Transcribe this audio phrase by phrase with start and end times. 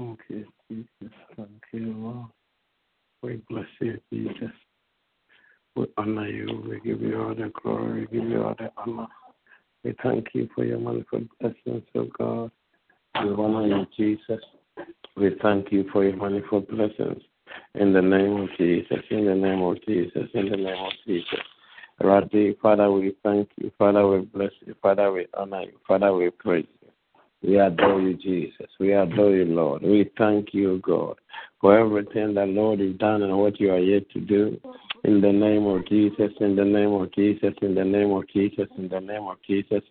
[0.00, 1.14] Okay, Jesus.
[1.36, 2.26] Thank you, Lord.
[3.22, 4.50] We bless you, Jesus.
[5.76, 6.64] We honor you.
[6.66, 8.06] We give you all the glory.
[8.10, 9.08] We give you all the honor.
[9.84, 12.50] We thank you for your manifold blessings, oh God.
[13.22, 14.42] We honor you, Jesus.
[15.16, 17.22] We thank you for your manifold blessings.
[17.74, 21.40] In the name of Jesus, in the name of Jesus, in the name of Jesus.
[22.00, 23.70] Radhi, Father, we thank you.
[23.76, 24.74] Father, we bless you.
[24.80, 25.78] Father, we honor you.
[25.86, 26.79] Father, we praise you.
[27.42, 28.66] We adore you, Jesus.
[28.78, 29.82] We adore you, Lord.
[29.82, 31.16] We thank you, God,
[31.60, 34.60] for everything that, Lord, you've done and what you are yet to do.
[35.04, 38.68] In the name of Jesus, in the name of Jesus, in the name of Jesus,
[38.76, 39.82] in the name of Jesus.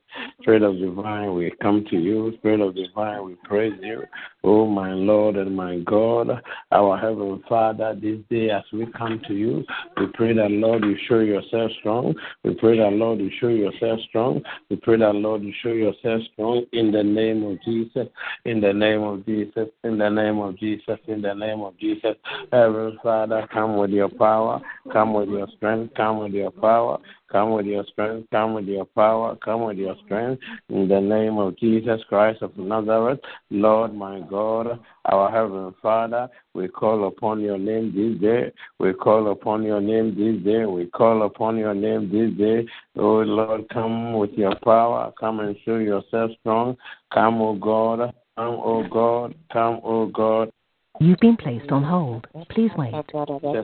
[0.41, 2.33] Spirit of divine, we come to you.
[2.37, 4.03] Spirit of divine, we praise you.
[4.43, 6.29] Oh, my Lord and my God,
[6.71, 9.65] our Heavenly Father, this day as we come to you,
[9.97, 12.13] we pray that, Lord, you show yourself strong.
[12.43, 14.43] We pray that, Lord, you show yourself strong.
[14.69, 18.07] We pray that, Lord, you show yourself strong in the name of Jesus,
[18.45, 22.15] in the name of Jesus, in the name of Jesus, in the name of Jesus.
[22.51, 24.61] Heavenly Father, come with your power,
[24.93, 26.97] come with your strength, come with your power.
[27.31, 30.41] Come with your strength, come with your power, come with your strength.
[30.69, 33.19] In the name of Jesus Christ of Nazareth,
[33.51, 38.51] Lord my God, our Heavenly Father, we call upon your name this day.
[38.79, 40.65] We call upon your name this day.
[40.65, 42.67] We call upon your name this day.
[42.97, 45.13] Oh Lord, come with your power.
[45.19, 46.77] Come and show yourself strong.
[47.13, 48.13] Come, O God.
[48.37, 49.35] Come, O God.
[49.53, 50.51] Come, O God.
[51.01, 52.27] You've been placed on hold.
[52.49, 52.93] Please wait.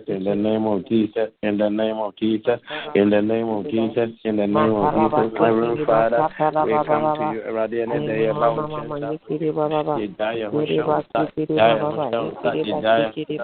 [0.08, 2.62] In the name of Jesus, in the name of Jesus,
[2.96, 6.30] in the name of Jesus, in the name of Jesus, Father,
[6.66, 8.56] we come to you already in the day of our
[9.98, 10.16] Jesus
[12.54, 13.42] Jesus Jesus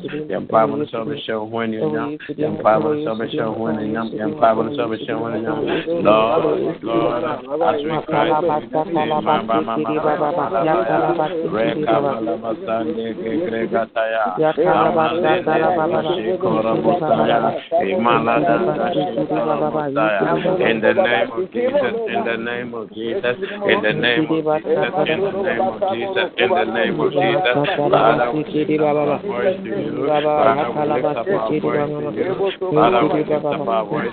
[0.00, 1.82] Yang Bible salvation when you
[20.62, 21.64] In the name of Jesus,
[22.08, 24.62] in the name of Jesus, in the name of Jesus,
[26.38, 29.81] in the name of Jesus, in the name of Jesus,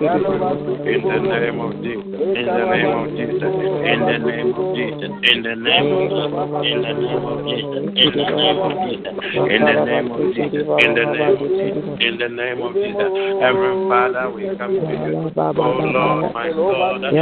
[0.09, 4.05] the name of Jesus, in the name of Jesus, in the name of Jesus, in
[4.05, 9.13] the name of Jesus, in the name of Jesus, in the name of Jesus,
[9.49, 13.09] in the name of Jesus, in the name of Jesus, in the name of Jesus.
[13.39, 15.31] Heavenly Father, we come to you.
[15.39, 17.13] Oh Lord, my God, oh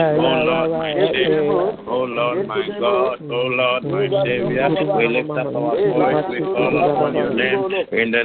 [0.46, 1.52] Lord, my Savior,
[1.88, 4.70] oh Lord, my God, oh Lord, my Savior.
[4.98, 8.24] We lift up our voice, we call upon your name in the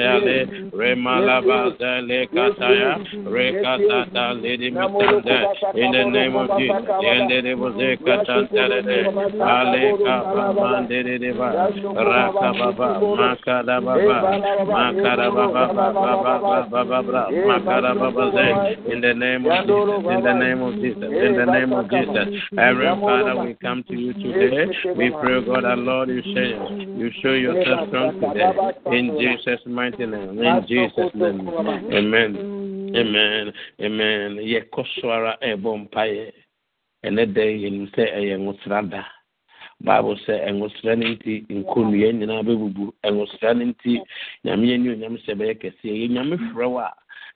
[0.00, 2.98] kataya de remalaba zele kataya
[3.32, 6.86] rekata da lidi mitanda in the name of Jesus.
[7.00, 9.06] Yende de boze katanta de.
[9.40, 11.52] Ale kaba mande de de ba.
[11.94, 14.22] Raka baba makada baba
[14.66, 18.92] makada baba baba baba baba makada baba ze.
[18.92, 20.04] In the name of Jesus.
[20.10, 21.02] In the name of Jesus.
[21.02, 22.28] In the name of Jesus.
[22.58, 24.66] Every father we come to you today.
[24.96, 28.50] We pray God our Lord you show you show yourself strong today
[28.96, 30.42] in Jesus mighty name.
[30.42, 31.48] In Jesus' name.
[31.92, 32.92] Amen.
[32.96, 33.52] Amen.
[33.80, 34.36] Amen.
[34.36, 36.32] Yɛkɔ so ara ɛbɔ mpaeɛ.
[37.06, 39.02] ɛnɛ da yi yɛnim sɛ ɛyɛ nwosra da.
[39.80, 44.00] Bible sɛ ɛnwosra no nti nkonnua nyinaa bɛbubu ɛnwosra no nti
[44.44, 46.92] nyame yɛni onyam sɛ bɛyɛ kɛseɛ yɛ nyame frɛ w a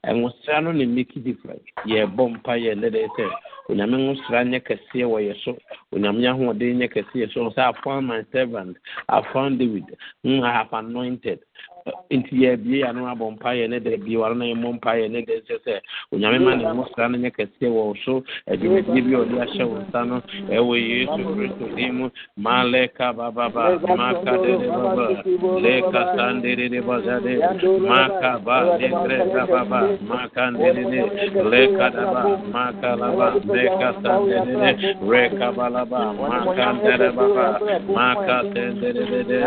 [0.06, 3.25] ɛnwosra no ne make difference yɛbɔ mpa yɛ ɛnɛ da yi sɛ
[3.71, 5.56] onyame nwosra nyɛ kɛseɛ wɔ yɛ so.
[5.93, 7.49] Onyame ahoɔden nyɛ kɛseɛ so.
[7.56, 8.77] Sɛ I found my servant.
[9.09, 9.97] I found David.
[10.23, 11.41] Whom I have anointed
[12.10, 13.26] nti yɛ ano abɔ
[13.69, 14.44] ne bie na
[15.08, 15.22] ne
[15.64, 15.81] sɛ
[16.12, 16.84] onyame ma ne no
[17.19, 20.22] nyɛ kɛseɛ wɔ so bi ɔde ahyɛ nsa no.
[20.48, 21.22] Ɛwɔ yesu
[21.92, 22.10] mu
[23.16, 25.06] bababa maka dede baba
[25.60, 27.34] leka sandedede bazade
[27.81, 31.00] maka ba dekre bababa maka ndedede
[31.50, 32.22] leka daba
[32.52, 34.70] maka laba leka sandedede
[35.10, 37.46] reka balaba maka ndede baba
[37.98, 39.38] maka tendedede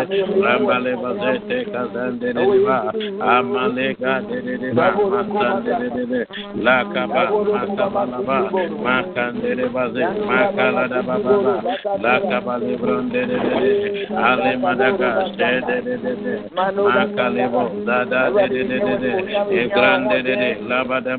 [0.44, 1.58] rambale bazete
[3.34, 6.20] amalega dedeba masande dedebe
[6.64, 8.38] la kaba makaba laba
[8.84, 11.02] makande debaze makala da
[12.04, 12.14] la
[17.28, 17.64] ale bo
[19.50, 20.18] e grande
[21.02, 21.18] da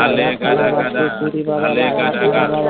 [0.00, 0.24] ale
[1.64, 2.69] ale gada gada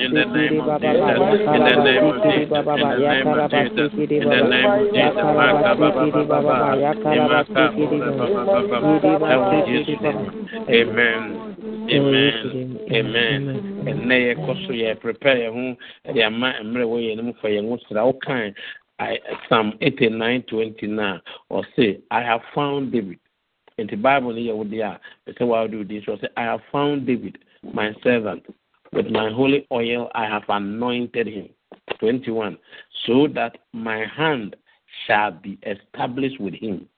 [0.00, 3.90] in the name of Jesus, in the name of Jesus, in the name of Jesus,
[4.10, 6.76] in the name of Jesus, Maka Baba Baba,
[7.10, 8.84] Imaka Baba.
[10.70, 11.54] Amen.
[11.90, 12.78] Amen.
[12.92, 13.42] Amen.
[13.84, 15.76] Ɛnɛ yɛ kɔ so yɛ prepare yɛn ho
[16.10, 18.02] ɛde ama mmerɛ wɔ yɛn mu fa yɛn ho sra.
[18.04, 18.54] Wokan
[19.48, 21.18] Psalm 89 20 na
[21.50, 23.18] ɔse I have found David.
[23.78, 25.00] Nti Bible no yɛ wo deɛ a
[25.30, 27.38] ɛsɛ wa do di so ɔse I have found David
[27.72, 28.44] my servant
[28.94, 31.48] with my holy oil I have anointed him.
[31.98, 32.56] 21.
[33.06, 34.56] So that my hand
[35.06, 36.88] shall be established with him.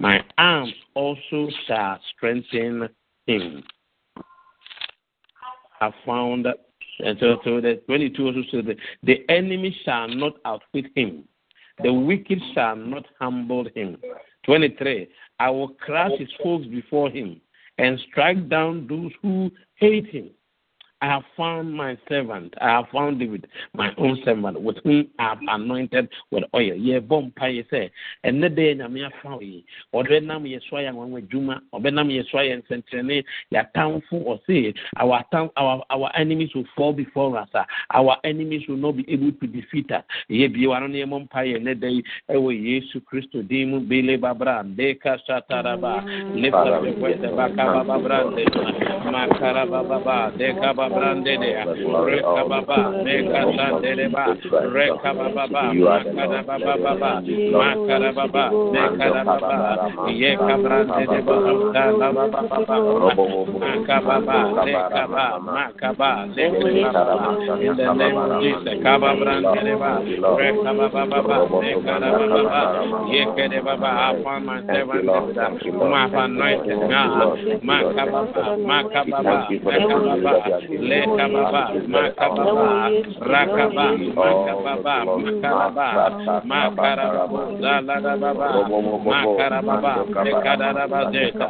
[0.00, 2.88] My arms also shall strengthen
[3.26, 3.62] him.
[5.80, 6.46] I found
[7.00, 11.24] and so, so the 22 also says that the enemy shall not outwit him,
[11.82, 13.96] the wicked shall not humble him.
[14.46, 15.08] 23.
[15.40, 17.40] I will crush his foes before him
[17.78, 20.30] and strike down those who hate him.
[21.04, 22.54] I have found my servant.
[22.62, 26.72] I have found David, my own servant, with whom I have anointed with oil.
[26.72, 27.90] Ye bom pa ye say,
[28.22, 29.66] and the day na me afa ye.
[29.92, 34.22] Ode nam ye swa yang wan juma, obe nam ye swa yan sentrene, ya townful
[34.24, 37.50] or say our town our our enemies will fall before us.
[37.92, 40.04] Our enemies will not be able to defeat us.
[40.28, 44.64] Ye bi wa ye mom pa ye ne day ewo Yesu Christo dimu bele babra
[44.64, 46.02] deka shataraba.
[46.02, 46.40] Mm.
[46.40, 48.24] Lift up your voice baka babra
[49.12, 51.50] makara baba deka baba brande de
[52.06, 54.26] reka baba meka sande ba
[54.74, 55.44] reka baba
[55.74, 57.12] makara baba baba
[57.52, 62.76] makara baba meka baba ye kabrande de baba kala baba baba
[63.60, 67.24] maka baba reka baba maka baba baba
[67.60, 69.92] in the name of Jesus kaba brande de ba
[70.38, 72.62] reka baba baba meka baba
[73.12, 75.04] ye kede baba upon my servant
[75.74, 79.00] my anointed God maka baba maka
[80.84, 82.68] baba meka baba leka baba maka baba
[83.20, 85.88] rakaba maka baba makaraba
[86.44, 88.48] makaraba zalada baba
[89.04, 89.92] makaraba
[90.24, 91.46] lekada baba zeta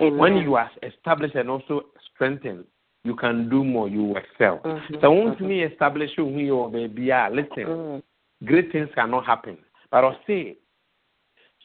[0.00, 0.18] Amen.
[0.18, 2.64] When you are established and also strengthened,
[3.04, 3.88] you can do more.
[3.88, 4.58] You will excel.
[4.58, 5.00] Mhm.
[5.00, 8.02] So once me establish you who you are, baby, ah, listen, Mm.
[8.44, 9.56] great things cannot happen.
[9.90, 10.58] But I'll say,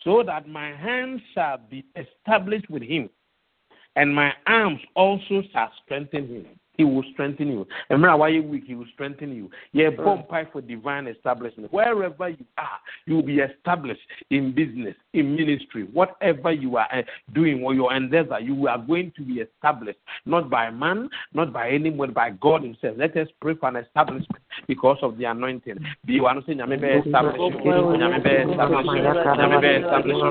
[0.03, 3.09] so that my hands shall be established with him,
[3.95, 6.45] and my arms also shall strengthen him.
[6.77, 7.67] He will strengthen you.
[7.89, 9.49] Remember why you weak, he will strengthen you.
[9.73, 11.71] Yeah, bomb pipe for divine establishment.
[11.71, 17.01] Wherever you are, you will be established in business, in ministry, whatever you are uh,
[17.33, 21.69] doing or your endeavor, you are going to be established, not by man, not by
[21.69, 22.95] anyone, by God Himself.
[22.97, 25.77] Let us pray for an establishment because of the anointing.
[26.05, 27.37] Be one saying, "Nyame bɛ establish.
[27.37, 28.87] Nyame bɛ establish.
[29.37, 30.21] Nyame bɛ establish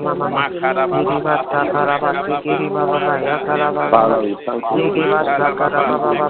[3.91, 6.30] Father, we thank you.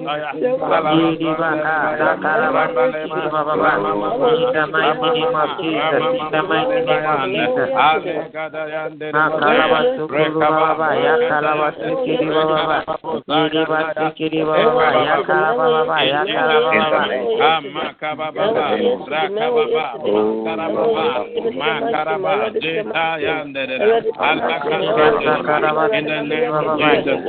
[23.09, 27.19] mazandele le kaba in the name of Jesus,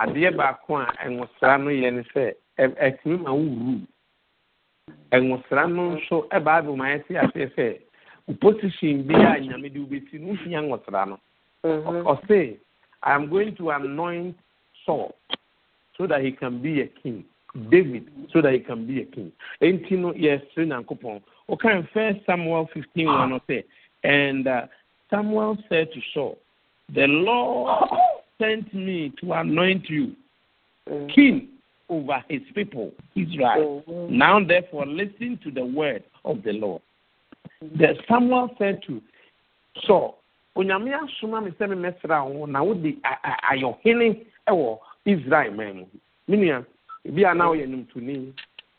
[0.00, 3.80] Adeɛ baako a ɛnwosra no yɛ ne sɛ ɛtumi ma wo wuru.
[5.12, 7.78] Ɛnwosra no nso ɛbaa bi ma yɛte aseɛ sɛ
[8.40, 11.18] position bi a nyame de wobɛsi no wohia nwɔsra no
[11.64, 12.06] Mm-hmm.
[12.06, 12.58] ɔse
[13.04, 14.36] i am going to anoint
[14.84, 15.14] saul
[15.96, 17.24] so that he can be a king.
[17.70, 19.30] David so that he can be a king.
[19.60, 23.26] Enti no yɛsere nyankopɔn ɔkan first samuel 15 1 ah.
[23.26, 23.64] no say,
[24.04, 24.66] and uh,
[25.10, 26.38] samuel said to saul
[26.94, 27.88] the lord
[28.40, 30.16] sent me to anoint you
[30.88, 31.14] mm.
[31.14, 31.48] king
[31.88, 33.84] over his people israel.
[33.86, 34.16] Mm-hmm.
[34.16, 36.80] Now therefore listen to the word of the lord.
[37.60, 39.02] The samuel said to
[39.86, 40.21] saul
[40.56, 42.96] onyame asoma me sɛ memɛsra wo na wode
[43.50, 45.86] ayɔhene wɔ israel man mu.
[46.28, 46.64] Me nua
[47.06, 48.32] ebi a na woyɛ nimtoni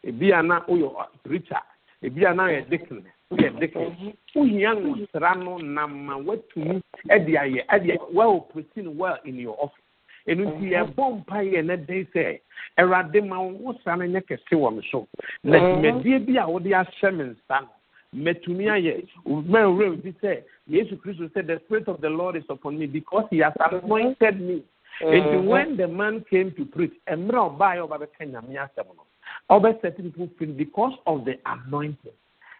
[0.06, 1.62] ebi a na woyɛ preacher
[2.03, 7.65] ebi a na woyɛ dikin woyɛ dikin wohia nwosra no nam ma woatumi de ayɛ
[7.68, 9.80] ɛde well protein well in your office.
[10.27, 12.39] Ɛno nti yɛbɔ mpa yɛ ne den sɛ
[12.77, 15.08] awurade ma wo wosra no nyɛ kɛse wɔ me so.
[15.44, 17.70] Na dwumadie bi a wode ahyɛ me nsa no
[18.15, 19.08] mɛtumi ayɛ.
[19.25, 23.25] Mɛwura bi sɛ yesu kristo sɛ the spirit of the lord is upon me because
[23.29, 23.86] he has mm-hmm.
[23.86, 24.63] anointed me.
[25.01, 25.48] And mm-hmm.
[25.48, 29.03] when the man came to preach mmerɛ a ɔbaeɛ a ɔbɛbɛka nyame asɛm no
[29.50, 32.13] ɔbɛset people because of the anointing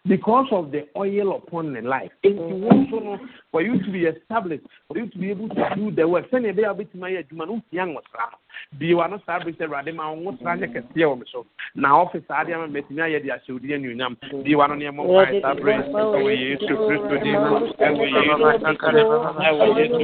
[0.06, 2.12] because of the oil upon the life.
[2.24, 2.62] It mm-hmm.
[2.62, 6.08] wants to for you to be established, for you to be able to do the
[6.08, 6.26] work
[8.78, 11.46] bio ano saa bere sɛ awurade ma wo sra nyɛ kɛseɛ wɔ me so
[11.76, 17.16] na ɔfe saa adeɛ matumi ayɛ de ahyɛwodi anuonyam ne ɛmɔ saa ɛwɔ yesu kristo
[17.24, 18.30] din mu ɛwɔ yesu
[19.50, 20.04] ɛwɔ yesu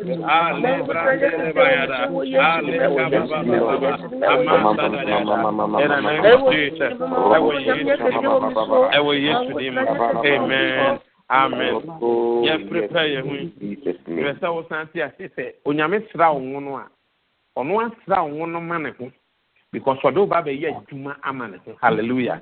[10.28, 10.98] Amen.
[11.28, 11.74] Amen.
[12.46, 13.46] Yɛ prepare yɛ ho yi.
[14.06, 15.26] Yɛ sɛ wosan ti ase
[19.76, 22.40] because ɔde wo ba bɛyɛ adwuma ama ne hallelujah.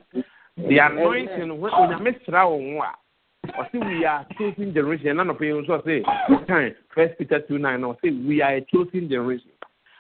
[0.57, 5.17] The anointing when onyame sra wo ho a we are chosen generation.
[5.17, 8.61] Ɛna nɔpɛ yi nso ɔse kan first peter two nine na ɔse we are a
[8.73, 9.51] chosen generation.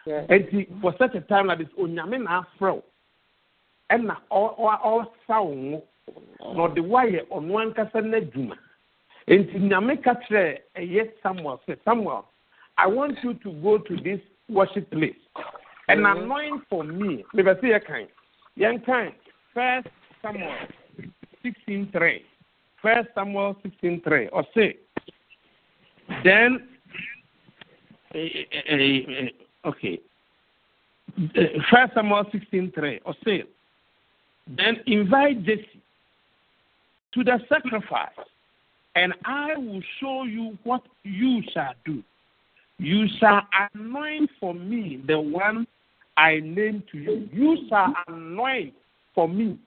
[0.06, 2.84] Eti for such a time like this onyame na afrɛ wo.
[3.90, 5.82] Ɛna ɔsa wo ho.
[6.54, 8.56] Na ɔde wo ayɛ ɔno ankasa n'adwuma.
[9.26, 12.24] Nti nyame ka kyerɛ ɛyɛ samuel sɛ samuel
[12.76, 15.14] i want you to go to this worship place
[15.88, 16.22] and mm-hmm.
[16.22, 18.06] anoint for me mebɛ sɛ yɛkan
[18.58, 19.12] yɛnkan
[19.52, 19.88] first
[20.22, 20.52] samuel
[21.42, 22.24] sixteen three.
[22.82, 24.76] First samuel sixteen three ɔse
[26.22, 26.68] then
[28.14, 29.28] eh, eh, eh,
[29.64, 29.98] okay
[31.70, 33.46] first samuel sixteen three ɔse
[34.46, 35.80] then invite jesse
[37.12, 38.28] to the sacrifice
[38.96, 42.02] and I will show you what you shall do.
[42.78, 43.42] You shall
[43.74, 45.66] anoint for me the one
[46.16, 47.28] I name to you.
[47.32, 48.74] You shall anoint
[49.14, 49.58] for me.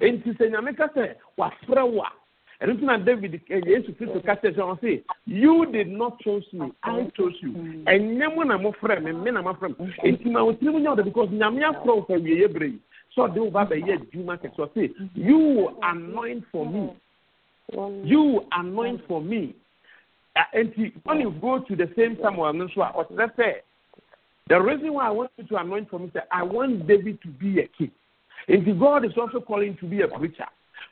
[0.00, 2.12] Enti sɛ nyame ka sɛ wafrɛ wo a.
[2.60, 6.18] Ɛno nti na david eh, yesu kristo ka kyerɛ sɛ ɔ se you did not
[6.20, 7.52] choose me i chose you.
[7.86, 9.94] ɛnyɛ mo na mofrɛ me me na mafrɛ me.
[10.04, 12.78] Enti ma wo tirim nya because nyame afrɛ wo fa wieyɛ berɛ yi.
[13.16, 13.72] Sɛ ɔde wo ba mm-hmm.
[13.72, 16.90] bɛyɛ adwuma kɛsɛ ɔ se you will anoint for me.
[17.72, 18.06] Mm-hmm.
[18.06, 19.54] You anoint for me.
[20.38, 23.56] Uh, and when you go to the same Samuel, or say,
[24.48, 27.28] the reason why I want you to anoint for me is I want David to
[27.28, 27.90] be a king.
[28.46, 30.46] And God is also calling to be a preacher.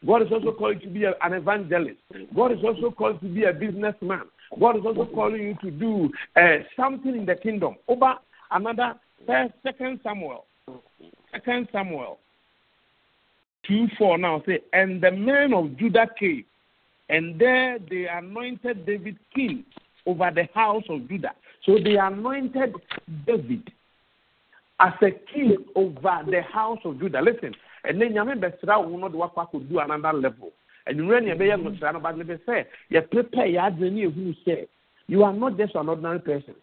[0.05, 1.99] God is also calling to be a, an evangelist.
[2.35, 4.23] God is also calling to be a businessman.
[4.61, 7.77] God is also calling you to do uh, something in the kingdom.
[7.89, 8.15] Over
[8.51, 8.95] another
[9.27, 10.45] first, second Samuel,
[11.33, 12.19] second Samuel
[13.67, 16.45] two four now say, and the men of Judah came,
[17.09, 19.65] and there they anointed David king
[20.07, 21.33] over the house of Judah.
[21.65, 22.75] So they anointed
[23.27, 23.71] David
[24.81, 27.21] as a king over the house of Judah.
[27.23, 30.53] Listen, and then Nyame bɛsra wo no de wakɔ akɔdu another level.
[30.87, 34.69] And you ɛbɛyɛ no sra no but ne say, you prepare adwene ne ehunu sɛ
[35.09, 36.55] you are not just an ordinary person.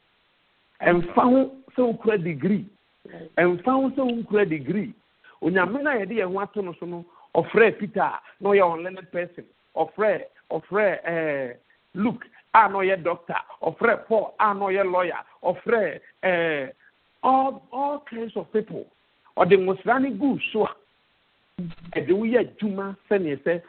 [0.79, 2.65] And ho sɛ wokura degree.
[3.38, 4.93] Ɛmfa ho sɛ wokura degree.
[5.41, 7.06] Onyame no a yɛde yɛn ho ato no so no
[7.79, 9.45] Peter a ɔyɛ person.
[9.75, 11.53] Ɔfrɛ ɔfrɛ ɛɛ eh,
[11.95, 13.36] Luke a na ɔyɛ doctor.
[13.62, 15.19] Ɔfrɛ Paul a na ɔyɛ lawyer.
[15.43, 16.71] Ɔfrɛ ɛɛ eh,
[17.23, 18.86] all all kinds of people.
[19.38, 20.75] Ɔde nwosira ne gu so a
[21.95, 23.62] ɛde woyɛ adwuma sɛneɛ sɛ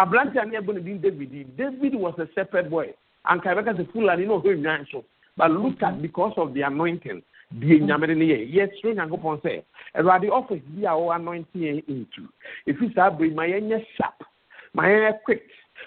[0.00, 1.32] aberante a ne yɛbɔ no din david.
[1.32, 2.92] Yi david was a shepherd boy.
[3.26, 5.04] Anka yɛbɛka sɛ fulani na ɔhɔ nnwan so
[5.36, 7.22] but look at because of the anointing
[7.60, 9.62] die nyamede no yɛ yɛsoro nyankopɔn sɛ
[9.94, 12.28] awurade office bi a wɔwɔ anointing yɛn into.
[12.66, 14.24] Ɛfiri saa yi, ma yɛnyɛ sharp
[14.74, 15.42] ma yɛnyɛ quick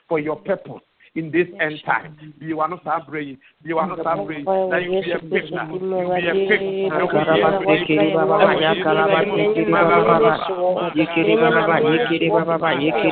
[0.08, 0.84] for your purpose
[1.15, 4.39] in this end time bi wa no saa bere yi bi wa no saa bere
[4.39, 7.88] yi na you be na you be a quick na you be a quick
[10.95, 13.06] Yekere baba ba yakara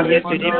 [0.09, 0.51] yekere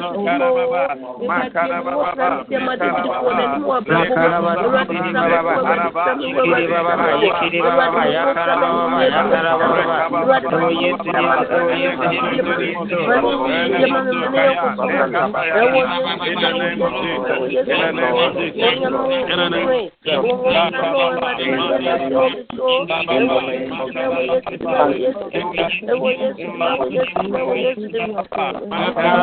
[10.81, 11.29] yekere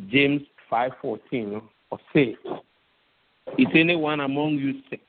[0.10, 2.38] james 514 no ɔse
[3.58, 5.02] is anyone among you sick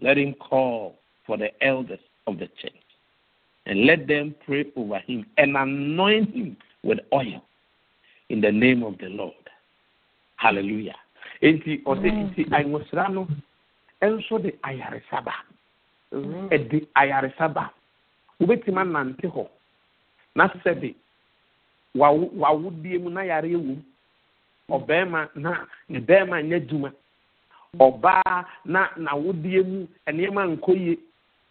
[0.00, 2.72] let him call for the elders of the church
[3.66, 7.42] and let them pray over him and anoint him with oil
[8.28, 9.32] in the name of the lord.
[10.36, 10.96] Hallelujah.
[11.42, 13.26] Enti ɔsɛ nti anwosra no
[14.10, 15.34] nso de ayaresa ba
[16.50, 16.86] ɛde mm.
[16.94, 17.70] ayaresa ba
[18.40, 19.32] wobɛtumi anante mm.
[19.34, 19.46] hɔ
[20.36, 20.94] na sɛde
[21.94, 23.82] wawo- wawodie mu na yareɛ wom
[24.70, 26.92] ɔbɛrima na ne bɛrima nyɛ adwuma
[27.78, 30.98] ɔbaa na n'awodie mu nneɛma nkɔ yie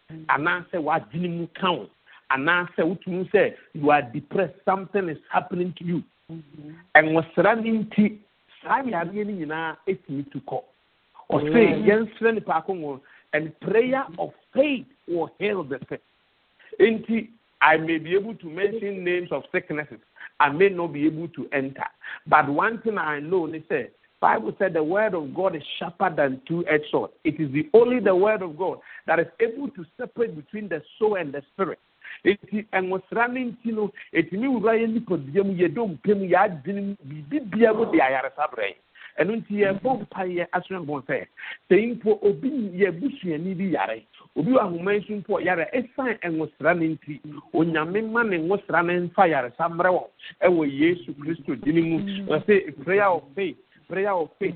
[0.10, 0.26] mm.
[0.28, 1.90] anaasɛ w'adwene mu ka wo.
[2.34, 6.04] Anaasɛ wotumi sɛ you are depressed something is happening to you.
[6.32, 6.72] Mm-hmm.
[6.96, 8.18] Ɛnwosra no nti
[8.64, 10.64] saa yareɛ no nyinaa ɛtumi tu kɔ
[11.34, 13.00] ɔse yɛnsrɛ nipa akongɔ
[13.34, 16.02] and prayer of faith will heal the sick
[16.80, 17.30] nti
[17.62, 20.00] i may be able to mention names of sicknesses.
[20.40, 21.86] I may not be able to enter.
[22.28, 26.14] But one thing i know is say bible said the word of god is sharper
[26.16, 27.12] than two-edged sword.
[27.24, 30.82] It is the only the word of god that is able to separate between the
[30.98, 31.80] soul and the spirit.
[32.26, 36.82] Eti ɛnwosra ne nti no etumi wura yɛ nipadua mu yɛ dom pɛm yɛ adwene
[36.88, 38.83] mu biribi bia mu de ayaresa brɛ yɛn
[39.20, 41.26] ɛno nti yɛbɔ mpaeɛ asoma bɔn sɛ
[41.70, 44.04] sɛ mpo obi yɛ busuani bi yare
[44.36, 47.20] obi wɔ ahoma yi so mpo yare ɛsan ɛnwosra ne nti
[47.54, 50.10] onyame ma ne nwosra ne nfa yaresa mmerɛ wɔn
[50.42, 52.00] ɛwɔ yesu kristo din mu.
[52.28, 53.58] Wɔsɛ prayer of faith
[53.94, 54.56] prayer of faith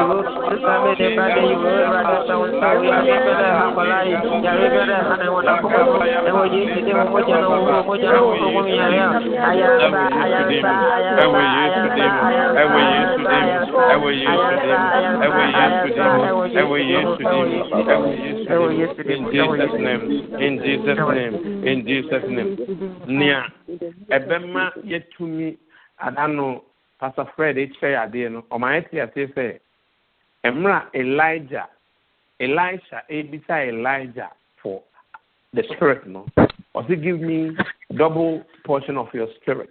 [0.07, 1.75] gyidie mpaeɛ gyidie
[2.51, 4.19] mpaeɛ gyidie mpaeɛ bie wa no yɛ
[6.33, 7.21] mo gyidie mpaeɛ
[19.71, 20.01] ɛnɛ
[20.41, 21.35] in Jesus name
[21.65, 22.51] in Jesus name
[23.07, 23.41] nea
[24.09, 25.57] ɛbɛma yɛtumi
[25.99, 26.63] ada no
[26.99, 29.59] pastor fred kyerɛ adeɛ no ɔma yɛte aseɛ sɛ
[30.43, 31.67] mmerɛ elijah.
[32.41, 34.31] Elisha ebisa elijah
[34.63, 34.81] for
[35.53, 36.25] the spirit no?
[36.75, 37.55] Ɔsi give me
[37.95, 39.69] double portion of your spirit?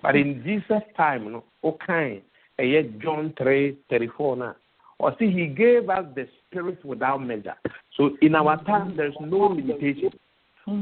[0.00, 2.22] But in jesus time no ɔkan
[2.58, 4.54] ɛyɛ john three thirty four na
[5.00, 7.56] ɔsi he gave us the spirit without measure.
[7.96, 10.12] So in our time there is no limitation.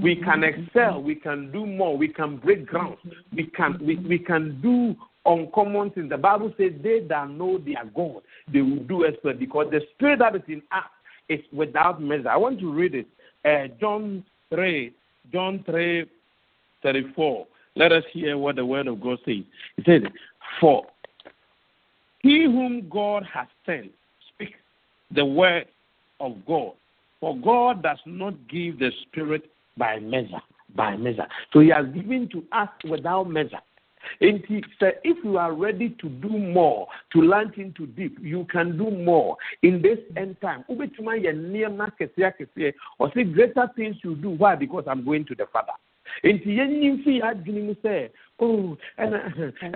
[0.03, 2.99] We can excel, we can do more, we can break ground,
[3.35, 4.95] we can we, we can do
[5.27, 6.11] uncommon things.
[6.11, 10.21] The Bible says they that know their God, they will do exploit because the spirit
[10.21, 10.85] that is in us
[11.29, 12.29] is without measure.
[12.29, 13.07] I want to read it.
[13.45, 14.93] Uh, John 3,
[15.33, 16.07] John 3,
[16.83, 17.47] 34.
[17.77, 19.45] Let us hear what the word of God says.
[19.79, 20.03] It says,
[20.61, 20.85] For
[22.21, 23.91] he whom God has sent
[24.29, 24.59] speaks
[25.15, 25.67] the word
[26.19, 26.73] of God.
[27.21, 30.41] For God does not give the spirit by measure,
[30.75, 31.27] by measure.
[31.53, 33.61] So he has given to us without measure.
[34.21, 38.77] And he if you are ready to do more, to launch into deep, you can
[38.77, 40.65] do more in this end time.
[40.69, 40.77] Or
[43.15, 44.31] say greater things you do.
[44.31, 44.55] Why?
[44.57, 45.73] Because I'm going to the Father.
[46.25, 49.19] nti yɛnyi mfi adwene mu sɛ oh ɛna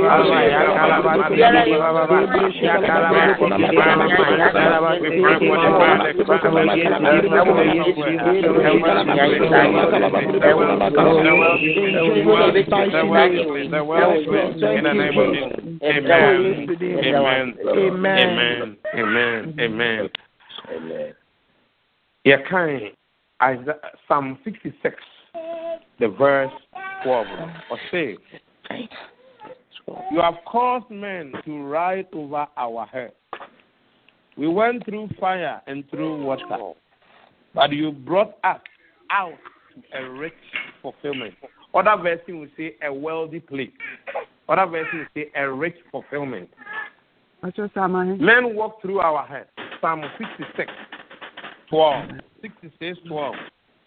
[0.01, 1.11] yakara ma
[14.61, 15.61] In the name of Jesus.
[15.83, 16.67] Amen.
[17.01, 17.55] Amen.
[17.75, 18.77] Amen.
[18.95, 19.55] Amen.
[19.59, 21.13] Amen.
[22.23, 22.91] Yeah, kind.
[24.07, 24.95] Psalm 66,
[25.99, 26.51] the verse
[27.03, 27.27] 12.
[27.71, 28.17] Or say,
[29.87, 33.13] You have caused men to ride over our heads.
[34.37, 36.73] We went through fire and through water,
[37.53, 38.61] but you brought us
[39.09, 39.33] out
[39.75, 40.33] to a rich
[40.81, 41.33] fulfillment.
[41.73, 43.71] Other version will say a wealthy place.
[44.47, 46.49] Other version will say a rich fulfillment.
[48.21, 49.49] Men walk through our heads.
[49.79, 50.71] Psalm 66,
[51.69, 52.09] 12.
[52.41, 53.35] 66, 12.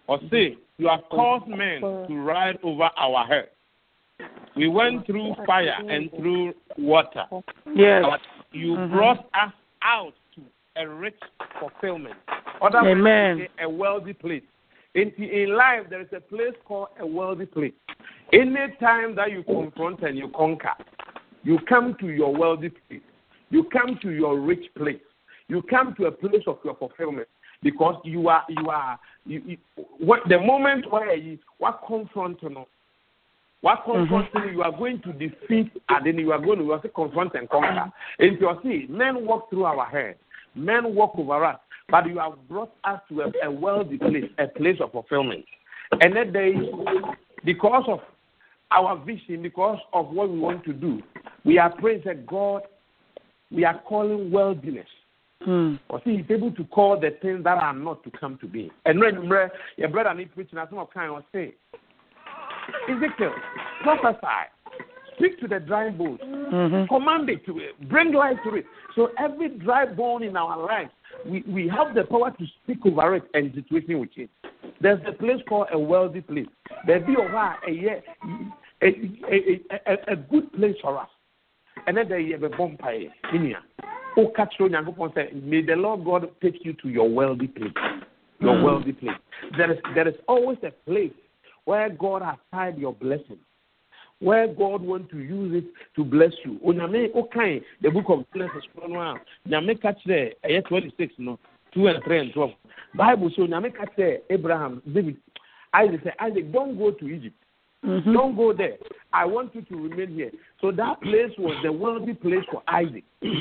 [0.07, 3.48] Or say, You have caused men to ride over our heads.
[4.57, 7.24] We went through fire and through water.
[7.74, 8.05] Yes.
[8.09, 8.20] But
[8.53, 8.94] you mm-hmm.
[8.94, 10.42] brought us out to
[10.77, 11.18] a rich
[11.59, 12.14] fulfillment.
[12.62, 13.46] Other Amen.
[13.61, 14.42] a wealthy place.
[14.94, 17.72] In, in life, there is a place called a wealthy place.
[18.33, 20.72] Any time that you confront and you conquer,
[21.42, 23.03] you come to your wealthy place.
[23.50, 25.00] You come to your rich place.
[25.48, 27.29] You come to a place of your fulfillment
[27.62, 29.59] because you are you are you, you,
[29.98, 32.68] what the moment where you what confront you know,
[33.64, 34.57] what confronting mm-hmm.
[34.57, 37.48] you are going to defeat and then you are going to you are confront and
[37.48, 37.90] conquer.
[38.18, 40.16] And you see, men walk through our head,
[40.55, 44.48] men walk over us, but you have brought us to a, a wealthy place, a
[44.48, 45.46] place of fulfillment.
[45.92, 46.53] And that day,
[47.42, 48.00] because of
[48.70, 51.00] our vision, because of what we want to do,
[51.46, 52.64] we are praying that God,
[53.50, 54.88] we are calling worldliness.
[55.40, 55.77] Hmm.
[55.88, 58.70] Or see, he's able to call the things that are not to come to be.
[58.85, 61.55] And remember, your brother need preaching as some of kind of say,
[62.88, 63.33] Ezekiel,
[63.83, 64.50] prophesy,
[65.16, 66.92] speak to the dry bones, mm-hmm.
[66.92, 68.66] command it to uh, bring life to it.
[68.94, 70.88] So every dry bone in our life,
[71.27, 74.31] we, we have the power to speak over it and the situation will change.
[74.81, 76.46] There's a place called a wealthy place.
[76.87, 78.03] There be a, a,
[78.83, 78.88] a,
[79.31, 81.09] a, a, a good place for us.
[81.87, 83.62] And then there is a vampire in here.
[84.16, 87.72] Oh, catch May the Lord God take you to your wealthy place.
[88.40, 88.62] Your mm.
[88.62, 89.16] wealthy place.
[89.57, 91.12] There is there is always a place
[91.64, 93.38] where God has tied your blessing,
[94.20, 95.64] where God wants to use it
[95.96, 96.59] to bless you.
[96.64, 98.64] Oh, Onyame okay, oh, the book of Genesis,
[99.48, 101.38] Nyame catch there, eh, ayah 26, no,
[101.75, 102.50] 2 and 3 and 12.
[102.94, 105.17] Bible so Nyame catch there, Abraham, David,
[105.73, 107.37] Isaac said, Isaac, don't go to Egypt.
[107.85, 108.12] Mm-hmm.
[108.15, 108.77] Don't go there.
[109.12, 110.31] I want you to remain here.
[110.60, 113.04] So that place was the wealthy place for Isaac.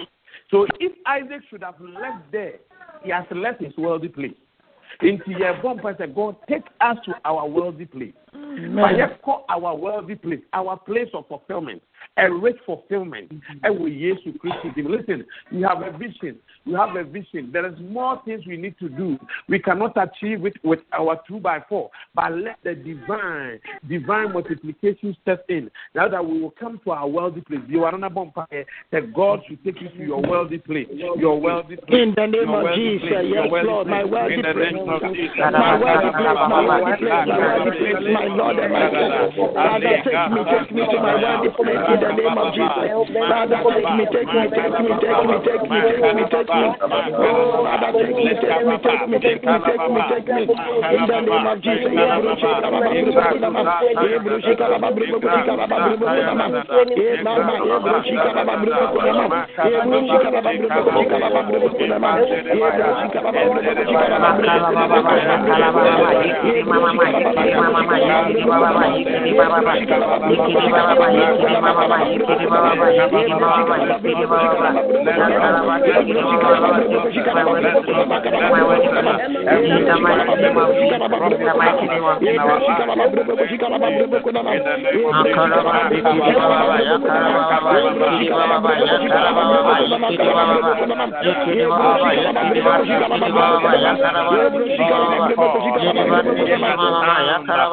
[0.51, 2.55] So if Isaac should have left there,
[3.03, 4.33] he has left his wealthy place.
[5.01, 5.61] Into your
[5.97, 8.13] said, God, take us to our wealthy place.
[8.33, 11.81] But yet call our wealthy place, our place of fulfillment,
[12.17, 13.31] a rich fulfillment.
[13.31, 13.65] Mm-hmm.
[13.65, 16.37] ɛwɔ yesu kristo dim listen you have a vision.
[16.65, 17.51] You have a vision.
[17.51, 19.17] There is more things we need to do.
[19.49, 25.15] We cannot achieve it with our two by four but let the divine divine multiplication
[25.21, 25.69] step in.
[25.95, 27.61] Now that we will come to our wealthy place.
[27.67, 30.87] You are not that god should take you to your wealthy place.
[30.91, 32.01] Your wealthy place.
[32.01, 33.09] In the name of jesus.
[33.09, 33.87] yes lord.
[33.87, 34.73] My wealthy place.
[34.73, 36.37] my wealthy place.
[36.47, 40.71] My wealthy place my wealthy place my lord and my god father take me take
[40.71, 42.87] me to my place in the name of jesus
[43.29, 46.63] father take me take me take me take me take me take me take me
[47.19, 51.03] oh father take me take me take me take me take me take me in
[51.07, 51.91] the name of jesus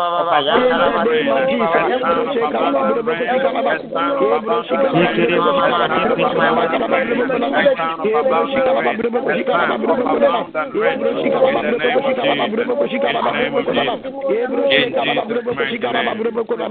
[0.00, 0.29] Baba,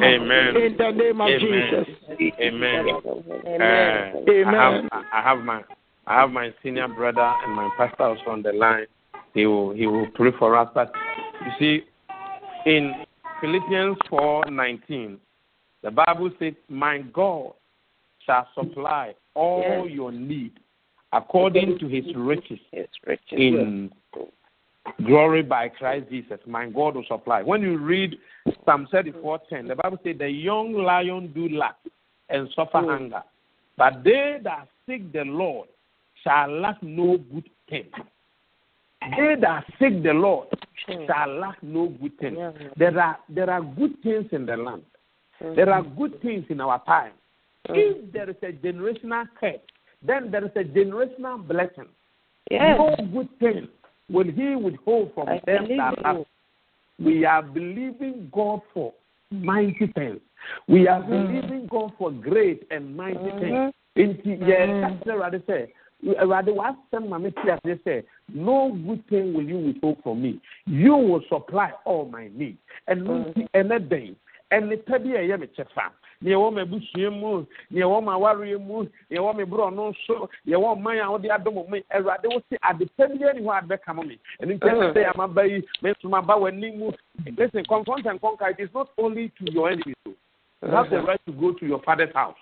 [0.03, 0.55] Amen.
[0.55, 1.39] In the name of Amen.
[1.39, 1.88] Jesus.
[2.39, 2.88] Amen.
[2.88, 4.16] Uh,
[4.47, 5.64] I have I have my
[6.07, 8.86] I have my senior brother and my pastor also on the line.
[9.34, 10.70] He will he will pray for us.
[10.74, 10.93] But
[11.45, 11.84] you see,
[12.66, 13.05] in
[13.41, 15.17] Philippians four nineteen,
[15.81, 17.53] the Bible says, "My God
[18.25, 20.59] shall supply all your need
[21.13, 22.59] according to His riches
[23.31, 23.91] in
[25.05, 26.39] glory by Christ Jesus.
[26.45, 28.17] My God will supply." When you read
[28.65, 31.77] Psalm thirty four ten, the Bible says, "The young lion do lack
[32.29, 32.89] and suffer mm.
[32.89, 33.23] hunger,
[33.77, 35.69] but they that seek the Lord
[36.23, 37.89] shall lack no good thing."
[39.01, 40.47] They that seek the Lord
[40.87, 41.05] hmm.
[41.07, 42.35] shall lack no good thing.
[42.77, 44.83] There are there are good things in the land.
[45.39, 45.55] Hmm.
[45.55, 47.13] There are good things in our time.
[47.67, 47.75] Hmm.
[47.75, 49.59] If there is a generational curse,
[50.05, 51.87] then there is a generational blessing.
[52.51, 52.77] Yes.
[52.77, 53.67] No good thing
[54.09, 56.25] will He withhold from I them that you.
[56.99, 58.93] We are believing God for
[59.31, 60.19] mighty things.
[60.67, 63.73] We are believing God for great and mighty things.
[63.97, 65.67] Nti yɛ kasa Awurade sɛ
[66.05, 70.39] Awurade w'asɛm ma me ti ase sɛ no good thing will you withhold from me.
[70.65, 72.57] You will supply all my needs.
[72.87, 74.15] And Ɛno nti ɛnɛ bɛn
[74.51, 75.91] ɛnepa bi a ɛyɛ me kyɛfa
[76.21, 80.29] nea ɛwɔ ma abusua mu nea ɛwɔ ma awareɛ mu nea ɛwɔ me borɔno so
[80.45, 81.83] nea ɛwɔ man a wode adom me.
[81.91, 84.19] Awurade wo se adepa bi ani hɔ a bɛka ma me.
[84.41, 86.91] Ɛno nti ɛsɛ sɛ amaba yi me nso maba w'anim mu
[87.37, 90.15] listen confront and conquer it is not only to your enemies you
[90.71, 91.07] have the mm-hmm.
[91.07, 92.35] right to go to your father's house.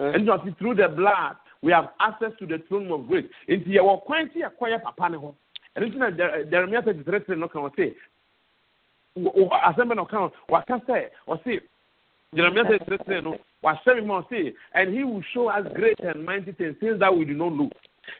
[0.00, 0.14] Mm.
[0.14, 3.26] And not through the blood we have access to the throne of grace.
[3.48, 5.34] Nti yɛwɔ kwan ti yɛkɔyɛ papa ne hɔ
[5.76, 7.94] ɛno nti na jeremia thirty three three no kan wɔ se
[9.16, 11.60] asɛm bɛ na ɔka waka sɛ ɔse
[12.34, 15.98] jeremia thirty three three no wahyɛ me ma ɔse and he will show us great
[16.00, 17.70] and mighty things things that we do not know.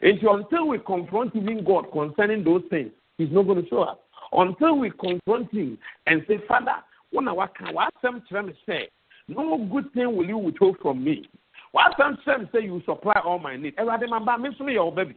[0.01, 3.97] Until until we confront even God concerning those things he's not going to show us.
[4.31, 5.77] Until we confront him
[6.07, 6.77] and say father
[7.13, 8.87] wɔn na waka w'asɛm kyerɛ sɛ
[9.27, 11.27] no good thing will you withhold from me
[11.73, 14.79] w'asɛm kyerɛ me sɛ you supply all my need ɛwurade ma ba me nso yɛ
[14.91, 15.15] ɔba bi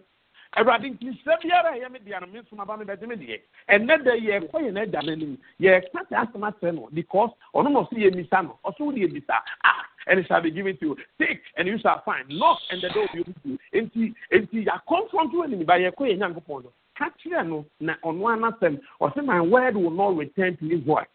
[0.57, 3.07] awurade nti nsɛm biara a ɛyɛ me dea no me nso ma ba me bɛgye
[3.09, 3.41] me deɛ.
[3.69, 7.93] Ɛnɛ dɛ yɛkɔ yɛn agya n'anim yɛka sɛ asɛm akyerɛ no because ɔno na ɔso
[7.93, 8.59] yɛmisa no.
[8.65, 10.97] Ɔso wode yɛmisa ah and it shall be given to you.
[11.19, 12.29] Take and you shall find.
[12.29, 13.59] Knock and the door will be open to you.
[13.75, 16.73] Enti enti yɛakɔnfront wɔ anim ba yɛkɔ yɛn nyankopɔn no.
[16.97, 21.07] Ka kyerɛ no na ɔno anasɛm ɔsɛ my word will not return to me void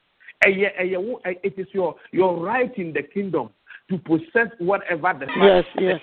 [0.46, 3.50] ɛyɛ ɛyɛ wo it is your your right in the kingdom
[3.92, 6.00] to possess whatever the Yes, yes.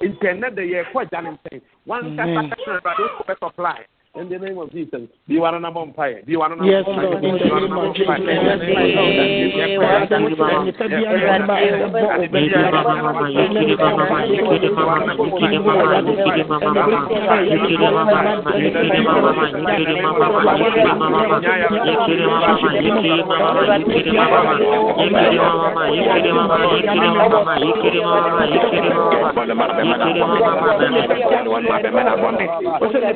[0.00, 2.50] internet de yɛ kɔ gya ne one Amen.
[2.50, 3.84] kasa kasa ɛwurade o bɛ supply
[4.16, 5.02] in the name of Jesus.
[5.28, 6.22] Be one number umpire.
[6.26, 7.24] Be one number Yes, Lord.
[7.24, 7.66] In the.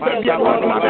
[0.00, 0.89] Thank you.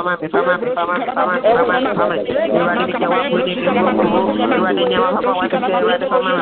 [0.01, 2.25] paman, paman, paman, paman, paman, paman.
[2.25, 4.01] You are the one who did the work.
[4.41, 6.41] You are the one who was the one who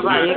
[0.07, 0.36] Maldita,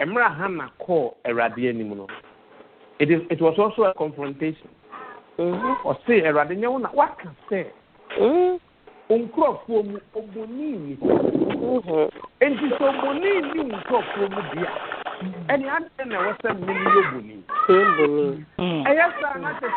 [0.00, 1.30] Emra Hannah called a.
[2.98, 4.68] It is it was also a confrontation.
[5.38, 7.66] Or say a radianimino, what can say?
[9.10, 10.96] Nkurɔfoɔ mu, obonini.
[12.40, 14.99] Nti sɛ obonini nkurɔfoɔ mu bia
[15.48, 18.44] ɛni adi na ɛwɔ sɛ mi yɛ boni.
[18.88, 19.68] ɛyɛ sá n'a tɛ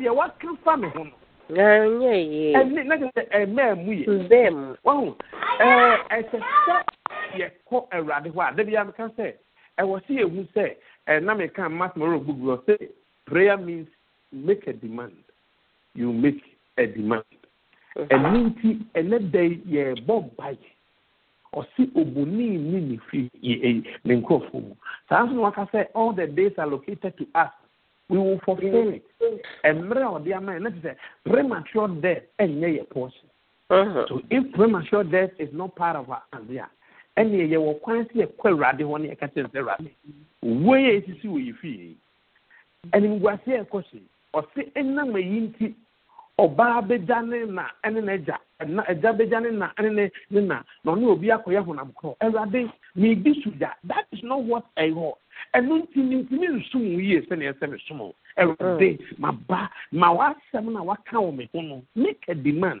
[0.00, 1.06] sɛ wa kiri fa mi ho.
[1.50, 2.54] ɛnyɛ yie.
[2.56, 4.28] ɛni n'a tɛ ɛmɛ mu yɛ.
[4.28, 4.76] bɛɛ mu.
[4.84, 5.14] wahu
[5.60, 6.74] ɛɛ ɛsɛ sɛ
[7.36, 9.34] yɛ kɔ ɛwurade hɔ a dɛbi ya ka sɛ
[9.78, 10.76] ɛwɔ si ehu sɛ
[11.08, 12.88] ɛnam ɛka masimoro gbogbo ɔsɛ
[13.26, 13.88] prayer means
[14.32, 15.12] make a demand
[15.94, 16.42] you make
[16.78, 17.24] a demand
[17.96, 20.68] ɛnu nti ɛnɛ dɛ yɛ bɔ ba yɛ
[21.54, 23.30] ɔsi obonii ni ne fi
[24.04, 24.74] ne nkurɔfoɔ mu.
[25.08, 27.50] something like I said, all the days are located to us.
[28.08, 29.04] We will fulfill it.
[29.64, 29.92] And
[30.24, 30.96] dear man, let's say
[31.26, 33.28] premature death and near your portion.
[33.70, 34.06] Uh-huh.
[34.08, 36.70] So if premature death is not part of our idea,
[37.18, 39.90] and you will quite see a quell radi one year catching the radi.
[40.40, 41.94] Where is you feel?
[42.92, 44.02] And in Wasia question,
[44.32, 45.20] or say, "In now my
[46.38, 50.40] ɔbaa bɛgya ne na ɛne na ɛgya ɛna ɛgya bɛgya ne na ɛne ne ne
[50.40, 54.64] na na ɔne obi akɔyɛ honam korɔ ɛwurade meebi so gya that is not what
[54.76, 55.16] I want.
[55.54, 60.72] Ɛno nti ne ntumi nsum wo yie sɛnea ɛsɛ me som ɛwurade maba ma w'asɛm
[60.72, 62.80] na waka wɔ me ho no make a demand.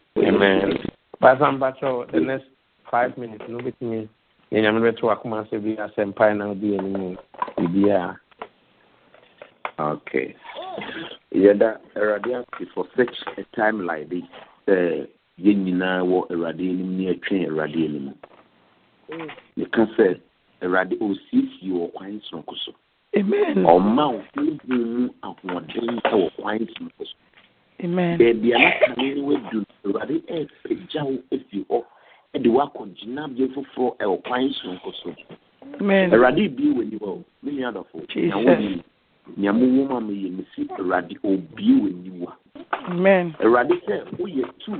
[0.17, 2.45] Basambacho, the next
[2.89, 4.09] five minutes, no bit me.
[4.51, 7.17] yɛn nyame bɛto wakoma sɛ bi asɛmpa na wodi anim
[7.55, 8.17] biribiaa
[9.79, 10.35] Okay.
[11.33, 14.23] Yɛda Awurade ase for such a time like this
[14.67, 15.07] sɛ
[15.39, 18.13] yɛn nyinaa wɔ Awurade anim ne atwe Awurade anim.
[19.57, 20.19] Yɛka sɛ
[20.61, 22.73] Awurade ɔsiesie wɔ kwan sononko so.
[23.15, 23.63] Amen.
[23.63, 24.21] Ɔma wo
[24.67, 27.15] mu ahoɔden wɔ kwan sononko so.
[27.83, 28.17] Amen.
[28.19, 31.83] Baabi a n'akane no wadu no, Awurade wo afi hɔ
[32.41, 35.15] de woakɔ gyinabea foforɔ ɛwɔ kwan sononko so.
[35.79, 36.11] Amen.
[36.11, 38.07] Awurade bie w'ani hɔ, me nua dɔfo.
[38.09, 38.29] Jesus.
[38.29, 38.81] Na wo
[39.37, 42.31] nea mowɔ mu a meyɛ mesi awurade obie w'aniwa
[42.89, 43.35] Amen.
[43.39, 44.73] awurade sɛ woyɛ tu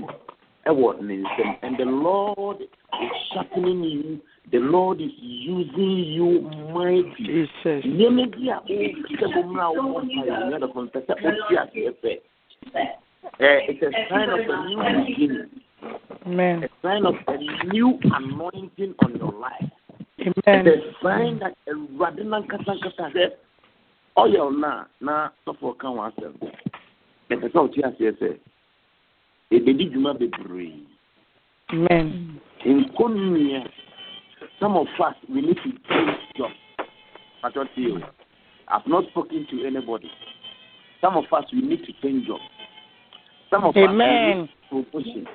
[0.65, 4.19] ɛwɔ ne nsɛm and the lord is sharpening you
[4.51, 6.41] the lord is using you
[6.73, 7.85] mighty Jesus.
[7.85, 11.13] nneɛma bi a wokita bɔ mu a wobɔ mpaeɛ nyɛ dɔfo mpɛ sɛ
[11.57, 12.30] aseɛ sɛ Eh,
[13.41, 15.49] Eh, it's a sign of a new beginning,
[16.27, 16.63] Amen.
[16.63, 19.71] a sign of a new anointing on your life.
[20.19, 20.67] Amen.
[20.67, 23.31] It's a sign that awurade nankasa nkasa sɛ
[24.17, 26.33] ɔyɛ na na sɔfo ka wɔn asɛm
[27.31, 28.37] ɛpɛ sɛ ɔte aseɛ sɛ
[29.51, 30.85] ebedi dwuma bebree
[31.71, 32.39] Amen.
[32.65, 33.69] nkonnua
[34.59, 36.51] some of us we need to change job
[37.41, 37.97] patro tie o
[38.67, 40.11] i've not spoken to anybody
[41.01, 42.39] some of us we need to change job
[43.51, 44.49] some of us Amen.
[44.69, 45.27] promotion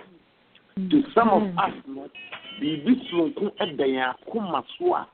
[0.90, 2.08] to some of us no
[2.60, 5.06] biribi soronko yɛn akoma so a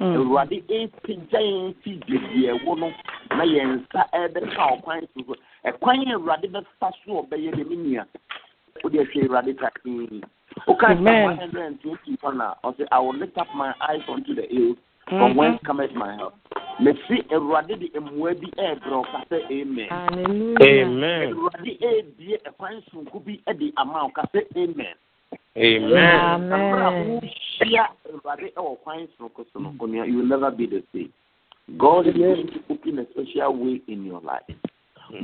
[0.00, 0.16] Mm.
[0.16, 2.90] awurade ɛpagya yɛn fi dwedi ɛwo no
[3.30, 5.34] na yɛn nsa ɛbɛka ɔkwan so so
[5.70, 8.06] ɛkwan a awurade bɛfa so ɔbɛyɛ de ne nua
[8.82, 10.20] wode ahwɛ awurade kakee
[10.66, 11.24] woka Amen.
[11.26, 14.76] one a ɔsɛ i will lift up my eyes unto the hills
[15.08, 15.36] from Mhm.
[15.36, 16.34] whence cometh my help
[16.80, 19.88] mesi awurade de mmoa bi ɛɛbrɛ ɔka sɛ amen
[20.62, 21.32] Amen.
[21.32, 24.94] awurade ɛɛbie ɛkwan sonko bi de ama ɔka sɛ amen
[25.56, 26.52] Amen.
[26.52, 31.12] Abra wohyia Awurade ɛwɔ kwan sonoko so no, onua, you will never be the same.
[31.78, 34.42] God is going to open a special way in your life.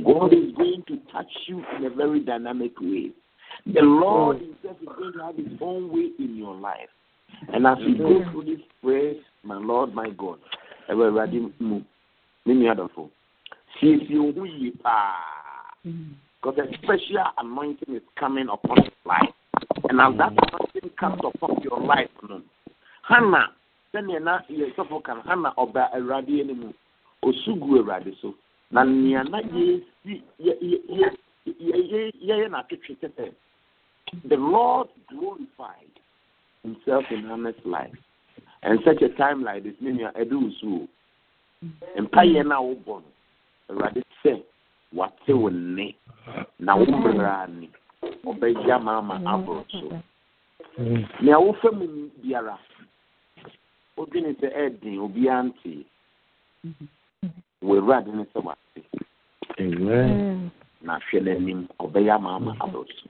[0.03, 3.11] God is going to touch you in a very dynamic way.
[3.65, 6.89] The Lord Himself is going to have His own way in your life.
[7.53, 10.39] And as you go through this prayer, my Lord, my God,
[10.89, 11.81] ɛwɔ Awurade mu,
[12.45, 13.09] me nua dɔfo,
[13.79, 15.15] siesie wo ho yie paa.
[15.83, 19.33] Because a special anointing is coming upon your life.
[19.89, 20.47] And as that mm.
[20.47, 22.41] anointing comes upon your life, no,
[23.03, 23.51] Hannah,
[23.93, 26.73] sɛnea na yɛ sɔfo kan Hannah ɔba Awurade anim,
[27.23, 28.33] osu gu Awurade so.
[28.71, 31.09] Na nea na yɛsi yɛ yɛ yɛ
[31.45, 33.33] yɛ yɛ yɛyɛ n'atwitwi sɛ sɛ,
[34.25, 35.99] the Lord glorified
[36.63, 37.97] Himself in Hannah's life.
[38.63, 40.87] And such a time like this, ne nua ɛde osu o.
[41.97, 43.09] Mpaeɛ na wobɔ no,
[43.69, 44.43] Awurade sɛ
[44.93, 45.95] wate wo nne
[46.59, 47.69] na wo mmara ni
[48.25, 50.01] ɔbɛgya maama aboro so
[51.21, 52.57] nea wofa mu biara.
[53.97, 55.85] Wodwene sɛ ɛɛden obiara ntee
[57.63, 58.85] wɔ awurade ne sɛ wate.
[59.59, 60.09] Amen.
[60.09, 60.51] Mm.
[60.81, 63.09] na hwɛ n'anim ɔbɛyɛ maama aboro so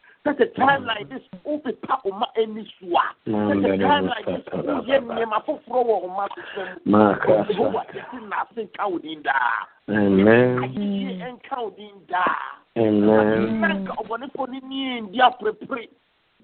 [0.23, 3.01] Such a time like this, oh, be pa, oh, ma, any swa.
[3.25, 6.27] Such a time like this, oh, yeah, me, ma, fo, fro, oh, ma,
[6.85, 7.45] Maka.
[7.49, 7.57] Is
[8.13, 9.31] in nothing counting da.
[9.89, 10.59] Amen.
[10.61, 12.23] Ayi, and counting da.
[12.77, 13.61] Amen.
[13.61, 15.87] Nanka, ɔbɔnefoɔ no nie ndi aperepere.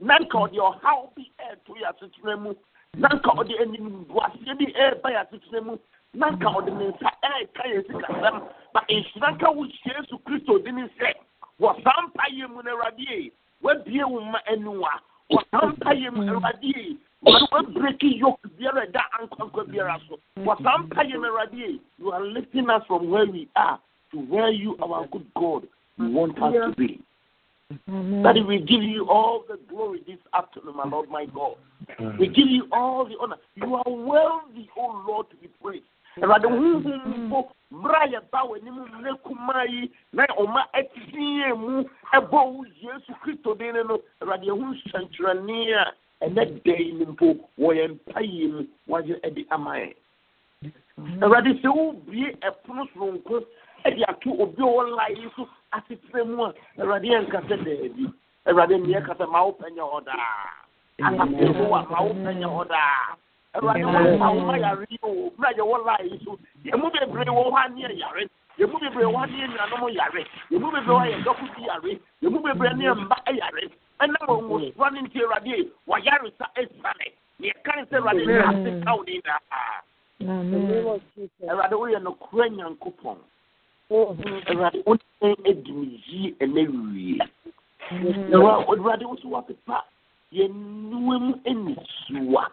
[0.02, 2.54] Nanka ɔde ɔhaw bi ɛɛto yɛ asetena mu.
[2.98, 5.78] na nka ɔde animguaseɛ bi ɛreba yɛ asetena mu
[6.14, 8.38] na nka ɔde ne nsa ɛreka yɛ sikasɛm
[8.74, 11.14] na nhyira wo yesu kristo sɛ
[11.62, 12.62] wɔ saa mpayɛ mu
[12.98, 13.32] yi
[13.64, 15.02] wabie wo ma aniwa
[15.32, 20.64] wɔ saa mpayɛ mu awurade yi wɔde wabreki yoke biara ɛda ankwankwa biara so wɔ
[20.64, 23.80] saa mpayɛ mu awurade yi you are lifting us from where we are
[24.12, 27.02] to where you our good god you want us to be
[28.24, 31.58] Daddy, we give you all the glory this afternoon, my Lord, my God.
[32.18, 33.36] We give you all the honor.
[33.56, 35.84] You are worthy, O Lord, to be praised.
[36.22, 41.84] Awurade huhum mpo mmara yɛ ba wɔ anim ne kumaa yi na ɔma ɛteɛ mu
[42.14, 45.94] ɛbɔ wo yesu kristo din no awurade ɛho nsɛnkyerɛnne a
[46.26, 49.94] ɛnɛ da yi no mpo wɔyɛ mpayɛ mu wɔayɛ ɛde ama yɛn.
[51.22, 53.46] Awurade sɛ wobie ɛpono soronko
[53.86, 58.14] ɛde ato obi a ɔwɔ yi so asetena mu a awurade yɛnkasɛ daabi.
[58.48, 60.50] Awurade nneɛ kasɛ ma wo pɛnyɛ hɔ daa.
[60.98, 63.16] Asase mu a ma wo pɛnyɛ hɔ daa
[63.58, 65.32] awurade wɔma wo ma yare yi o.
[65.38, 66.38] Mmerɛ yɛwɔ line yi so.
[66.66, 68.24] Yɛmu bebree wɔ hɔ a ne yɛ yare
[68.60, 71.18] yɛmu bebree wɔ hɔ a ne yɛ nuanom yare yɛmu bebree wɔ hɔ a yɛ
[71.24, 71.92] dɔfo bi yare
[72.22, 73.64] yɛmu bebree ne yɛ mba yare
[74.00, 75.54] ɛnam ɔnwosora no nti awurade
[75.88, 77.08] wɔyare sa ɛsiane
[77.40, 79.40] ne yɛka ne sɛ awurade ne ase ka wo ne daa
[81.50, 83.18] awurade woyɛ nokorɛ nyankopɔn
[83.90, 86.62] awurade wo ne adi me yie ɛnɛ
[86.94, 87.20] wie
[88.34, 89.84] awurade wo so wapepa
[90.34, 92.52] yɛnnuwa mu anisuwa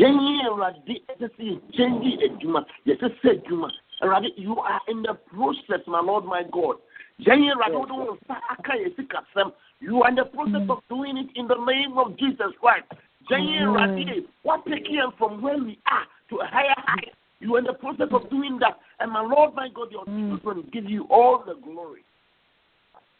[0.00, 3.68] yɛnyɛ awurade ɛsɛ sɛ yɛgyɛngye adwuma yɛsɛ sɛ adwuma
[4.02, 6.76] awurade you are in the process my lord my god.
[7.20, 11.16] Yɛnyɛ awurade wode wo nsa aka yɛ sikasɛm you are in the process of doing
[11.16, 12.86] it in the name of jesus christ.
[13.30, 17.14] Yɛnyɛ awurade what take yɛn from where we are to a higher height?
[17.40, 18.78] You are in the process of doing that.
[19.00, 20.28] And my lord my god your mm.
[20.42, 22.04] children give you all the glory.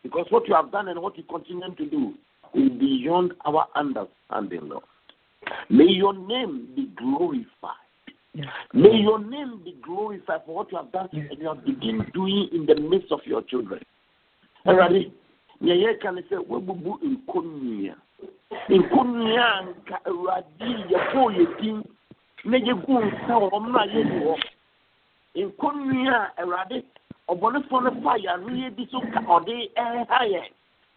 [0.02, 2.14] Because what you have done and what you continue to do
[2.54, 4.84] is beyond our understanding lord
[5.70, 7.82] May your name be glorified.
[8.72, 12.48] May your name be glorified for what you have done and you have been doing
[12.52, 13.80] in the midst of your children.
[14.66, 15.10] Awurade,
[15.60, 17.94] nea yɛka ne sɛ woabubu nkonnua
[18.68, 21.82] nkonnua a nka awurade yɛbɔɔ yɛ din
[22.44, 24.34] na yɛgu nsa wɔ hɔ mmerɛ a yɛni hɔ
[25.46, 26.84] nkonnua a awurade
[27.28, 30.48] ɔbɔnefoɔ no fa yareɛ bi so ka ɔde ɛha eh,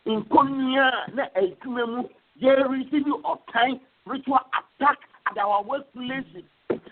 [0.05, 2.03] yɛn nkonnua a na adwuma eh, mu
[2.41, 4.97] yɛreceive ɔtan ritual attack
[5.29, 6.43] at our workplaces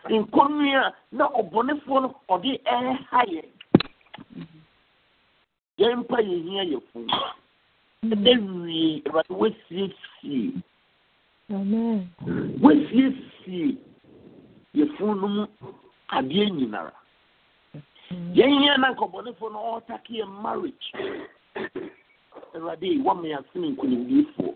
[0.10, 0.66] nkonnua mm-hmm.
[0.66, 1.14] mm-hmm.
[1.14, 3.50] a na ɔbɔnefoɔ no ɔde ɛha yɛn
[5.78, 7.08] yɛn mpa yɛn hia yɛ fun
[8.12, 8.32] ɛdɛ
[8.64, 10.54] wie awurade wasiesie
[12.62, 13.78] wasiesie
[14.76, 15.46] yɛ fun no mu
[16.10, 16.94] adeɛ nyinara
[18.36, 20.88] yɛn hia na nkɔbɔnefoɔ no ɔretake yɛ marriage.
[22.56, 24.54] Awurade wɔn yɛn asene nkonimdiefoɔ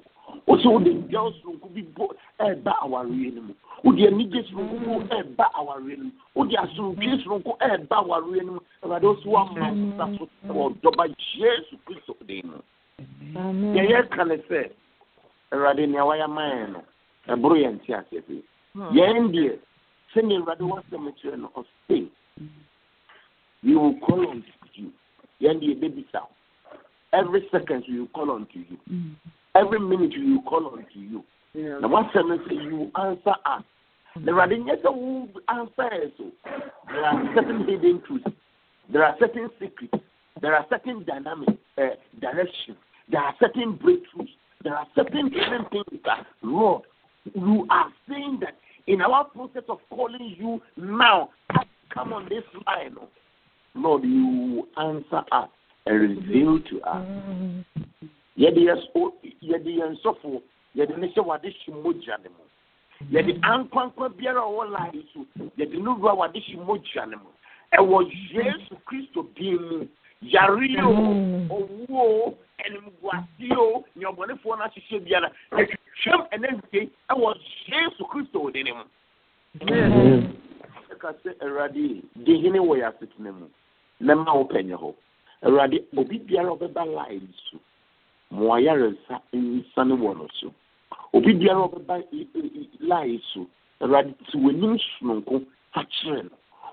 [0.48, 2.06] wosɛ wode dwa soronko bi bɔ
[2.40, 3.54] ɛɛba awareɛ no mu
[3.84, 8.60] wode anigye soronko bo ɛɛba awareɛ no mu wode asomdwe soronko ɛɛba awareɛ no mu
[8.84, 11.04] awurade wo so woama nsa so wɔ dɔba
[11.36, 12.52] yesu kristo den
[13.34, 13.82] mu ne
[14.50, 14.70] sɛ
[15.52, 16.82] awurade nea wayɛ ma yɛn no
[17.28, 18.42] ɛboro yɛn nte aseɛ
[18.94, 19.58] yɛn deɛ
[20.14, 22.10] sɛnea awurade wasɛm kyerɛ no ɔse
[23.64, 24.44] we will call on
[24.76, 24.92] you.
[25.42, 26.22] Yɛn deɛ yɛbɛbisa
[27.14, 29.12] every second we will call on to you hmm.
[29.58, 31.24] Every minute will call on to you.
[31.56, 33.64] Na wasɛm no sɛ you answer us.
[34.16, 36.32] Na awurade nyɛ sɛ wo answer so
[36.88, 38.30] there are certain hidden truths.
[38.90, 40.04] There are certain secrets.
[40.42, 42.78] There are certain dynamic uh, directions.
[43.10, 44.30] There are certain breakthroughs.
[44.64, 46.84] There are certain hidden things that lord
[47.36, 48.56] you are saying that
[48.88, 51.30] in our process of calling you now
[51.94, 52.96] come on this line
[53.76, 55.50] lord you answer us
[55.86, 57.06] and reveal to us
[58.38, 58.62] yɛde
[59.72, 60.42] yɛn sɔfo
[60.76, 62.44] yɛde ne hyɛ wade hye mogya ne mu.
[63.12, 65.26] Yɛde ankwankwa biara a ɔwɔ yi so
[65.58, 67.30] yɛde no wura wade hye mogya ne mu.
[67.74, 69.88] Ɛwɔ yesu kristo din mu.
[70.22, 70.94] Yare o
[71.50, 75.32] owuo o animguase o nea ɔbɔnefoɔ no ahyehyɛ biara.
[75.52, 77.36] Yɛtwitwam ɛnɛ nsie ɛwɔ
[77.68, 78.84] yesu kristo de ne mu.
[80.92, 83.48] Ɛka sɛ awurade de hene wɔ yɛ asetena mu.
[84.00, 84.94] Na ma wo pɛnyɛ hɔ.
[85.44, 87.22] Awurade obi biara ɔbɛba yi
[87.52, 87.58] so
[88.32, 90.54] mmoa yaresa nsane wɔ no so.
[91.14, 92.04] Obi biara ɔbɛba
[92.80, 93.48] laa so.
[93.82, 96.30] Awurade te w'anim sononko fa kyerɛ no.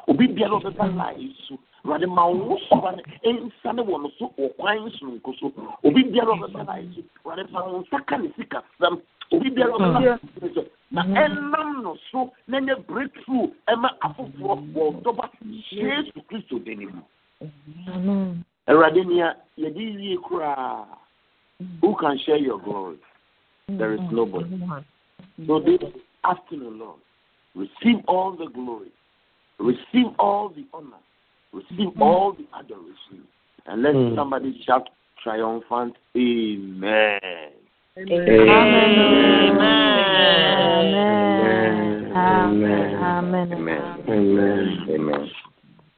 [0.08, 1.14] Obi biara ɔbɛba laa
[1.48, 1.58] so.
[1.84, 3.02] Awurade ma wo soba no
[3.32, 5.52] nsane wɔ no so wɔ kwan sononko so.
[5.84, 7.02] Obi biara ɔbɛba laa so.
[7.24, 9.00] Awurade fa wo nsa ka ne sikasɛm
[9.32, 10.64] obi biara ɔbɛba so.
[10.90, 15.30] Na ɛnam no so na nyɛ breakthrough ɛma afoforɔ wɔ dɔba
[15.70, 17.02] yesu kristo dani mu.
[18.68, 20.86] Awurade nea yɛde wie koraa
[21.80, 22.98] who can share your glory?
[23.68, 24.58] There is nobody.
[25.46, 25.78] So this
[26.24, 27.00] afternoon, Lord,
[27.54, 28.92] receive all the glory,
[29.58, 30.98] receive all the honor,
[31.52, 33.26] receive all the adoration.
[33.66, 34.14] And let Mm.
[34.14, 34.88] somebody shout
[35.22, 37.20] triumphant, Amen.
[37.96, 38.50] Amen.
[43.52, 44.04] Amen.
[44.08, 44.86] Amen.
[44.88, 45.30] Amen.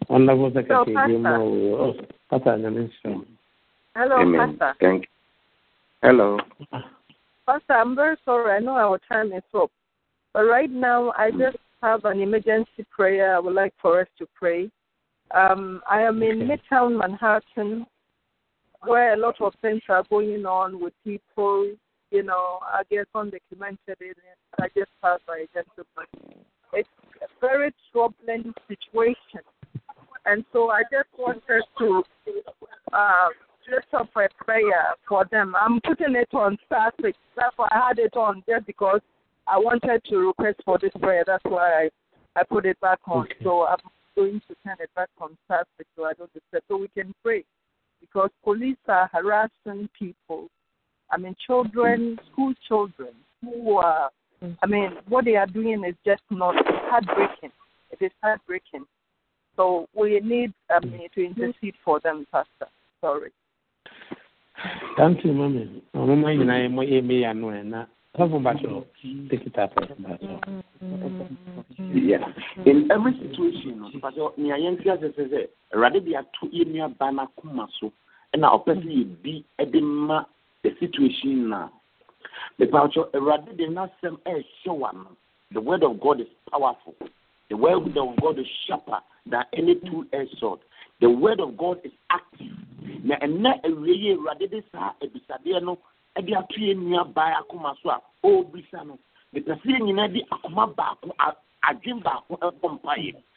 [0.08, 0.94] Wonderful secretary.
[0.94, 1.12] Pastor.
[1.12, 1.42] you know,
[1.80, 1.94] oh,
[2.30, 3.16] Pastor, the minister.
[3.96, 4.56] Hello, Amen.
[4.58, 4.76] Pastor.
[4.80, 5.08] Thank you.
[6.02, 6.38] Hello.
[7.46, 8.56] Pastor, I'm very sorry.
[8.56, 9.70] I know our time is up.
[10.34, 14.26] But right now, I just have an emergency prayer I would like for us to
[14.34, 14.70] pray.
[15.34, 17.86] Um, I am in Midtown Manhattan,
[18.82, 21.72] where a lot of things are going on with people,
[22.10, 24.38] you know, I guess undocumented in it.
[24.60, 26.44] I just passed by a gentleman.
[26.72, 26.88] It's
[27.22, 29.40] a very troubling situation.
[30.26, 32.02] And so I just wanted to
[32.92, 33.28] uh,
[33.70, 35.54] lift up a prayer for them.
[35.58, 37.14] I'm putting it on static.
[37.36, 39.00] That's why I had it on just because
[39.46, 41.24] I wanted to request for this prayer.
[41.26, 43.26] That's why I, I put it back on.
[43.42, 43.78] So I'm
[44.16, 46.62] going to turn it back on static so I don't disturb.
[46.68, 47.44] So we can pray
[48.00, 50.48] because police are harassing people.
[51.10, 53.10] I mean, children, school children
[53.42, 54.10] who are,
[54.62, 57.52] I mean, what they are doing is just not heartbreaking.
[57.90, 58.84] It is heartbreaking.
[59.54, 62.66] So we need um, to intercede for them, Pastor.
[63.00, 63.30] Sorry.
[64.96, 65.82] Thank you, mommy.
[65.92, 67.86] Mama, you know, I'm a ya no na.
[68.16, 68.86] Cover bacho.
[69.30, 70.62] Take it up, bacho.
[71.78, 72.24] Yeah.
[72.64, 76.64] In every situation, no, because nea yɛn ti ase sɛ sɛ awurade de ato yɛ
[76.66, 77.92] nua ba n'akoma so
[78.34, 80.24] ɛna ɔpɛ sɛ yɛdi ɛde ma
[80.62, 81.68] the situation na
[82.58, 85.08] mepatwɛ awurade de n'asɛm ɛɛhyɛ wa no
[85.52, 86.94] the word of god is powerful
[87.50, 90.60] the word of god is sharper than any two-edged sword
[91.00, 92.52] the word of god is active.
[93.04, 95.78] Na ɛnɛ awie yi de saa abisadeɛ no
[96.16, 98.98] ɛde ato yɛ nua ba akoma so a ɔrebisa no.
[99.34, 101.12] Mepɛ yɛn nyinaa de akoma baako
[102.02, 102.38] baako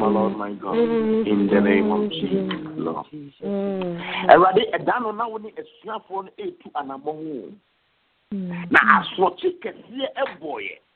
[0.00, 3.06] my Lord, my God, in the name of Jesus, Lord.
[4.28, 7.52] Awurade ɛda no na wo ne asuafoɔ no ɛretu anammɔn wo
[8.70, 10.89] na asorɔkye kɛseɛ ɛbɔeɛ na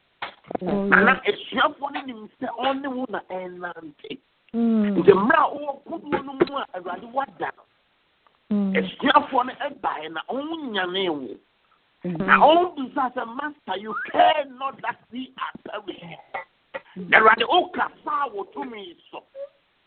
[0.60, 4.18] na asuafoɔ no nim sɛ ɔne wo na ɛnante.
[4.54, 7.64] Nti mmerɛ a wowɔ kodoɔ no mu a awurade wada no
[8.78, 11.36] asuafoɔ no ɛbaeɛ na ɔnyanee wo.
[12.04, 16.16] Na ɔmbisa sɛ master you care not that we are perishing
[16.96, 19.22] na awurade wokasa wɔ tumi so.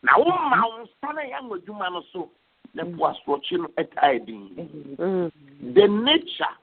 [0.04, 2.30] Na woma wo nsa no yɛ anwadwuma no so
[2.74, 5.32] na po asorɔkye no ɛtae din.
[5.74, 6.56] The nature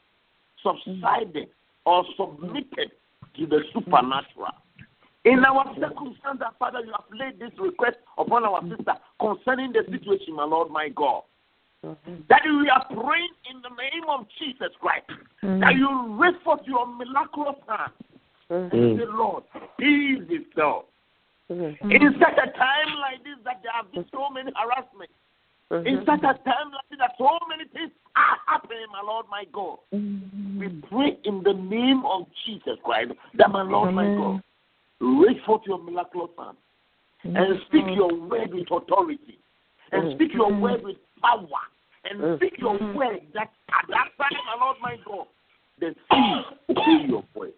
[0.62, 1.48] subsided
[1.86, 2.90] or submitted
[3.36, 4.54] to the supernatural.
[5.24, 8.76] In our circumstance, Father, you have laid this request upon our mm.
[8.76, 9.92] sister concerning the mm.
[9.92, 11.22] situation, my Lord, my God.
[11.84, 12.14] Mm-hmm.
[12.28, 15.08] That we are praying in the name of Jesus Christ.
[15.42, 15.60] Mm.
[15.60, 17.92] That you raise forth your miraculous hand.
[18.50, 19.44] And say, Lord,
[19.78, 20.84] peace is so.
[21.48, 25.12] In such a time like this that there have been so many harassments.
[25.70, 26.04] In mm-hmm.
[26.04, 29.78] such a time like that so many things are happening, my Lord, my God.
[29.92, 30.58] Mm-hmm.
[30.58, 34.42] We pray in the name of Jesus Christ that my Lord, my God,
[35.00, 36.56] raise forth your miraculous hand
[37.24, 37.62] and mm-hmm.
[37.66, 39.38] speak your word with authority
[39.92, 41.64] and speak your word with power
[42.04, 45.26] and speak your word that at that time, my Lord, my God,
[45.80, 47.52] the sea obey your voice.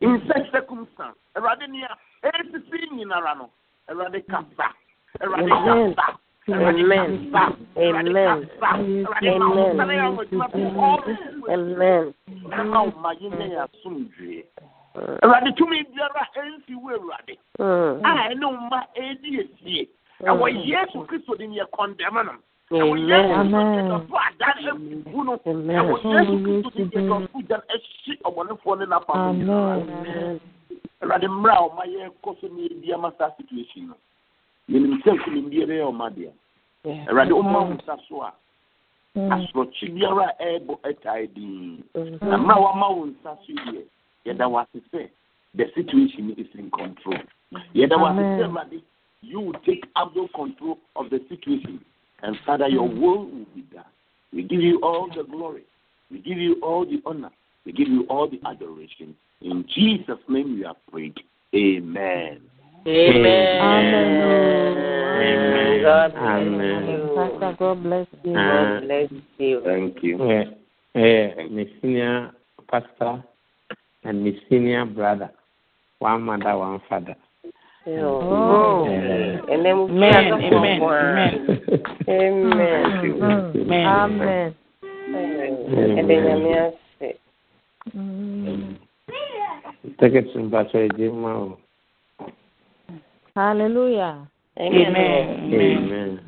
[0.00, 3.50] In such circumstance, Awurade ni a esisi nyinara no,
[3.88, 4.74] Awurade kasa,
[5.20, 6.18] Awurade kasa.
[6.48, 7.32] Amen.
[7.34, 7.52] Amen.
[7.76, 8.48] Amen.
[11.50, 12.14] Amen.
[15.22, 17.34] Awurade tumi biara ɛnsi wo Awurade.
[17.58, 19.88] A ɛne mma ɛdi esie.
[20.22, 22.32] Ɛwɔ Yesu Kristo de yɛ kɔndɛm no.
[22.70, 25.32] Ɛwɔ Yesu Kristo yɛ adan ebubu no.
[25.44, 29.76] Ɛwɔ Yesu Kristo de yɛ dɔfo gyan ɛhyi ɔbɔnefoɔ ne n'afa nyinaa.
[31.02, 33.94] Awurade mmerɛ a ɔma yɛ kɔ so ne ebi ama saa situation no.
[34.70, 36.32] Yɛnim sɛ nkunim biara yɛ ɔma deɛ.
[37.08, 38.32] Awurade ɔma wo nsa so a.
[39.16, 40.58] Asorɔkye biara a
[40.88, 41.82] ɛtae.
[42.22, 43.82] Na mmerɛ a wama wo nsa so deɛ
[44.26, 45.08] yɛda wase sɛ
[45.54, 47.18] the situation is in control.
[47.74, 48.82] Yɛda wase sɛ awurade
[49.22, 51.80] you will take absolute control of the situation
[52.22, 53.00] and father your mm-hmm.
[53.00, 53.84] will will be done.
[54.32, 55.64] We give you all the glory
[56.10, 57.30] we give you all the honor
[57.64, 59.16] we give you all the adoration.
[59.40, 61.18] In jesus name we have prayed.
[61.54, 62.40] Amen
[62.86, 63.62] Amen.
[63.62, 65.82] Amen.
[65.82, 66.88] God bless Amen.
[66.88, 67.10] you.
[67.16, 68.36] Pastor, God bless you.
[68.36, 69.60] Uh, God bless you.
[69.64, 70.22] Thank you.
[70.22, 70.44] Uh,
[70.94, 72.30] uh, my senior
[72.70, 73.24] pastor
[74.04, 75.30] and my senior brother,
[75.98, 77.16] one mother, one father.
[77.88, 78.84] Oh.
[78.84, 81.60] And then we Amen, pray amen, for amen.
[82.08, 83.54] Amen.
[83.58, 84.54] Amen.
[87.94, 88.78] Amen.
[93.36, 94.26] Hallelujah.
[94.58, 95.52] Amen.
[95.52, 96.20] Amen.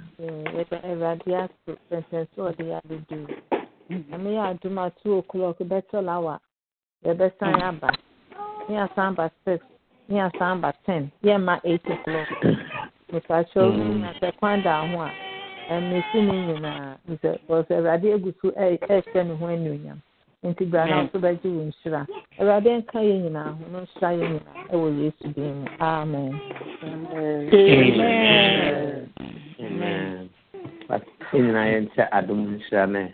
[0.85, 3.19] Awurade ase pɛmpɛn sɛ ɔde yɛ abɛdu.
[4.13, 6.39] Ɛmɛ yɛ adum a two o'clock bɛtɔ lawa.
[7.07, 7.91] Yɛbɛsan aba.
[8.69, 9.65] Ne asan ba six.
[10.09, 11.11] Ne asan ba ten.
[11.25, 12.29] Yɛmma eight o'clock.
[13.11, 15.11] Nipakyɛw na sɛ kwan da ho a
[15.71, 16.97] ɛmɛsi ne nyinaa.
[17.23, 19.99] Sɛ ɔsɛ Awurade egu so ɛ ɛhyɛ ne ho anuonyam.
[20.43, 21.05] Nti bra na mm.
[21.05, 22.01] nso bɛgye wo nhyira.
[22.39, 25.67] Awurade nka yɛn nyinaa ho na nhyira yɛn nyinaa ɛwɔ Yesu din mu.
[25.81, 26.33] Amen.
[26.83, 27.51] Amen.
[29.61, 30.31] Amen.
[30.89, 31.67] But in I
[32.13, 33.13] Adam Shane,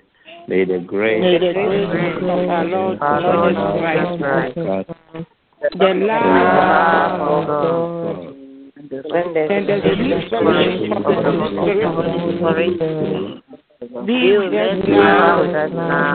[0.48, 1.88] may the grace May the grace
[2.20, 4.54] of our Lord Jesus Christ,
[5.78, 8.20] the love of God,
[8.76, 11.32] and the sweet fellowship of the
[11.88, 13.43] Holy Spirit
[14.06, 15.42] be with us now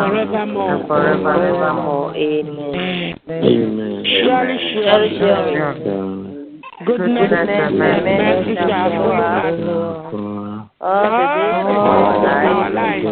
[0.10, 0.76] forevermore.
[0.76, 2.16] And forevermore.
[2.16, 3.20] Amen.
[3.30, 4.04] Amen.
[4.24, 6.62] Surely, surely, surely.
[6.86, 11.84] Goodness and mercy shall follow us all the days of
[12.48, 13.04] our life,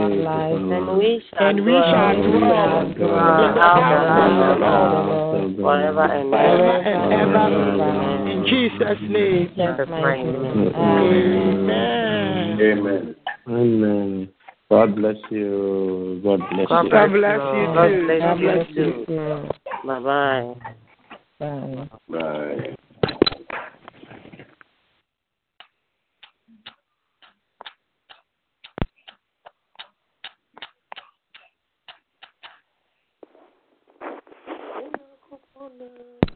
[0.72, 3.08] and we shall And we shall dwell in the
[3.60, 6.78] house of the Lord forever and ever.
[7.14, 8.28] Amen.
[8.28, 9.50] In Jesus' name.
[9.50, 10.72] Jesus' mighty name.
[10.76, 11.78] Amen.
[12.62, 13.16] Amen.
[13.50, 14.30] Amen.
[14.70, 16.20] God bless you.
[16.24, 16.92] God bless God you.
[16.92, 18.20] God bless you.
[18.20, 19.06] God bless you.
[19.08, 19.50] you.
[19.86, 20.56] Bye bye.
[21.40, 21.90] Bye.
[22.10, 22.76] Bye.
[35.60, 36.27] Oh, no.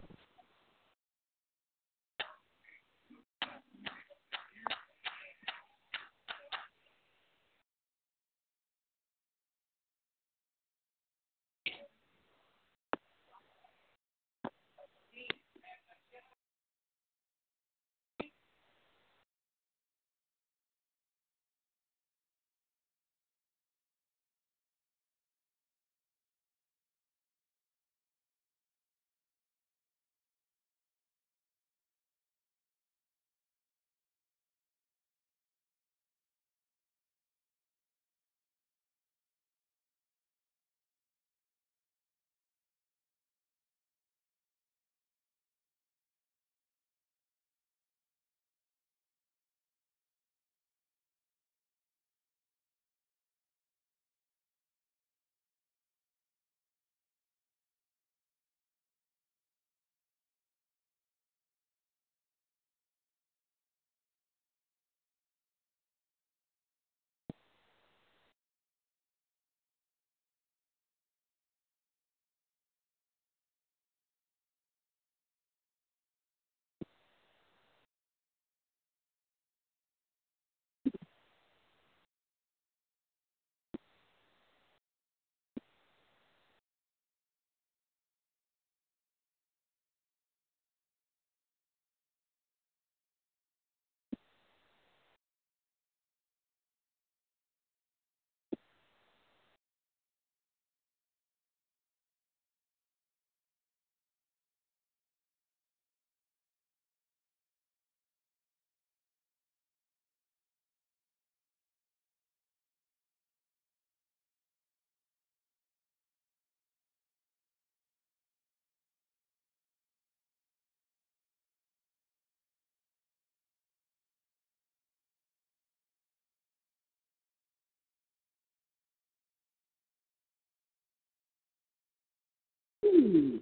[133.02, 133.42] Ooh.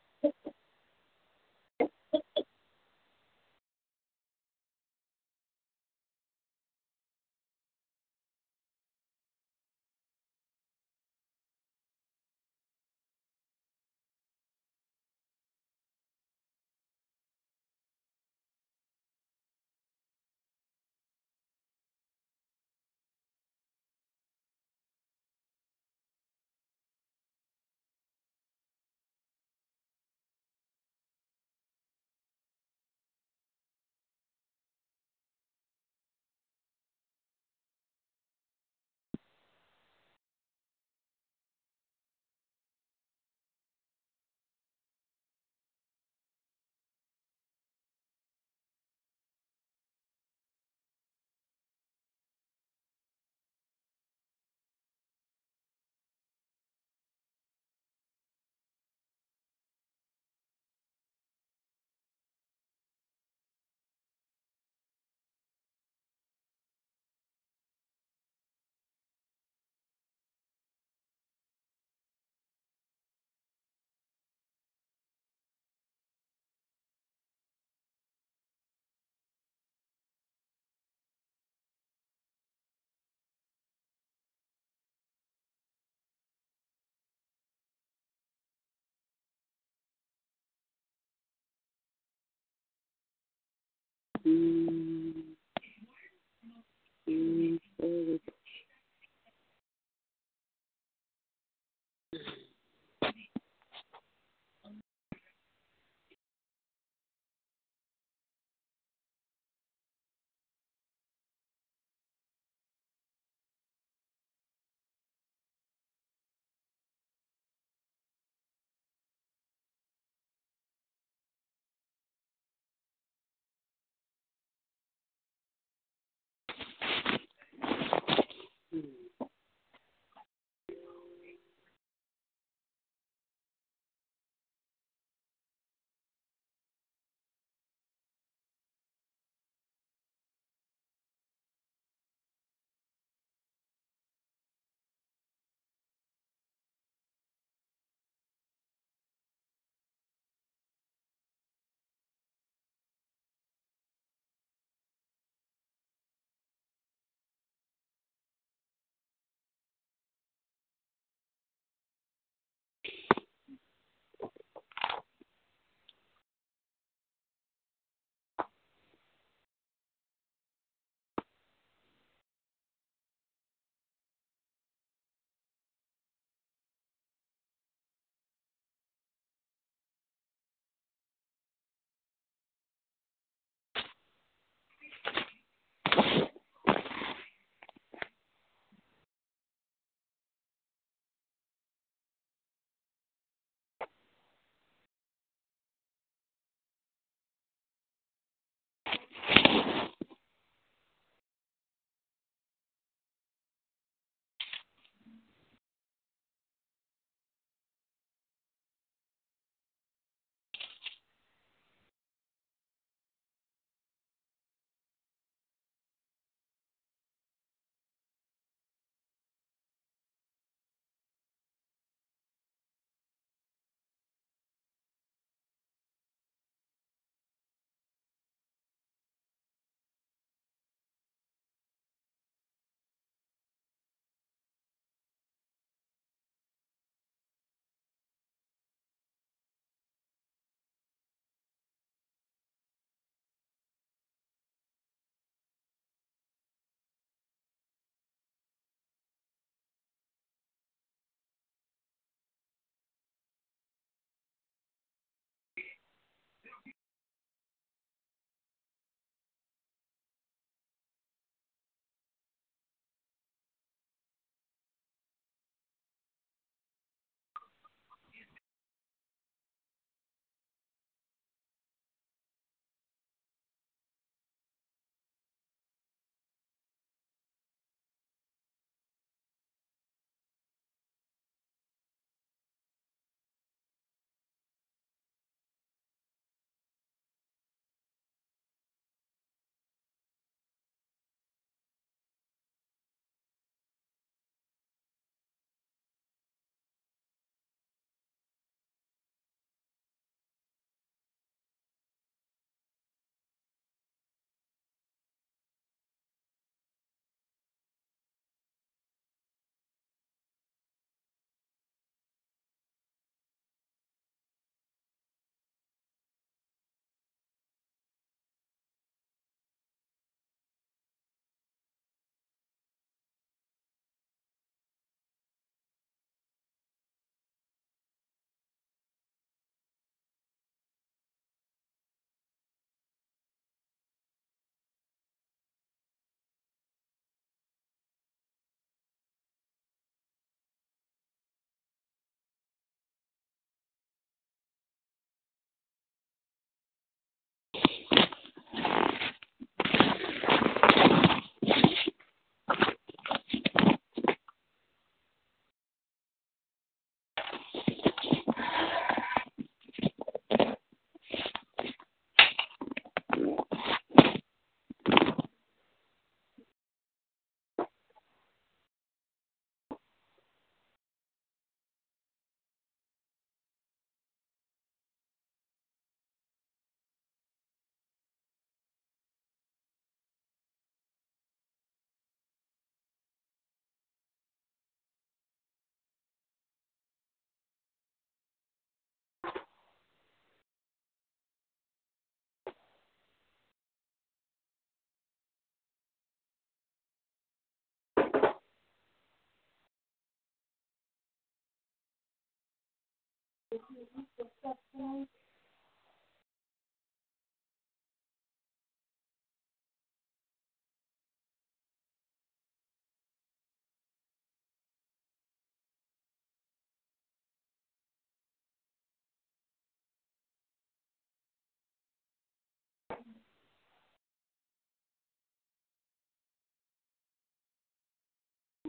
[97.09, 97.60] mm-hmm.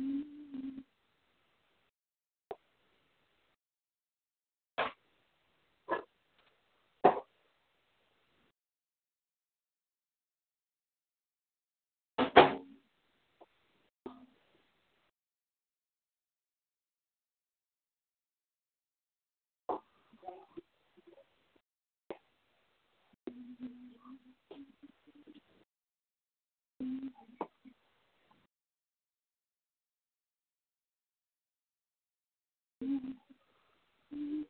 [0.00, 0.39] Mm-hmm.
[32.80, 33.16] 嗯
[34.10, 34.49] 嗯。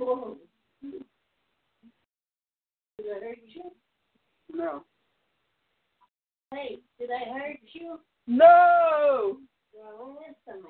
[0.00, 0.06] Did
[3.10, 3.70] I hurt you?
[4.54, 4.82] No.
[6.54, 8.00] Hey, did I hurt you?
[8.26, 9.36] No.
[9.74, 10.62] Well, listen,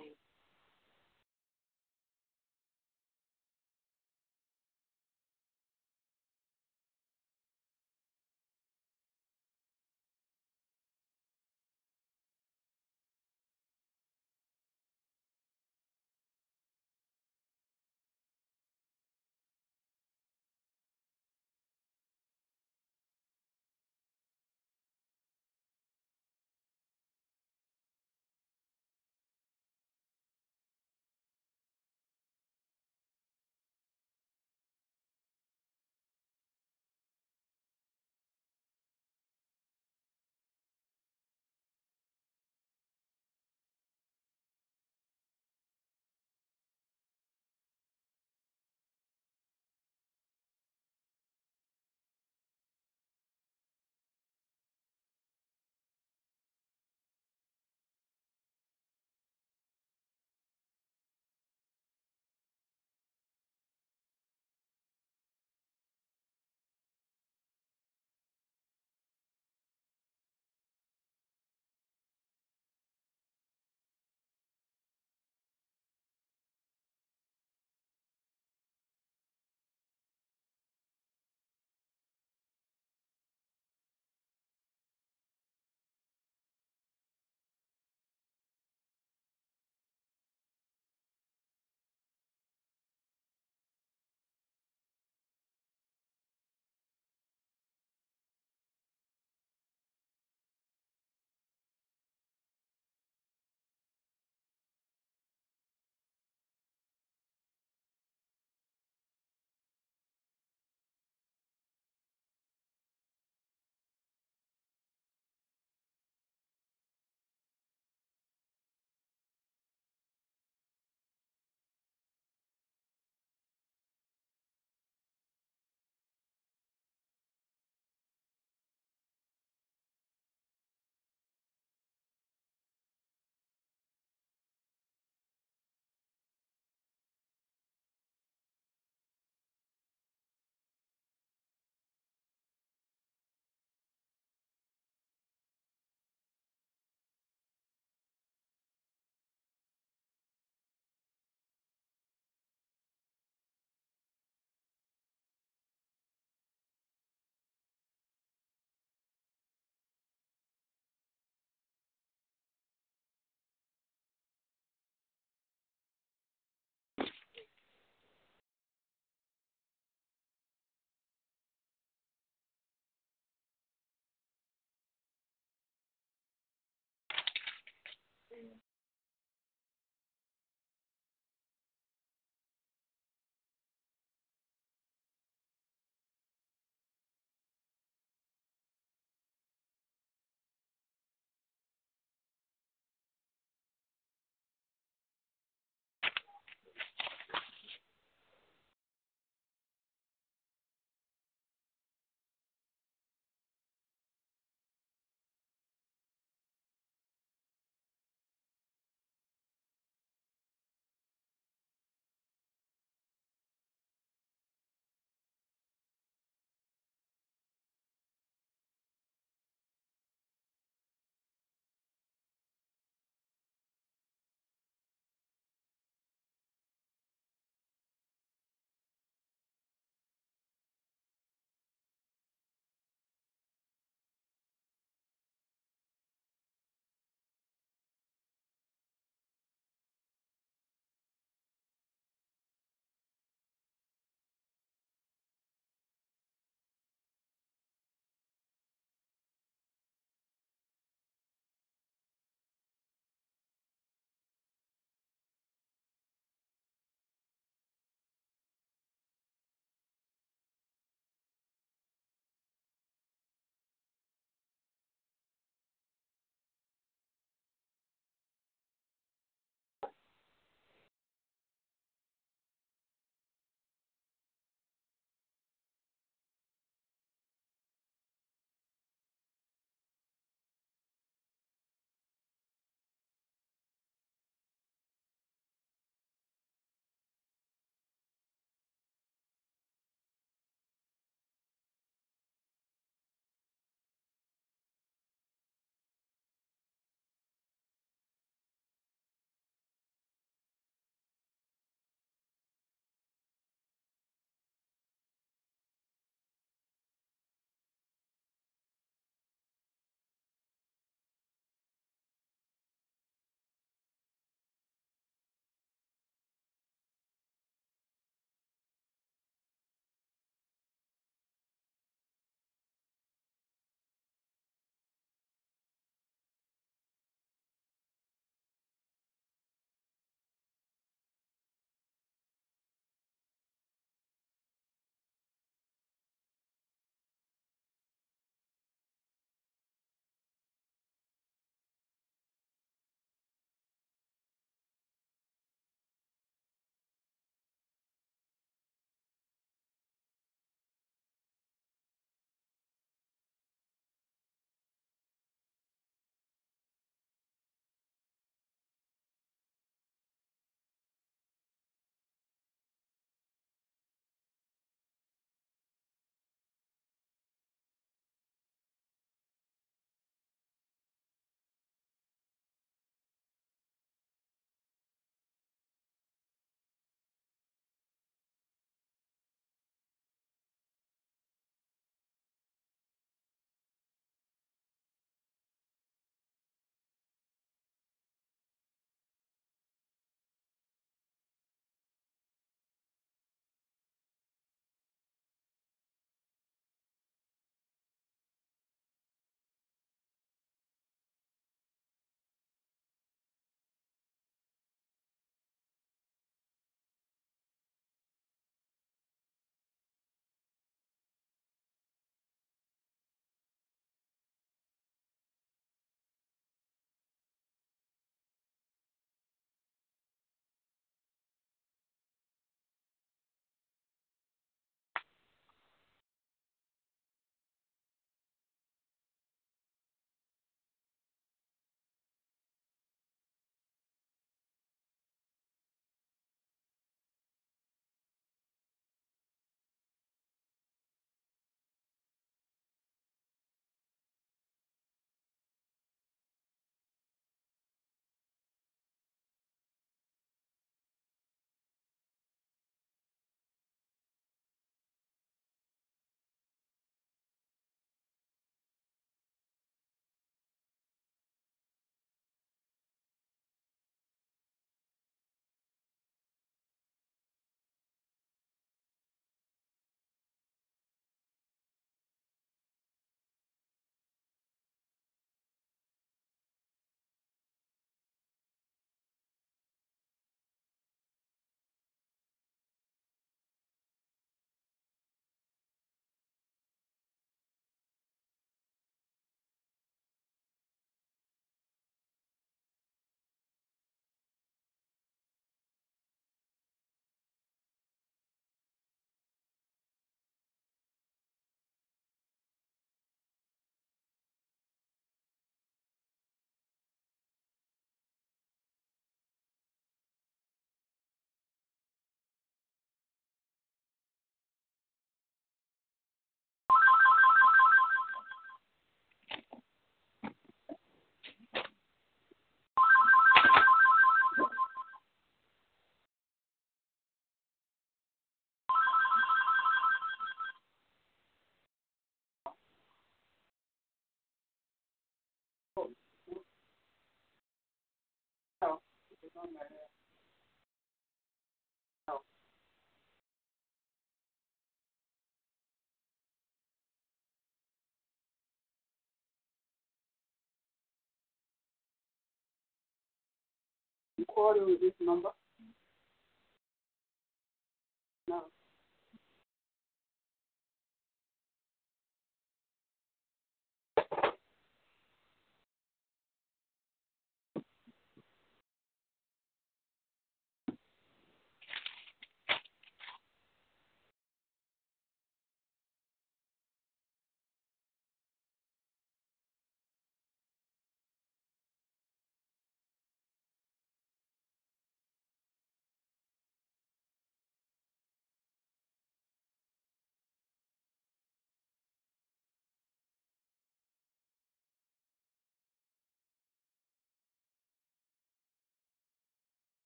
[554.18, 555.30] You called with this number?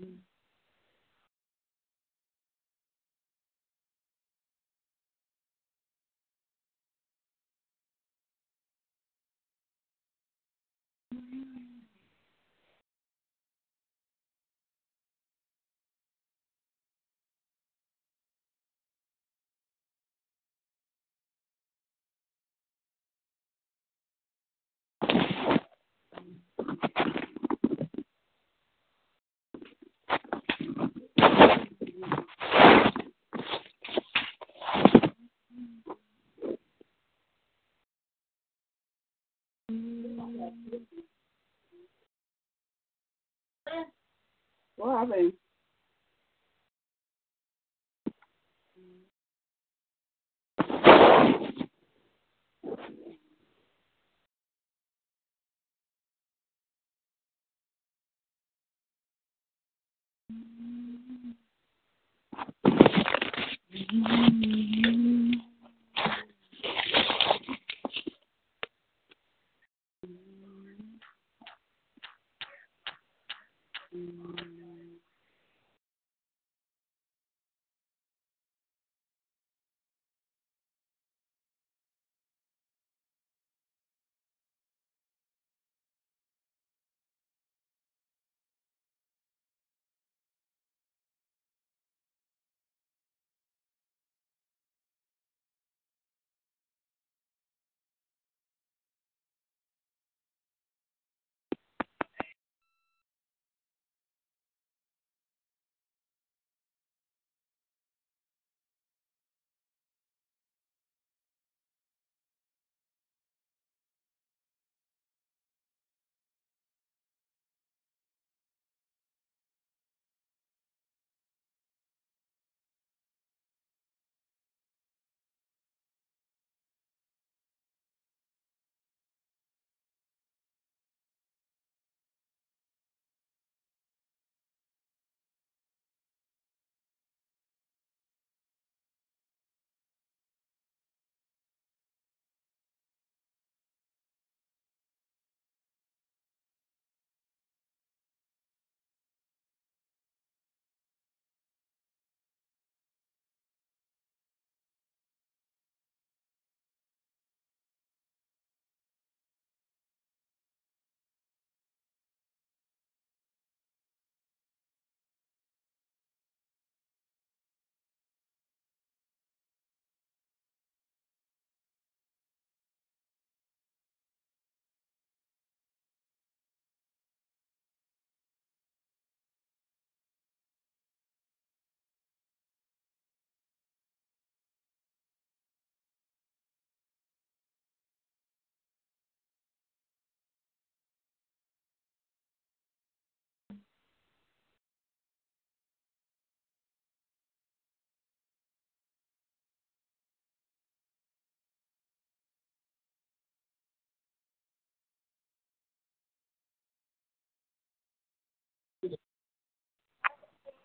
[60.31, 61.31] Mm-hmm.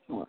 [0.08, 0.26] Yes,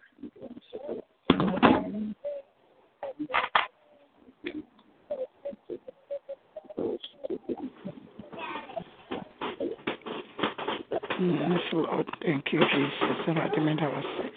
[11.73, 12.07] Lord.
[12.21, 13.27] Thank you, Jesus.
[13.27, 14.31] Awurade meda wo ase.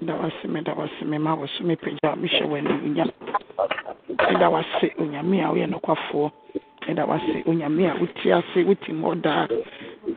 [0.00, 3.10] Meda wo ase, meda wo ase, mema wo so mepagya mehyɛ wo animuonyam.
[4.30, 6.30] Meda wo ase, onyame a woyɛ nokwafoɔ.
[6.88, 9.46] Meda wo ase, onyame a wotie ase, wotim hɔ daa.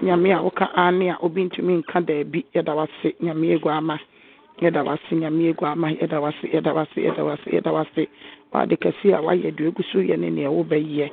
[0.02, 2.46] Nyame a woka ane a obi ntumi nka daabi.
[2.54, 4.00] Yɛda wo ase, nyame egu ama.
[4.62, 5.88] Yɛda wo ase, nyame egu ama.
[5.92, 8.08] Yɛda wo ase, yɛda wo ase, yɛda wo ase, yɛda wo ase.
[8.54, 11.10] Wade kɛse a wayɛ deɛ egu so yɛ ne nea wobɛyɛ.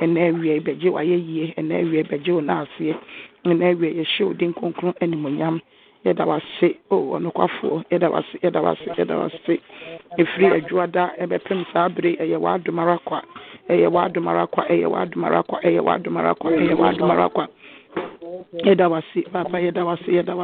[0.00, 1.54] ɛnna awie bɛgye wayɛ yie.
[1.56, 2.94] Ɛnna awie bɛgye wo naaseɛ
[3.44, 5.60] ɛnna awie yɛhyɛ wo kronkron animonyam
[6.04, 6.76] yɛda wase.
[6.90, 7.84] O ɔnokwafoɔ.
[7.90, 9.60] Yɛda wase yɛda wase yɛda wase.
[10.18, 12.16] Ɛfiri adwoada ɛbɛpem saa bere.
[12.16, 13.22] Ɛyɛ w'adomara kwa
[13.70, 17.48] ɛyɛ w'adomara kwa ɛyɛ w'adomara kwa ɛyɛ w'adomara kwa ɛyɛ w'adomara
[18.64, 20.34] wase papa yɛda wase yɛda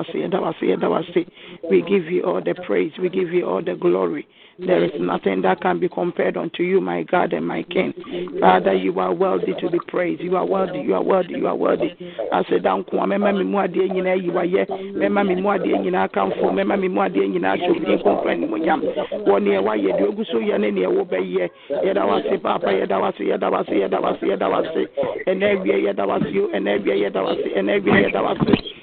[0.91, 1.27] wase
[1.71, 4.27] we give you all the praise we give you all the glory
[4.59, 7.95] there is nothing that can be compared unto you, my God and my King.
[8.41, 10.23] Father, you are worthy to be praised.
[10.23, 11.91] You are worthy, you are worthy, you are worthy.
[12.33, 16.33] I said, Down, Mema Mimua de Yina, you are yet, Mema Mimua de Yina, come
[16.41, 19.27] for Mema Mimua de Yina, should be comprehend Munyam.
[19.27, 21.51] One year, why you do so Yanini, Obe,
[21.85, 24.87] Yedawasi, Papa, Yedawasi, Yedawasi, Yedawasi, Yedawasi,
[25.27, 27.71] and every Yedawasi, and every Yedawasi, and
[28.03, 28.82] every Yedawasi.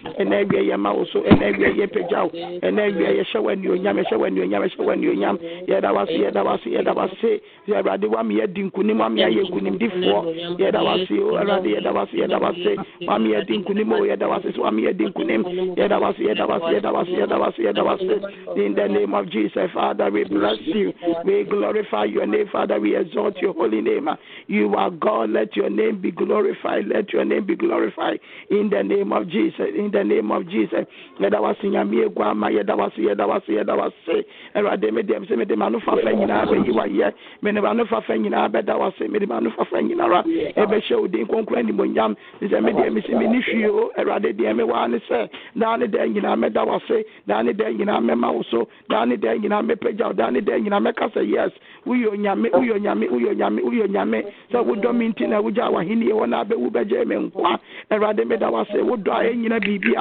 [18.47, 20.93] O in the name of Jesus Father we bless you.
[21.25, 22.79] We glorify your name Father.
[22.79, 24.09] We exalt your holy name.
[24.47, 25.29] You are God.
[25.29, 26.87] Let your name be glorified.
[26.87, 28.19] Let your name be glorified.
[28.49, 30.85] In the name of Jesus in the name of Jesus.
[31.19, 34.25] Yɛda wase nyame egu ama yɛda wase yɛda wase yɛda wase
[34.55, 38.77] awurade me deɛ sɛ mede m'ano fafa nyinaa bɛyi wayɛ mede m'ano fafa nyinaa bɛda
[38.79, 40.23] wase mede m'ano fafa nyinara
[40.57, 44.53] ɛbɛhyɛ wo din kronkron animonyam ne sɛ me deɛ mesi menni hwie o awurade deɛ
[44.55, 48.43] mewaa ne sɛ daa ne dɛ nyinaa mɛda wase daa ne dɛ nyinaa mɛma wo
[48.49, 51.51] so daa ne dɛ nyinaa mɛpagya wo daa ne dɛ nyinaa mɛka sɛ yes
[51.85, 56.29] woyɛ onyame woyɛ onyame woyɛ onyame woyɛ onyame sɛ wodɔ nti na wogya wahenie hɔ
[56.29, 57.59] na abɛwu bɛgye me nkwa
[57.91, 59.95] awurade meda wase wodɔ a ɛnyina biribi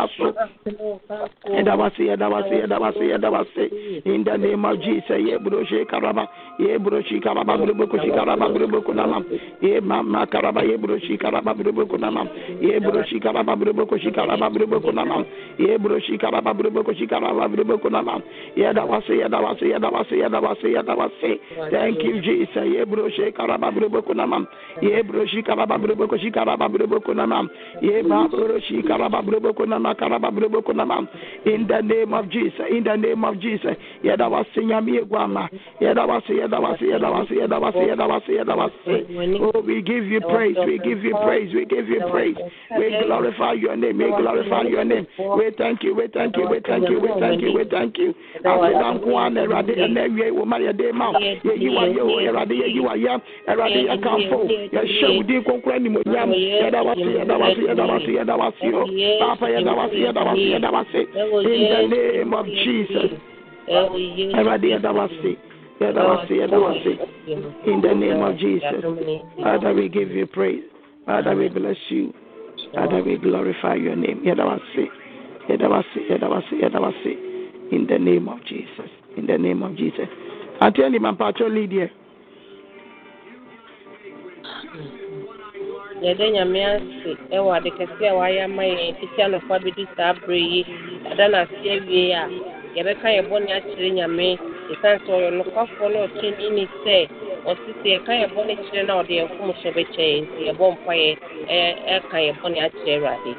[4.04, 8.94] in the name of jesus ye broshi karaba ye broshi karaba broboko shi karaba broboko
[8.94, 9.22] nama
[9.60, 12.24] ye mama karaba ye broshi karaba broboko nama
[12.60, 15.24] ye broshi karaba broboko shi karaba broboko nama
[15.58, 18.20] ye broshi karaba broboko shi karaba broboko nama
[18.56, 23.32] yɛda wase yɛda wase yɛda wase yɛda wase yɛda wase thank you jesus ye broshi
[23.32, 24.46] karaba broboko nama
[24.82, 27.42] ye broshi karaba broboko shi karaba broboko nama
[27.82, 29.87] ye ma broshi karaba broboko nama karaba broboko nama
[31.44, 33.76] in the name of jesus in the name of jesus.
[34.04, 36.80] Yɛda wase yɛda wase
[38.28, 38.78] yɛda wase
[39.40, 42.36] oh we give you praise we give you praise we give you praise.
[42.76, 45.06] We glorify your name we glorify your name.
[45.18, 48.14] We thank you we thank you we thank you we thank you we thank you.
[48.44, 52.18] Aseda nko a na awurade ɛna awie ma yɛde ma wo yɛyi wa yɛ o
[52.18, 54.38] awurade yɛyi wa yɛ awurade yɛkamfo
[54.72, 58.86] yɛhyɛ wo din konkro animonyam yɛda wase yɛda wase yɛda wase yɛda wase o
[59.18, 59.46] papa
[59.76, 61.00] wase yɛda wase yɛda wase
[61.44, 63.10] in the name of jesus.
[67.66, 68.82] in the name of jesus.
[69.42, 70.64] Father we give you praise.
[71.06, 72.12] Father we bless you.
[72.74, 74.22] Father we glorify your name.
[74.26, 74.36] In
[77.86, 78.90] the name of jesus.
[79.16, 80.08] In the name of jesus.
[80.60, 81.88] Ante ɛni ma mpatsɔ lidiɛ.
[86.02, 88.94] Yɛda nyame ase ɛwɔ ade kɛse a wayɛ ama yɛn.
[89.00, 90.64] Titi anɔfa bɛdu saa berɛ yi
[91.10, 92.22] ɛda no ase awie a
[92.76, 94.38] yɛbɛka yɛ bɔne akyerɛ nyame.
[94.70, 96.00] Ɛsiane sɛ ɔyɛ nokwafoɔ na
[96.54, 96.96] ne sɛ
[97.46, 100.92] ɔse sɛ yɛka yɛ bɔne kyerɛ na ɔde yɛn fomhyɛ bɛkyɛ yɛn nti yɛbɔ mpa
[100.94, 101.10] yɛ
[101.96, 103.32] ɛka yɛ bɔne akyerɛ awurade.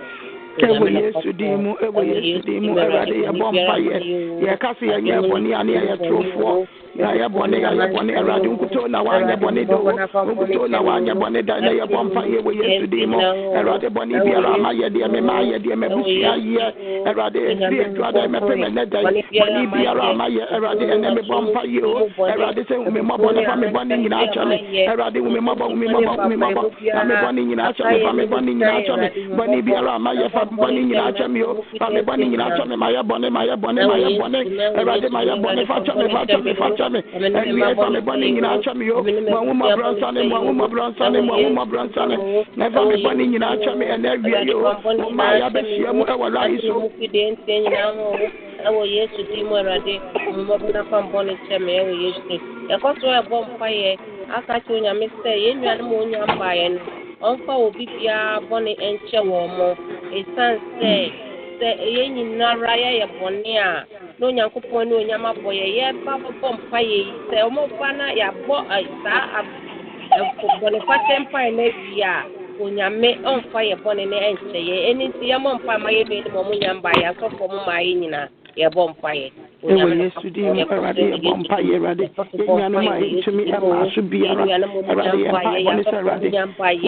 [0.59, 3.97] Ɛwɔ yesu din mu ɛwɔ yesu din mu awurade yɛbɔ mpa yɛ.
[4.43, 6.67] yɛka sɛ yɛnyɛ bɔne a ne yɛyɛ torofoɔ
[6.99, 9.77] yɛayɛ bɔne yɛayɛ bɔne awurade nkutoo na woanyɛ bɔne do.
[10.29, 13.17] nkutoo na woanyɛ bɔne da na yɛbɔ mpa yɛ wɔ yesu din mu
[13.57, 16.65] awurade bɔne biara ama yɛ deɛ mema yɛ deɛ mabusua yɛ
[17.07, 21.83] awurade ɛfiri aduada mɛpɛ mɛ da bɔne biara ama yɛ awurade ɛnɛ mebɔ mpa yɛ
[21.83, 22.07] o.
[22.31, 24.57] awurade sɛ hu me mmɔbɔ ne fa me bɔne nyinaa kyɛ me
[24.87, 26.61] awurade hu me mmɔbɔ hu me mmɔbɔ hu me mmɔbɔ
[26.95, 29.07] na me bɔne nyinaa kyɛ me fa me bɔne nyinaa kyɛ me
[29.37, 32.67] bɔne biara ama yɛ fa bɔne nyinaa kyɛ me o fa me bɔne nyinaa kyɛ
[32.67, 34.39] me ma yɛ bɔne ma yɛ bɔne ma yɛ bɔne
[34.79, 37.89] awurade ma yɛ bɔne fa kyɛ me fa kyɛ me fa kyɛ me ɛwie fa
[37.89, 41.33] me bɔne nyinaa kyɛ me o mo ahu mmɔborɔ nsane mo ahu mmɔborɔ nsane mo
[41.33, 42.15] ahu mmɔborɔ nsane
[42.57, 44.61] na fa me bɔne nyinaa kyɛ me ɛnɛ awie yi o
[45.01, 46.89] mo maa yɛ abɛhyia mu ɛwɔ lai so.
[48.65, 49.95] ɛwɔ yesu din mu awurade
[50.35, 53.97] mmɔbena fa mbɔ ne kyɛ me ɛwɔ yesu din yɛkɔ so ɛbɔ mpayɛ
[54.35, 56.79] aka kyerɛ onyame sɛ yɛn nuanom a onya mbaeɛ no
[57.21, 59.69] ɔmfa obi biara bɔne nkyɛ wɔn mo.
[60.15, 60.91] Ɛsiane sɛ
[61.59, 63.69] sɛ ɛyɛ nyinara yɛyɛ bɔne a
[64.19, 68.55] na onyankopɔn ne onyam abɔ yɛ yɛba bɛbɔ mpayɛ yi sɛ ɔmɔba na yɛabɔ
[69.03, 69.43] saa
[70.61, 72.25] bɔnefakyɛ mpaeɛ no awie a
[72.63, 74.75] onyame ɔmfa yɛ bɔne no ɛnkyɛ yɛ.
[74.89, 78.27] Ɛno nti yɛmmɔ mpae ma yɛbɛni ma ɔmo nya mbaeɛ asɔfoɔ mo maa yɛ nyinaa
[78.57, 83.91] yɛbɔ mpaeɛ ɛwɔ yesu din mu awurade yɛbɔ mpa yɛ awurade yɛnuanom a yɛtumi ɛma
[83.93, 84.43] so biara.
[84.87, 86.27] awurade yɛmpa bɔne sɛ awurade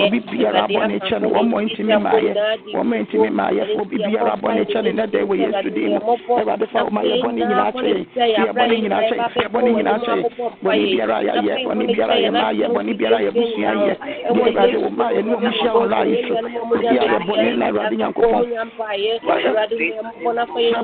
[0.08, 2.32] obi biara bɔne kyɛ no wɔmmɔ ntumi maayɛ
[2.72, 4.92] wɔmmɔ ntumi maayɛ fo obi biara bɔne kyɛ no.
[4.92, 8.52] nɛ dɛ wɔ yesu din mu awurade fa woma yɛ bɔne nyinaa kyɛ yɛn yɛ
[8.56, 10.16] bɔne nyinaa kyɛ yɛn yɛ bɔne nyinaa kyɛ
[10.64, 13.96] bɔne biara yɛayɛ bɔne biara a yɛma ayɛ bɔne biara yɛbusua yɛ
[14.32, 16.34] ne awurade wo ma yɛ ne ɔmu hyia wɔ laa yi so
[16.72, 18.44] obi a yɛ bɔne na awurade nyankopɔn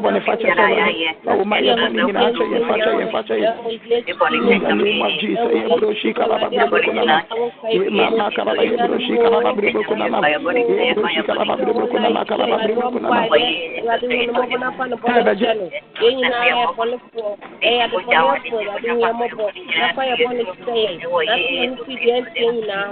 [0.04, 2.92] bɔne fa kyɛ sɛ awurade fa wo ma yɛ bɔne nyinaa kyɛ yɛn fa kyɛ
[3.00, 3.56] yɛn fa kyɛ yɛn
[4.48, 7.22] in the name of Jesus yɛ bro shi kaba ba bere boko nama
[7.72, 11.08] yɛ ma ma kaba ba yɛ bro shi kaba ba bere boko nama yɛ bro
[11.14, 13.28] shi kaba ba bere boko nama kaba ba bere boko nama
[16.02, 17.30] yɛn nyinaa yɛ bɔnefoɔ
[17.62, 19.46] ɛyɛ adebɔnefoɔ awurade hu yɛ mmɔbɔ
[19.80, 22.86] nafa yɛ bɔne kyɛ yɛn nafa yɛn fi deɛ ntie nyinaa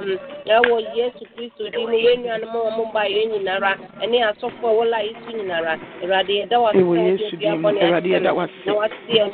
[0.46, 3.72] ho ɛwɔ yesu kristo din mu yɛn nuanom a wɔn ba yɛn nyinara
[4.02, 8.32] ɛne asɔfoɔ a wɔla yesu nyinara awurade yɛda wɔ ɛwɔ yesu din mu awurade yɛda
[8.36, 8.70] wase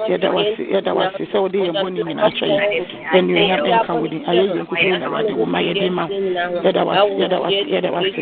[0.09, 2.85] yɛda wase yɛda wase sɛ wode yɛ bɔne nyinaa kyɛ yɛn
[3.17, 6.59] anuonyam ɛnka wo din ayɛ yɛn kutu na awurade wo ma yɛ din ma wo
[6.65, 8.19] yɛda wase yɛda wase yɛda wase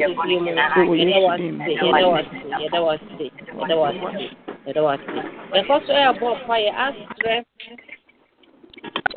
[0.78, 3.08] ɛwɔ yesu din mu yɛda wase
[3.60, 4.00] yɛda wase
[4.66, 5.08] yɛda wase
[5.58, 7.34] ɛkɔ so ɛyɛbɔ mpaeɛ asrɛ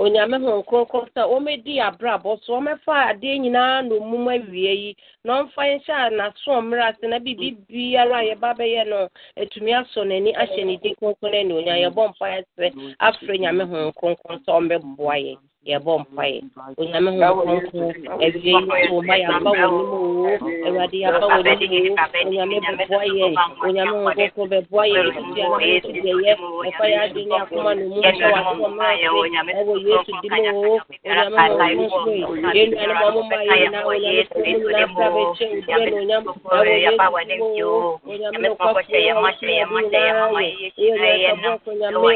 [0.02, 5.43] onyame ho nkronkron sɛ wɔmɛdi abrabɔ so wɔmɛfa adeɛ nyinaa na omum awie yi na
[5.43, 10.30] ɔmfa yɛhyɛ n'aso mmerɛ ase na biribi biara a yɛba bɛyɛ no atumi asɔ n'ani
[10.43, 12.66] ahyɛ ne din kronkron anuonyam yɛbɔ mpaeɛ sɛ
[13.01, 15.39] afrɛ nyame ho nkronkron sɛ ɔmbɛboa yɛn.
[15.66, 16.40] Yɛbɔ mpaeɛ
[16.80, 17.94] onyame ho nkronkron
[18.24, 20.26] awie yi so ma yɛaba wɔ anim oo
[20.66, 23.34] awurade yɛaba wɔ anim oo onyame bɛboa yɛn
[23.66, 26.32] onyame ho nkronkron bɛboa yɛn ɛtutua na mo nso deɛ yɛ
[26.66, 30.51] ɛfa yɛ adwene ne akoma no mu hyɛ w'asɔ mmerɛ ase ɛwɔ yesu di mu
[30.66, 34.89] oo onyame ho nkronkron yɛn nuanom a ɔmo ma yɛn na onyame kɔ mu nyinaa
[34.94, 39.51] fra bɛkyɛ obiɛ na onyam ɛwɔ yesu di mu oo onyame no kwafoɔ a ɔhyɛ
[39.59, 42.10] yɛde nyinaa yɛ ɛyɛ nyame kabɔ onyame oo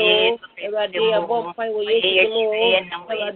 [0.66, 2.74] awurade yɛbɔ mpae wɔ yesu di mu oo
[3.06, 3.36] awurade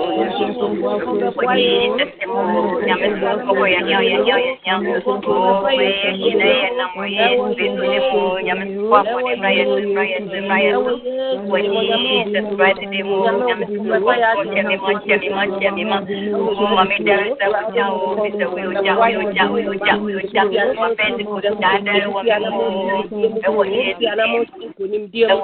[25.11, 25.37] di mu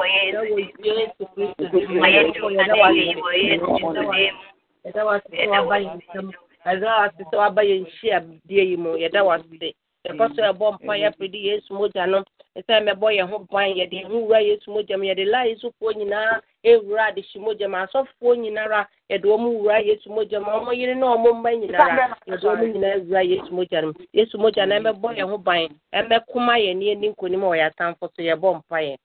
[3.68, 4.47] oo
[4.88, 6.28] yɛda wase sɛ waba yɛ nsɛm
[6.66, 8.96] yɛda wase sɛ waba yɛ nhyia yi mu.
[8.98, 9.74] Yɛda wase
[10.06, 12.24] yɛkɔ so ɛbɔ mpa yɛpede yesu mogya no.
[12.58, 15.04] Ɛsɛ mɛbɔ yɛn ho ban yɛde ho wura yesu mogya mu.
[15.06, 20.10] Yɛde la yesu foɔ nyinaa ɛwura adehye mogya mu asɔfoɔ nyinara yɛde wɔn wura yesu
[20.10, 23.94] mogya mu ɔmo yere na ɔmo mma nyinara yɛde wɔn nyinaa wura yesu mogya no
[24.14, 28.10] yesu mogya no ɛmɛbɔ yɛn ho ban ɛmɛkoma yɛn ne ɛni nkonim a ɔyɛ atamfo
[28.16, 28.98] so yɛbɔ mpa yɛn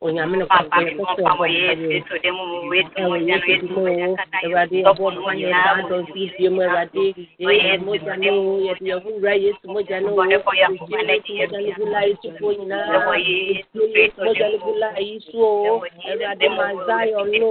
[0.00, 5.52] onyame no kɔkɔ yɛbɔ mpa yɛn ɛwɔ yesu di mu o awurade yɛbɔ mpa yɛn
[5.52, 10.00] da dɔnso die mu awurade yesu mogya no o yɛde yɛn ho wura yesu mogya
[10.00, 13.76] no o yesu mogya no gu la yesufoɔ nyinaa yesu
[14.16, 17.50] mogya no gu la yi so o awurade ma zion no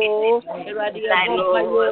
[0.49, 1.83] awurade yɛbɔ mpa yo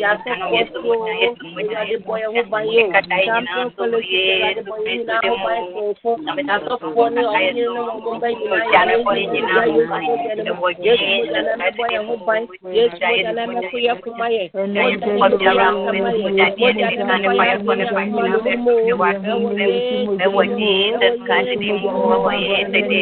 [0.00, 2.82] yɛasɔfoɔ so awurade bɔ yɛ ho ban yo
[3.26, 6.10] champion fellowship awurade bɔ yɛ nyinaa ho ban sonfo
[6.48, 9.84] yɛasɔfoɔ ne ɔhene no wɔn mba nyinaa yɛ
[10.34, 10.94] yesu mogya
[11.46, 12.42] na mɛbɔ yɛ ho ban
[12.76, 17.44] yesu mogya na mɛko yɛ koma yɛ mogya ne mogya kama yɛ mogya ne mɛfa
[17.50, 18.72] yɛ koma yɛ mo
[20.24, 21.90] ɛwɔ Jesus Christ di mo
[22.22, 23.00] mo ye te de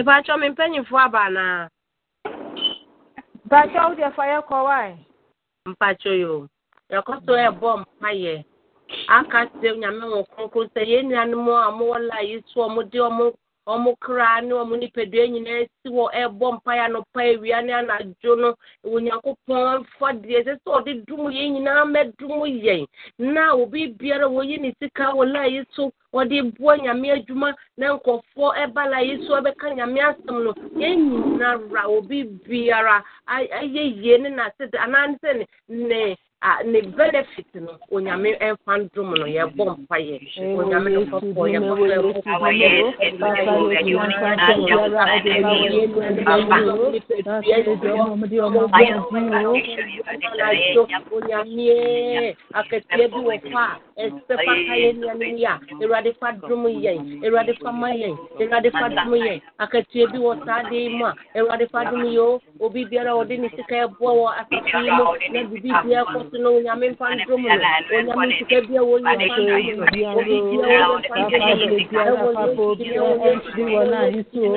[0.00, 1.68] Ìbájọ́ mi mpanyinfoɔ aba anaa.
[3.46, 4.90] Mpatsɔ wo deɛ fa yɛ kɔ wae.
[5.70, 6.38] Mpatsɔ yi o,
[6.92, 8.34] yɛkɔ so ɛbɔ mpayɛ.
[9.16, 12.98] Aka kyerɛ nyame wɔ kronkron sɛ yɛn nuanom a wɔwɔ la yi so a wɔde
[13.04, 13.32] wɔn
[13.68, 18.54] wɔn kra ne wɔn nipadua nyinaa si wɔ ɛbɔ mpaeɛ anɔpa awia ne anadwo no
[18.84, 22.86] onyankopɔn fa deɛ ɛsɛ sɛ ɔde dum yɛn nyinaa mɛdum yɛn
[23.18, 27.92] na obi biara wɔyi ne sika wɔ la yi so wɔde boa nyame adwuma na
[27.98, 34.18] nkɔfoɔ ɛba la yi so ɛbɛka nyame asɛm no yɛn nyinara obi biara ayɛ yie
[34.18, 40.16] ne n'ase anaa sɛ ne a ne benefit no onyame ɛmfa ndom no yɛbɔ mpayɛ
[40.60, 41.82] onyame no fɔfɔ yɛkɔfɛ
[51.12, 56.32] onyame akatua bi wɔ fa a ɛsɛ fa ka yɛ nnuane yi a awurade fa
[56.48, 60.88] dom yɛn awurade fa ma yɛn awurade fa dom yɛn akatua bi wɔ saa de
[60.88, 64.78] mu a awurade fa dom yɛ o obi biara ɔde ne sika ɛboa wɔ asafo
[64.84, 67.54] yi mu na biribi biara kɔ no onyame mfa ndom no
[67.98, 70.38] onyame nsika bia wɔ yɛ mfa ndom no obi bia wɔ yɛ
[70.98, 71.42] mfa ndom
[72.04, 72.88] no papa obi
[73.28, 73.80] ɛnti wɔ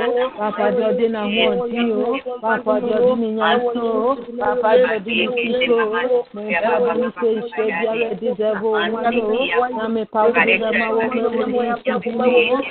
[0.02, 3.38] o papa de ɔde n'ahoɔden o papa de ɔde ne
[3.82, 8.70] o papa de ɔde ne sika o mmepa de ne sɛ nhyɛ biara ɛde dɛbɔ
[8.72, 12.62] wɔn o na mepa wo de bɛma wɔn ma wɔ yɛ nsudi mu o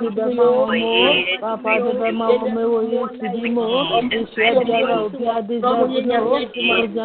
[0.00, 4.48] de bɛma wɔn o papa de bɛma wɔn ma wɔ yɛ nsudi mu o nhyɛ
[4.64, 6.38] biara obi ade dɛbɔ no o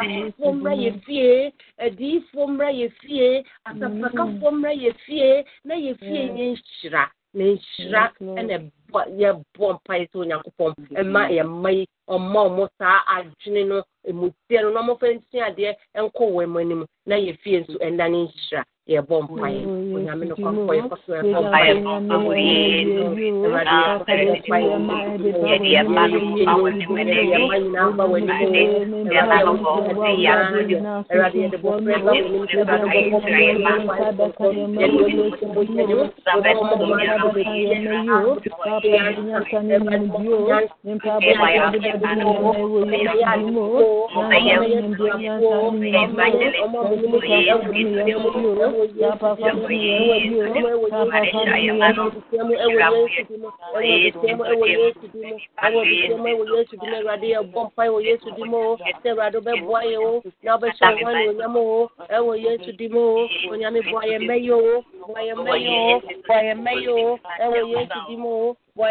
[0.00, 1.52] asofoɔ mbra yɛ fie.
[1.84, 3.44] Adiifoɔ mbra yɛ fie.
[3.68, 5.44] Asafrakafoɔ mbra yɛ fie.
[5.64, 11.42] Na yɛ fie yɛ nhyira na nhyira ɛna ɛbɔ yɛbɔ mpaeɛ sɛ onyankopɔn ɛma yɛ
[11.46, 16.24] mma yi ɔma ɔmo saa adwene no emutia no na ɔmo fɛ nsua adeɛ ɛnkɔ
[16.34, 19.60] wɔn mu anim na yɛ fie nso ɛnda ne nhyira yɛbɔ mpaeɛ
[19.94, 21.72] onyame no kɔnkɔ yɛkɔ so yɛbɔ mpaeɛ
[22.14, 23.12] ɔwɔ yesu
[63.52, 64.18] Onyame bɔ ayɛ
[66.64, 66.92] mɛyɛ
[68.16, 68.88] o, ɛwɔ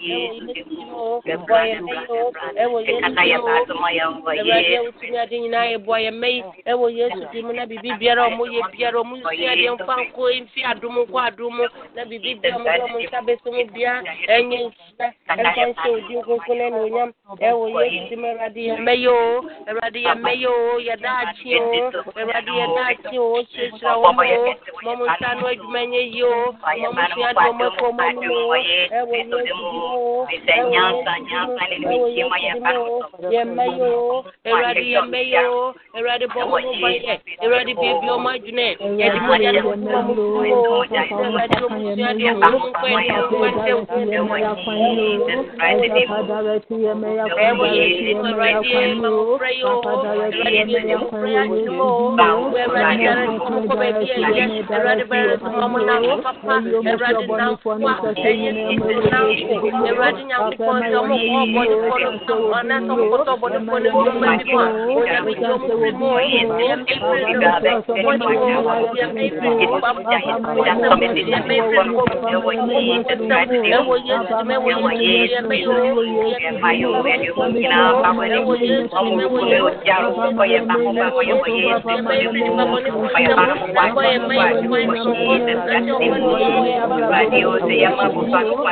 [0.00, 5.66] yesu di mu bɔ ayɛ mɛyɛ o ɛwɔ yesu di mu awurade awutumi ade nyinaa
[5.72, 9.14] yɛ bɔ ayɛ mɛyɛ ɛwɔ yesu di mu na bibi biara ɔmo yɛ biara ɔmo
[9.20, 11.56] nsua deɛ mfa nko mfi adum nkɔ adum
[11.94, 13.92] na bibi biara ɔmo ɔmo nsa bɛsɛ mu bia
[14.32, 19.08] ɛnyɛ nhyira ɛmfa nhyɛ odi nkonko na ɛnuonyam ɛwɔ yesu di mu awurade yɛ mɛyɛ
[19.12, 19.44] o.
[19.68, 20.78] Awurade yɛ mɛyɛ o.
[20.80, 21.90] Yɛ daakye o.
[22.16, 23.44] Awurade yɛ daakye o.
[23.44, 26.52] Hyirahyira wɔn o mɔmo nsa no adwuma nyɛ yie o.
[26.64, 31.00] Mɔmo sua deɛ ɔmo ɛkɔ ɔmo anim o ɛwɔ yesu di mu o ɛwɔ yesu
[31.70, 36.26] di mu ɛwɔ yesu di mu o yɛ mɛyɛ o awurade yɛ mɛyɛ o awurade
[36.26, 38.66] bɔ ɔmo ho ban yɛ awurade biebi ɔmo adwene
[39.00, 43.00] yɛde mo yɛ no kɔ ɔmo fu o awurade ɔmo sua deɛ ɔmo nkɔ yɛ
[43.06, 43.84] no ɔmo ɛsɛ wo
[47.46, 51.74] ɛwɔ yesu awurade ma mo frɛ yɛ o awurade bie deɛ mo frɛ yɛ akyerɛ
[51.76, 51.88] o
[52.22, 56.54] awurade yɛrɛ kɔ mo kɔ baabi a yɛ awurade bɛrɛ so ma mo nam papa
[56.56, 57.74] awurade namfo a
[58.26, 59.54] ɛyɛ sisi namfo
[59.88, 64.30] awurade nyankopɔn sɛ ɔmo kɔ ɔbɔnefoɔ no so ɔnasɛ ɔmo kɔtɔ ɔbɔnefoɔ no so ma
[64.36, 64.52] bi
[65.98, 66.92] mu a onyame
[67.86, 68.56] ɔmo mu no
[73.76, 75.76] ɛwɔ yesu ɛwɔ yesu yɛ
[87.82, 88.65] yɛ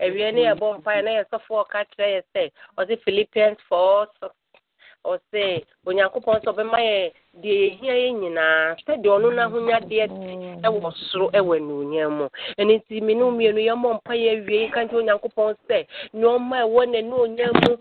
[0.00, 2.42] awie ne yɛbɔ mpae na yɛsɔfo ɔka kyerɛ yɛ sɛ
[2.78, 4.32] ɔse philippians four six
[5.04, 5.42] ɔse
[5.86, 10.30] onyankopɔn sɛ ɔbɛma yɛ deɛ yɛhia yɛ nyinaa sɛdeɛ ɔno n'ahonyadeɛ te
[10.68, 12.26] ɛwɔ soro ɛwɔ anuonyam mu.
[12.58, 14.68] Ɛno nti me ne mmienu yɛmmɔ mpa yɛ awie.
[14.68, 15.78] Yɛka nkyɛ onyankopɔn sɛ
[16.14, 17.72] nneɔma ɛwɔ n'anuonyam mu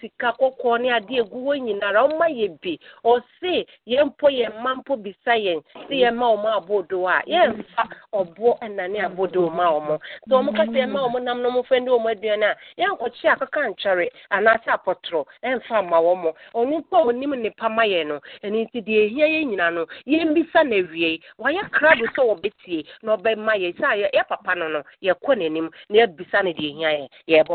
[0.00, 2.78] sika kɔkɔɔ ne adeɛ egu hɔ nyinara ɔma yɛ bi.
[3.04, 5.60] Ɔse yɛmpo yɛn mma mpo bisa yɛn.
[5.84, 7.84] Sɛ yɛma ɔmo abodo a yɛmfa
[8.14, 11.90] ɔboɔ ɛnane abodo ma ɔmo sɛ ɔmo ka sɛ yɛma ɔmo nam no mofɛ ndi
[11.92, 16.32] ɔmo aduane a yɛnkɔkye akaka ntware anaasɛ apɔtorɔ ɛmfa mma wɔn.
[16.54, 19.86] Ɔno mpo a ɔnim nipa ma yɛ no ɛno nti deɛ ehia yɛ nyina no
[20.06, 24.82] yɛmbisa na awie wayɛ krado sɛ wɔbɛtie na ɔbɛma yɛ sɛ yɛ papa no no
[25.02, 27.54] yɛkɔ n'anim na yɛbisa no deɛ ehia yɛ yɛbɔ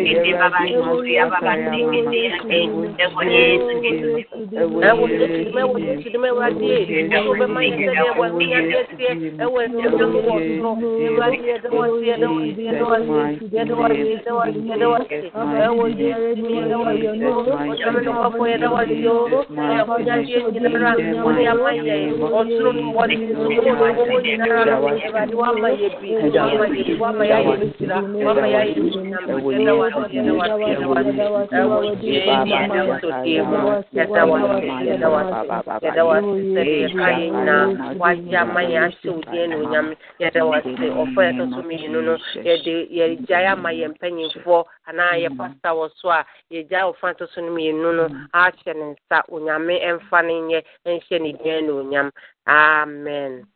[0.01, 1.81] mpa yɛ
[17.71, 19.09] onyame no kwafo wagye
[19.81, 21.11] ama yɛn ahyɛ wo din anuonyam
[24.51, 25.05] yɛda wase
[27.01, 28.47] ɔfa yɛ tɔso mmienu no
[29.41, 29.90] yɛde
[42.91, 47.89] yɛgyae ama yɛn mpanyimfoɔ anaa yɛ pasta wɔ so a yɛgyae ɔfa tɔso no mmienu
[47.95, 52.11] no ahyɛ ne nsa onyame ɛmfa no nyɛ ɛnhyɛ ne din anuonyam
[52.47, 53.47] amen Amen.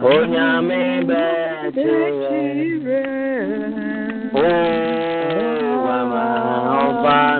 [0.00, 0.88] Onyame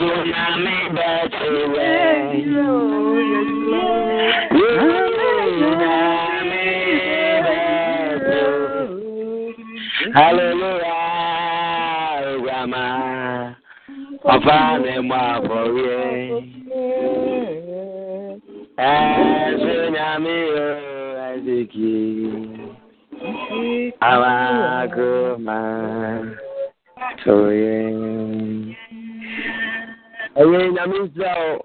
[0.00, 2.14] Mèsì nyàmé bẹ́ẹ̀ ti rẹ̀.
[5.80, 6.64] Nyàmé
[7.46, 8.40] bẹ́ẹ̀ ti
[10.16, 11.46] Hallelujah,
[12.46, 12.86] Rama.
[14.84, 16.22] Ni mo àbọ̀rí ẹ̀.
[18.92, 20.68] Ẹ̀sùn nyàmé o,
[21.28, 21.94] ẹ̀sìkì.
[24.10, 24.36] Àwọn
[24.80, 25.58] àgọ́mà
[27.22, 27.73] tó yẹ.
[30.84, 31.60] Sẹ́ ọ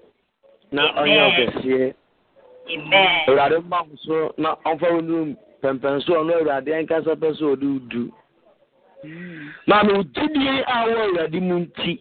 [0.72, 1.94] na ọ̀nyẹ́ ọ̀kẹ́sìẹ́.
[3.28, 7.44] Awurade mma wo so na ɔmfa wo num pɛmpɛn so ɔno awurade ankasa pɛ sɛ
[7.52, 8.12] ɔde wo du.
[9.66, 11.92] Maame wo gyidie a wɔ awurade mu nti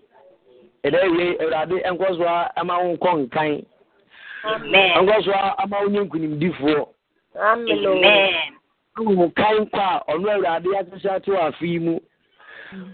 [0.85, 3.65] ɛdɛ wie awurade nkɔ so a ama wo nkɔ nkan.
[5.03, 6.88] Nkɔ so a ama wo nye nkunimdifoɔ.
[8.98, 11.99] Awo wo kan kɔ a ɔno awurade akyehyɛ ate wɔ afe yi mu.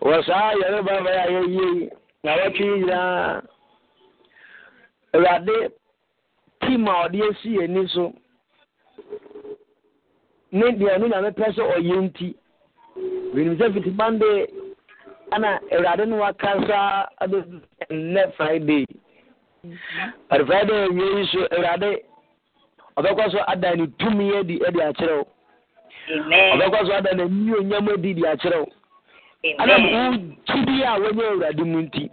[0.02, 1.90] Wɔ saa yɛre bɛbɛ a yɛyie yi
[2.24, 3.42] na wɔtwe yi nyinaa.
[5.16, 5.72] Awurade
[6.62, 8.14] tim a ɔde esi yɛn ani so
[10.52, 12.36] ne deɛ ɛno na mepɛ sɛ ɔyɛ nti
[13.34, 14.48] menim sɛ fiti mande
[15.32, 17.62] ana awurade no wakasa abɛdu
[17.92, 18.86] nnɛ friday.
[20.30, 22.04] But friday awie yi so awurade
[22.98, 25.26] ɔbɛkɔ so ada ne tumi adi adi akyerɛ wo
[26.56, 28.68] ɔbɛkɔ so ada n'ani onyam adi di akyerɛ wo
[29.60, 32.10] ana wo gyidi a wɔnyɛ awurade mu nti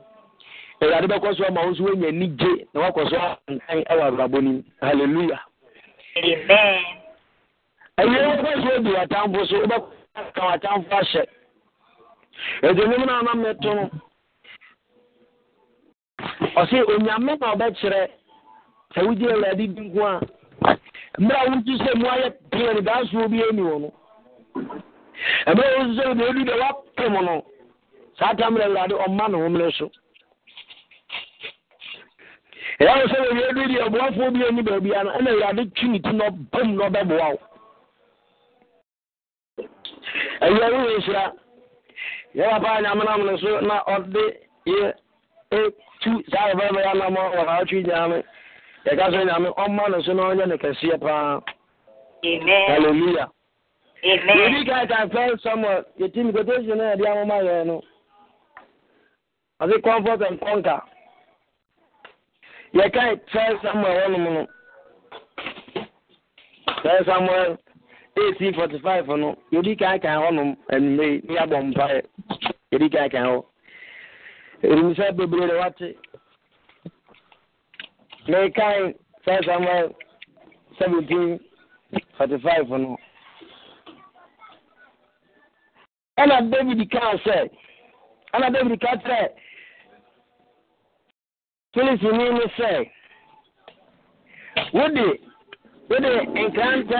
[0.83, 3.17] awurade bɛkɔ so ama wo nso woanya anigye na woakɔ so
[3.49, 5.39] ankan ɛwɔ abrabɔ no mu halleluya
[7.99, 11.23] ɛyɛ wobɛ so adi watamfo so wobɛka watamfo ahyɛ
[12.62, 13.91] ɛnti nim no ana mɛto no
[16.57, 18.09] ɔse onyame na ɔbɛkyerɛ
[18.94, 20.20] sɛ wogye awurade di nko a
[21.19, 23.89] mmerɛ a wotu sɛ mu ayɛ pee no daasoɔ bi ani wɔ no
[25.47, 27.44] ɛberɛ a wotu sɛ wode ɔdu dɛ woapem no
[28.19, 29.91] saa tam na awurade ɔma ne homene so
[32.91, 36.12] ɛyɛ sɛ wɔwie du deɛ ɔboafoɔ bi ani baabia no ɛna awurade twi ne ti
[36.12, 37.41] na ɔbam na ɔbɛboa wo
[40.41, 41.33] ɛyɛ wo yɛ hyira
[42.35, 44.25] yɛ papa nyamenam no so na ɔde
[44.67, 44.93] yɛ
[45.52, 48.23] ɛtu saa yɛbɛbɛyɛ anam wɔ haatwi nyame
[48.86, 51.41] yɛka sɛ nyame ɔma no so na ɔnyɛ no kɛseɛ paa
[52.69, 53.28] halleluya
[54.02, 57.83] yɛdi ka ka fɛ samuel yɛtim quotation no yɛde amoma yɛ no
[59.61, 60.81] ɔse comfort and conquer
[62.75, 63.02] yɛka
[63.33, 64.47] fɛ samuel hɔnom no.
[66.83, 67.59] Fɛ samuel
[68.17, 72.02] eighteen forty five no yɛdi kan kan hɔnom anumere ne yɛabɔ mpaeɛ
[72.73, 73.44] yɛdi kan kan hɔ
[74.62, 75.97] erimisa bebree na wate
[78.28, 78.94] mekan
[79.26, 79.94] fɛ samuel
[80.78, 81.41] seventeen
[82.17, 82.97] forty five no.
[86.18, 87.51] Ɛna david kaa sɛ
[88.34, 89.28] ɛna david ka kyerɛ
[91.73, 92.70] filisini ne sɛ
[94.73, 95.07] wode
[95.89, 96.12] wode
[96.44, 96.99] nkranta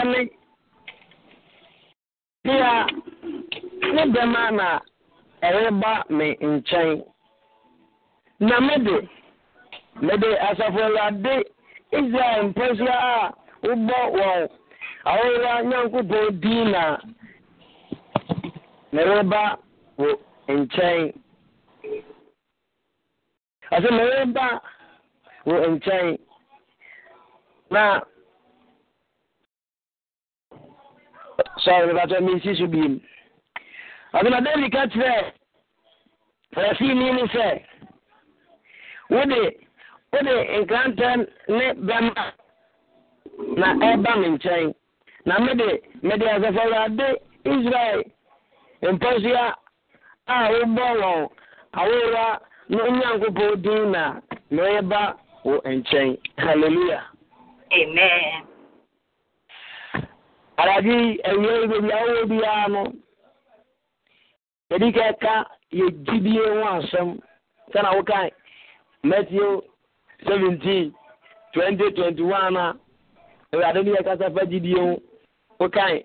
[2.45, 2.87] bia
[3.95, 4.69] ne bɛma na
[5.47, 7.03] ɛreba me nkyɛn
[8.41, 8.97] na mede
[10.07, 11.35] mede asafo awurade
[11.99, 14.49] israel mpɔsia a wobɔ wɔn
[15.05, 16.83] ahorowa nyankopɔn din na
[18.93, 19.59] mereba
[19.99, 20.09] wo
[20.49, 21.13] nkyɛn
[23.75, 24.47] ɔsɛ mereba
[25.47, 26.19] wo nkyɛn
[27.71, 28.01] na
[31.65, 33.01] sɔre mebatɔ mensi so biem
[34.15, 35.33] ɔsɛ david ka kyerɛ
[36.55, 37.47] farasini ne sɛ
[39.11, 39.41] wode
[40.13, 41.09] wode nkrantɛ
[41.49, 42.25] ne bɛma
[43.57, 44.75] na ɛba me nkyɛn
[45.25, 45.69] na mede
[46.03, 47.09] mede asafo awurade
[47.45, 48.03] israel
[48.83, 49.55] mpɔsia
[50.27, 51.29] a wobɔ wɔn
[51.81, 57.05] awowa na onyankopɔn din na na ɔyɛba wɔ nkyɛn hallelujah.
[57.73, 58.47] Amen.
[60.63, 62.83] adagye awia baabi awowɔ biara no
[64.71, 65.35] yɛde kɛka
[65.79, 67.09] yɛ gyidie ho asɛm
[67.73, 68.31] sɛna wokae
[69.03, 69.63] matthew
[70.27, 70.93] 17
[71.55, 72.75] 20 21 a
[73.53, 75.03] awurade ne yɛkasa fa gyidie ho
[75.61, 76.05] wokae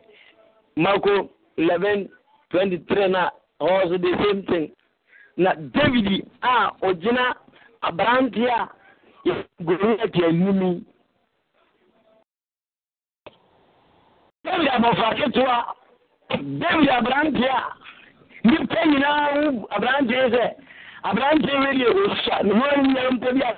[0.76, 2.10] marko 11
[2.52, 3.30] 23 na
[3.62, 4.72] ɛhɔ so the same thing
[5.38, 7.26] na david a ɔgyina
[7.88, 8.70] aberanteɛ a
[9.26, 10.86] yɛgoriat anim
[14.44, 15.58] david abɔfra ketewa
[16.60, 17.64] david aberanteɛ a
[18.46, 20.44] nnipa nyinaa wo aberanteɛ sɛ
[21.04, 23.52] aberanteɛ wei deɛ ɔsua ne ho anyɛ mpo bi a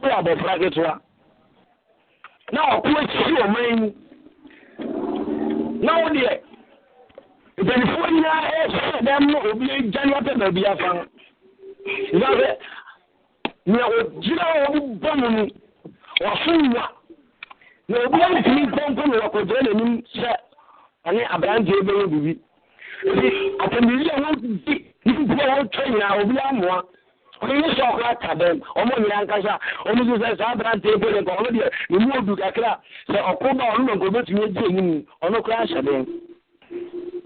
[0.00, 1.00] woyɛ abɔfra ketewa.
[2.52, 3.88] Na ɔko akyiri ɔman mu.
[5.84, 6.08] Na wo
[7.62, 11.02] mpanimfoɔ nyinaa ɛsɛ dɛm no obi agya ne wapɛ baabi afa no
[12.12, 12.48] ɛsa sɛ
[13.66, 15.42] nea ɔgyina hɔ ɔbi bɔ mu no
[16.30, 16.84] ɔso nwa
[17.88, 20.30] na obi antumi nkɔmpo na wɔkɔgyina n'anim sɛ
[21.06, 22.32] ɔne aberanteɛ bɛyɛ biribi
[23.14, 23.28] nti
[23.62, 24.50] atambiri a wɔdi
[25.04, 26.78] mpo a wɔtwa nyinaa obi amoa
[27.42, 31.20] ɔno ne sɛ ɔkora aka dɛm ɔmo nyinaa nkasa ɔmo so sɛ saa aberanteɛ bɛyɛ
[31.22, 34.64] nka ɔno deɛ ne mu odu kakra sɛ ɔko ba ɔno na nka obɛtumi agye
[34.68, 36.02] anim ɔno koraa hyɛ dɛm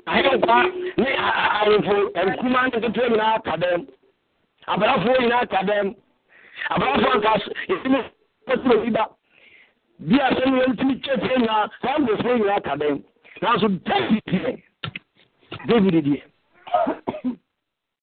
[0.09, 0.57] ahemfa
[0.97, 1.09] ne
[1.59, 1.95] ahemfo
[2.27, 3.81] nkuma ne ketewa nyinaa aka dɛm.
[4.67, 5.95] Abrafoɔ nyinaa aka dɛm.
[6.71, 7.33] Abrafoɔ nka
[7.69, 8.01] yɛtumi
[8.47, 9.05] kɔsɛ obi ba.
[10.01, 13.03] Bi a sɛ no yɛntumi kyɛ tie nyinaa saa mbofoɔ nyinaa aka dɛm.
[13.43, 14.63] Nanso david deɛ
[15.67, 16.23] david deɛ.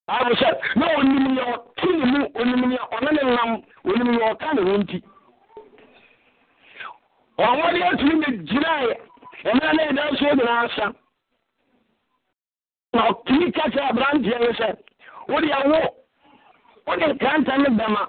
[0.07, 4.33] Abo sɛ na onim nea ɔte ne mu onim nea ɔne ne nam onim nea
[4.33, 5.03] ɔka ne ho nti.
[7.39, 8.93] Ɔwɔde atumi bɛgyinaeɛ
[9.49, 10.91] ɛmɛ na ɛda soɔ nyinaa sa
[12.95, 14.67] na ɔtumi ka kyerɛ aberanteɛ no sɛ
[15.27, 15.79] wode awo
[16.87, 18.01] wode nkranta ne bɛma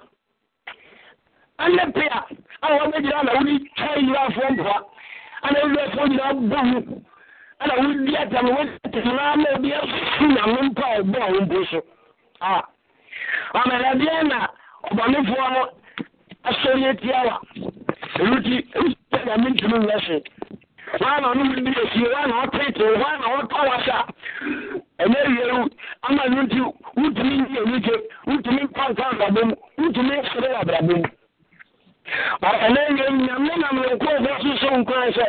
[1.59, 2.21] ɛnɛ pe a
[2.63, 4.77] a wɔbɛgyina na wode twa yirafoɔ mpoa
[5.43, 6.79] ana wurafoɔ nyinaa bɔ mu
[7.61, 11.81] ana wodi atam wotenaa ma obi asu nyame mpa a ɔbɔ wo mpo so.
[12.41, 12.63] A
[13.55, 14.39] ɔmɛdadeɛ na
[14.91, 15.63] ɔbɔnefoɔ no
[16.45, 17.41] asɔre atia wa
[18.19, 20.23] ɛno nti ɛsɛ nyame ntumi nyɛ hwee
[21.01, 23.97] wọn na ọdún bí èsì wọn na ọtẹẹtẹ wọn na ọtọ wasa
[24.99, 25.59] ẹnẹ yẹru
[26.03, 26.59] ama ní ti
[26.97, 27.95] wùtúmí ní ènìjẹ
[28.27, 31.03] wùtúmí pàǹkà àgbàdo mu wùtúmí sẹrẹ àgbàdo mu
[32.67, 35.27] ẹnẹ yẹru nyàmé nam nkó ọfọ soso nkó ẹsẹ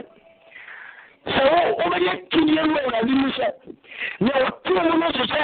[1.34, 3.48] sẹ wọ ọbẹyẹ kìdìẹ mu ẹwùrọ̀dì mu sẹ
[4.20, 5.44] ní ọtí mu ní sọsẹ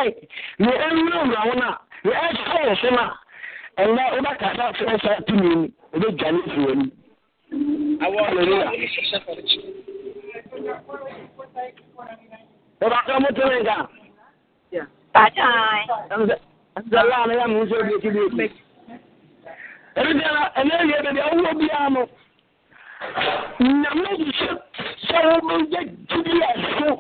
[0.60, 1.70] ní ẹnwúrẹ wùrọ̀ wọn a
[2.04, 3.06] ní ẹsẹ ẹsẹ ma
[3.84, 6.74] ẹnẹ ọba kasa fẹ ẹsẹ tó mi mu ọbẹ gya ní ìfìwé
[10.62, 10.72] mu.
[12.86, 13.82] Ọba kan mo tẹ́lẹ̀ nǹkan.
[15.14, 15.86] Bye-bye.
[16.76, 18.46] Ẹnìtẹ̀ láàrin yà mú sọ ebi ekele ebi.
[20.00, 22.06] Ebi tẹ́ ẹ̀nà ẹ̀yẹ bẹ̀bẹ̀ ọwọ́ bí i àmọ́.
[23.82, 24.50] Nyàmé yìí ṣe
[25.08, 26.94] sọ wọ́n bẹ jẹ́ jíjí ẹ̀fọ́.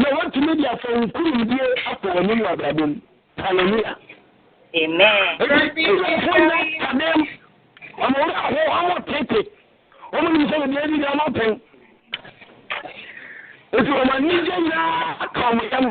[0.00, 1.56] Na wọ́n tún di àfọ̀ nkúrú bí
[1.90, 2.96] apọ̀ wọn nínú àbàbọ̀ mu.
[3.42, 3.96] Hallelujah.
[4.74, 5.24] Amen.
[5.42, 7.24] Ebi ìfọ̀ náà kàdé mu.
[8.04, 9.40] Ọmọ wọn àwọ̀ ọmọ tètè.
[10.16, 10.70] Ọmọ nìyí sọ wọ́n
[11.00, 11.54] di ọmọ pẹ̀lú
[13.80, 15.86] nti wɔn anigye nyinaa aka wɔn yam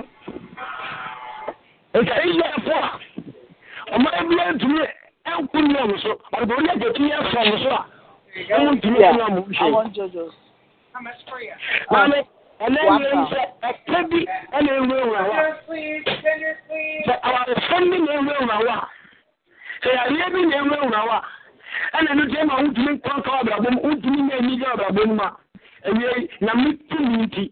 [1.99, 2.75] nka israelfo
[3.91, 4.83] a wɔn ebi ntumi
[5.39, 7.83] nku nni wɔn so ɔdɔ wɔn yɛ tumi afa wɔn so a
[8.59, 10.31] wɔn ntumi nni wɔn hwɛ
[11.91, 12.17] maame
[12.63, 14.19] ɛnɛ yɛn sɛ ɛkɛ bi
[14.55, 15.37] ɛna ewurawura wa
[17.05, 18.87] sɛ awaresɛm bi na ewurawura wa
[19.83, 21.21] sɛ yareɛ bi na ewurawura wa
[21.93, 25.21] ɛna ɛno deɛ ma wɔn ntumi nkɔnkɔ abrabɔ mu wɔn ntumi nyɛ anigye abrabɔ mu
[25.23, 25.29] a
[25.89, 27.51] ewie nyame tumi nti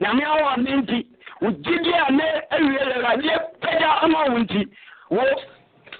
[0.00, 1.06] nyame awɔ ne nti
[1.40, 4.60] wo gyidi a ne awie yɛradeɛ pɛgya ama wo nti
[5.10, 5.22] wo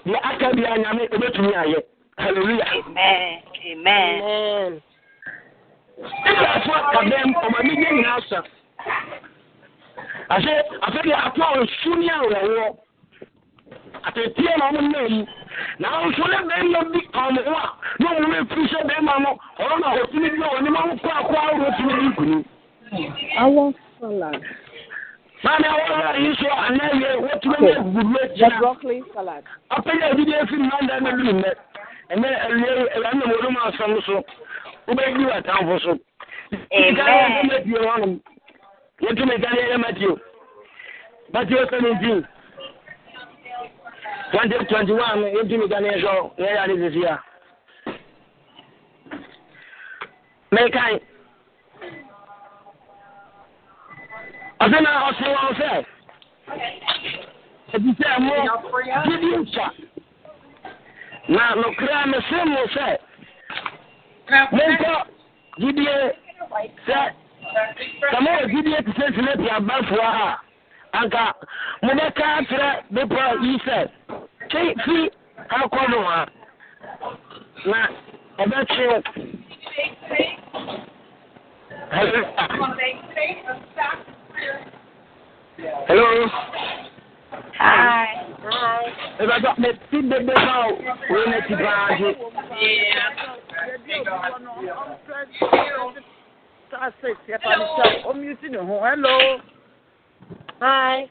[0.05, 1.79] deɛ aka bia nyame ɛbɛtumi ayɛ
[2.17, 3.41] halleluya Amen.
[3.71, 4.81] Amen.
[5.97, 8.43] israelfo aka dɛm ɔma ne nyɛ nyinaa sa
[10.29, 12.69] ase afɛdeɛ ato a ɔsu ne awerɛwoɔ
[14.07, 15.25] ateteɛ na ɔmo nna mu
[15.79, 17.69] nanso ne bɛrima bi ɔmo ho a
[17.99, 21.35] na ɔmo efiri sɛ bɛrima no ɔno na ɔtumi bi a ɔne ma nkɔ akɔ
[21.35, 22.37] ahorow tumi di nkunu.
[24.01, 24.43] Awɔ salad.
[25.43, 28.59] Maame awɔrɔ yi so ana yɛ wɔtumi ne gugu The akyina.
[28.59, 29.43] broccoli salad.
[29.71, 31.51] Apɛnya ebi de efi mmanda na bi nnɛ.
[32.11, 34.23] Ɛnɛ ɛnɛ ɛnɛ nam wɔn mu asɛm so.
[34.87, 35.99] Wobɛdi wɔ atamfo so.
[36.51, 38.19] Sika yɛ ɛsɛ Matthew hɔnom.
[39.01, 40.15] Yɛtumi ka yɛ yɛ Matthew.
[41.33, 42.27] Matthew seventeen.
[44.31, 47.23] Twenty twenty one yɛtumi ka ne yɛ sɔ yɛ yɛ ade sisi a.
[50.51, 50.99] Mɛkan.
[54.63, 55.71] Ɔsɛ na ɔsɛ wɔn sɛ.
[57.73, 58.35] ɛti sɛ mo
[59.05, 59.65] gyidi nsɔ
[61.27, 62.87] na nokora mese mo sɛ
[64.55, 64.93] monkɔ
[65.59, 65.95] gyidie
[66.87, 66.99] sɛ
[68.11, 70.39] sɛ mowɔ gyidie te sɛ silepi abafoɔ a
[70.99, 71.23] anka
[71.83, 73.77] mobɛka akyerɛ bepɔ yi sɛ
[74.49, 74.97] twe fi
[75.49, 76.19] akɔ no a
[77.65, 77.79] na
[78.39, 79.03] ɛbɛtwew
[81.89, 82.21] Hello.
[87.59, 88.07] Hi.
[89.19, 90.57] Ìbàdàn mi ti bèbè náà
[91.09, 92.09] wọ́n ní ti bá a jẹ.
[96.67, 99.17] Star six, yẹ fa mi sọ, omi si ne ho, hello.
[100.61, 101.07] Hi.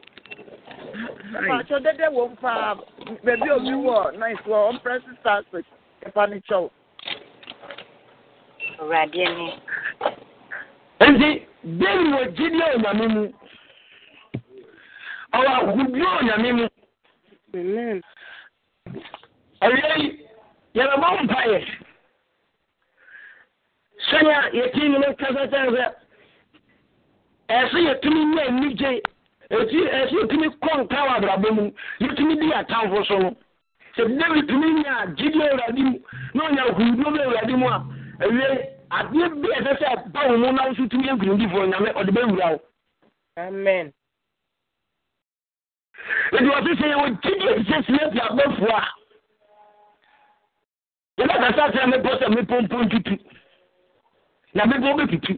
[1.48, 2.74] Pàṣẹ dédé wo n fa
[3.24, 5.64] bèbí omi wọ̀ náà ìfọ̀ ọ́n pẹ́sì star six,
[6.02, 6.68] yẹ fa mi sọ.
[8.78, 9.48] Awurade ni.
[11.00, 11.30] Nti,
[11.62, 13.22] David wɔ gyidi a onyame mu.
[15.36, 16.66] Ɔwɔ ahodwo a onyame mu.
[19.64, 20.08] Ɛwia yi,
[20.74, 21.58] yɛbɛbɔ mpaeɛ.
[24.08, 25.84] Sɛnea yɛti no no kasa kyɛn sɛ,
[27.48, 29.02] ɛsɛ yɛtumi nyɛ anigye,
[29.50, 33.36] ɛti ɛsɛ yɛtumi kɔ nka wɔ abrabɔ mu, yɛtumi di atamfo so no.
[33.96, 35.98] Sɛ David tumi nya gyidi a Awurade mu,
[36.34, 37.84] na ɔnya ahodwo bi Awurade mu a,
[38.24, 42.10] ɛwia yi, adeɛ bi ɛsɛ sɛ ba wo mu na nso tumi nkurundifoɔ nyame ɔde
[42.12, 42.60] bɛwura wo.
[43.38, 43.92] Amen.
[46.32, 48.82] Ɛdi wɔte sɛ yɛwɔ gyidi ɛsɛ silepi abɔfoɔ a.
[51.18, 53.14] Yɛbɛkasa kyerɛ mepɔ sɛ mepɔmpɔ ntutu.
[54.54, 55.34] Na mepɔ bɛtutu.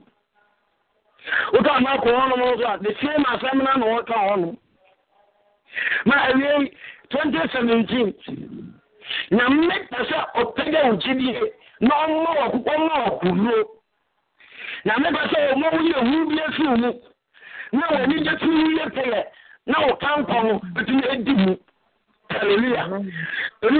[1.52, 4.56] Woka ma kɔ hɔnom nso a the same asɛm na na wɔka hɔnom.
[6.06, 6.72] Na awie
[7.10, 8.14] 2017
[9.30, 12.30] nyame pɛ sɛ ɔpɛgya wo gyidie na ɔmma
[12.74, 13.62] ɔmma ɔkuruo
[14.84, 16.90] na mepɛ sɛ ɔma wo yɛ hu bi afiri mu
[17.72, 19.20] na w'ani gye tumi yɛ pɛyɛ
[19.66, 21.56] na wo kankɔ no bɛtumi adi mu
[22.30, 22.82] halleluya
[23.62, 23.78] ɛno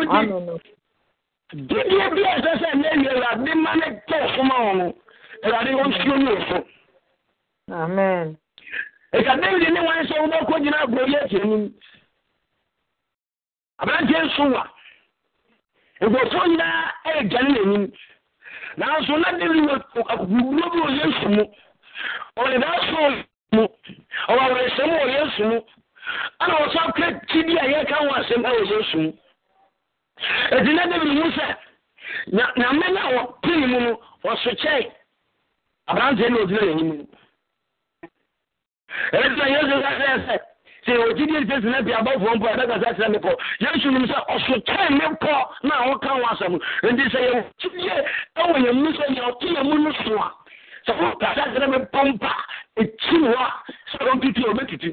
[1.54, 4.72] nti gyidie bi a ɛsɛ sɛ nnɛ wie awurade ma ne tɔ so ma wɔ
[4.78, 4.86] no
[5.44, 6.66] awurade ɔnsuo ne wo so
[7.72, 8.36] amen.
[9.12, 11.64] Ɛka david ne wan sɛ wobɛkɔ gyina aburɔyi akyi anim
[13.80, 14.64] aberanteɛ nso wa
[16.00, 17.84] nkurɔfoɔ nyinaa ɛyɛ gyane n'anim.
[18.78, 19.74] Nanso na david wɔ
[20.12, 21.44] akukuro bi wɔ yesu mu.
[22.38, 23.00] Ɔde daa so
[23.56, 23.64] mu.
[24.28, 25.58] Ɔwɔ awerɛsɛm wɔ yesu mu.
[26.40, 29.12] Ana ɔsan kura tidi a yɛka ho asɛm ɛwɔ yesu mu.
[30.54, 31.46] Ɛti na david hu sɛ
[32.56, 34.92] nyame no a wɔpene mu no wɔsokyɛe.
[35.88, 37.08] Aberanteɛ na ɔgyina n'anim.
[39.12, 40.38] No ɛti na yesu ka sɛ sɛ
[40.88, 44.90] sɛ ogyidi sɛ sena bi abɔfoɔ mpo ɛbɛkasa kyerɛ me pɔ yesu nim sɛ ɔsokyɛe
[44.98, 46.54] me pɔ na a woka ho asɛm.
[46.82, 47.96] Nti sɛ yɛgyidie
[48.40, 50.28] ɛwɔ yɛn mu sɛ deɛ ɔte yɛn mu no so a.
[50.86, 52.32] Sɛ wokasa kyerɛ me pɔ mpa
[52.80, 53.48] ɛkyim hɔ a
[53.92, 54.90] sɛ ɔntutu a ɔbɛtutu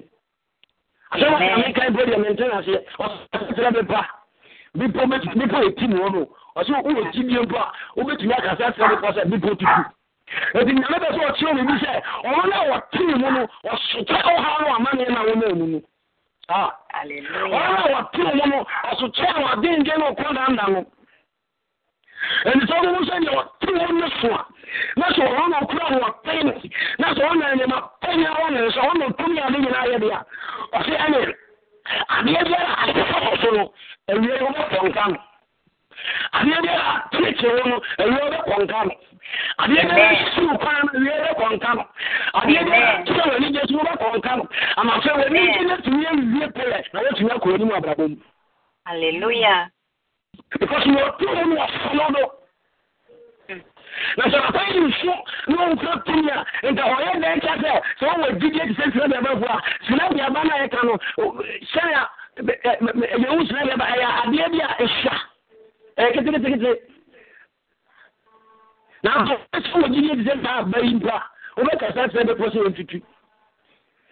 [1.11, 4.01] asɛm a meka mpo deɛ mente aseɛ ɔkasa kyerɛ me pa
[4.75, 5.01] bipɔ
[5.63, 6.27] ɛtim hɔ no.
[6.57, 9.37] Ɔsɛ wowɔ gyidie mpo a wobɛtumi akasa kyerɛ me
[10.57, 11.91] ɛti nyame bɛ sɛ ɔkyerɛ me bi sɛ
[12.25, 15.79] ɔno na wɔtene mu no ɔsokyɛ ɔhaw no amanneɛ no a wɔma mu no
[16.49, 18.57] ɔno na wɔtene mu no
[18.91, 20.85] ɔsokyɛ no adengye no ɔkɔ danda no.
[22.45, 24.45] Ɛnti sɛ sɛ deɛ ɔtene mu no so a
[24.97, 26.53] na sɛ ɔno na ɔkora no no
[26.99, 30.77] na sɛ ɔna nneɛma pɛnya wɔ ne nso ɔna ɔtumi ade nyinaa yɛ deɛ a
[30.79, 31.19] ɔse ɛne
[32.17, 33.73] adeɛ biara asesa wɔ so no
[34.09, 35.17] awie wobɛpɔnka no.
[36.33, 38.93] Adeɛ biara wo no awie wobɛpɔnka no.
[39.57, 41.83] Adeɛ biara kwan no awie wobɛpɔnka no
[42.39, 44.47] adeɛ biara w'ani gye so wobɛpɔnka no
[44.77, 48.17] ama sɛ w'ani gye no tumi awie pɛyɛ na woatumi akɔ anim abrabɔ mu
[48.85, 49.69] Hallelujah.
[50.59, 52.25] because wɔto mu no wɔfono do
[54.17, 55.13] na sɛ papa yi nso
[55.47, 59.07] na ɔnkura tumi a nka ɔyɛ dɛn kyɛ sɛ sɛ wɔwɔ gyidie te sɛ sina
[59.07, 60.93] biabafo a sina biaba no a yɛka no
[61.71, 62.03] sɛnea
[63.23, 65.15] yɛhu sina biaba ɛyɛ adeɛ bi a ɛhyia
[65.97, 66.94] ɛyɛ keteketekete
[69.05, 71.21] nanso sɛ wɔ gyidie te sɛ saa aba yi mpo a
[71.57, 72.97] wobɛkasa sɛ bɛpɔ sɛ wɔntutu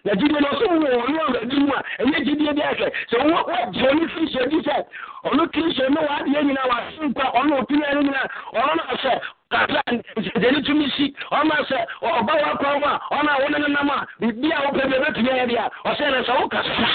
[0.04, 3.86] na gyidie no ɔsɛ wowɔ ɔno awurade mu a ɛnyɛ gyidie bi ahwɛ sɛ wogye
[3.90, 4.76] ɔno hyɛ di sɛ
[5.24, 9.12] ɔno kristo ne waadeɛ nyinaa wasenkwa ɔno ɔpinua no nyinaa ɔno na sɛ
[9.50, 14.06] kakra nsɛgyane tumi si ɔno sɛ ɔba wakwan mu a ɔno a wone nenam a
[14.20, 16.86] biribi a wopɛ bi ɛbɛtumi ayɛ deɛ a ɔsɛ no sɛ wokasa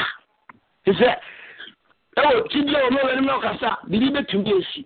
[0.88, 1.10] sɛ
[2.16, 4.86] ɛwɔ gyidie ɔno awurade mu na ɔkasa biribi bɛtumi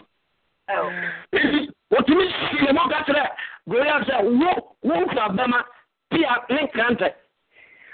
[1.33, 3.25] Nti wɔtumi si ne mɔka kyerɛ
[3.69, 4.51] goliat sɛ wo
[4.85, 5.65] womfa bɛma
[6.11, 7.09] pia ne nkrantɛ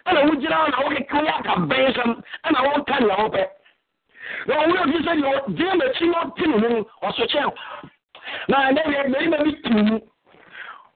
[0.06, 2.10] ɛna wogyina hɔ na wokeka woyɛ akabɛn nsɛm
[2.46, 3.42] ɛna wɔnka nea wopɛ.
[4.46, 7.50] Na ɔwura fi sɛ deɛ gyina m'akyi na ɔte ne mu ɔso kyɛn
[8.48, 9.98] na ɛnɛ deɛ mmarima bi tii mu.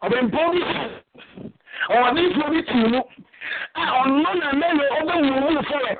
[0.02, 0.60] Ɔbɛmpɔn bi
[1.90, 3.00] ɔwɔdenfoɔ bi tii mu
[3.74, 5.92] a ɔno na mɛyɛ ɔbɛwuwu fɔlɛ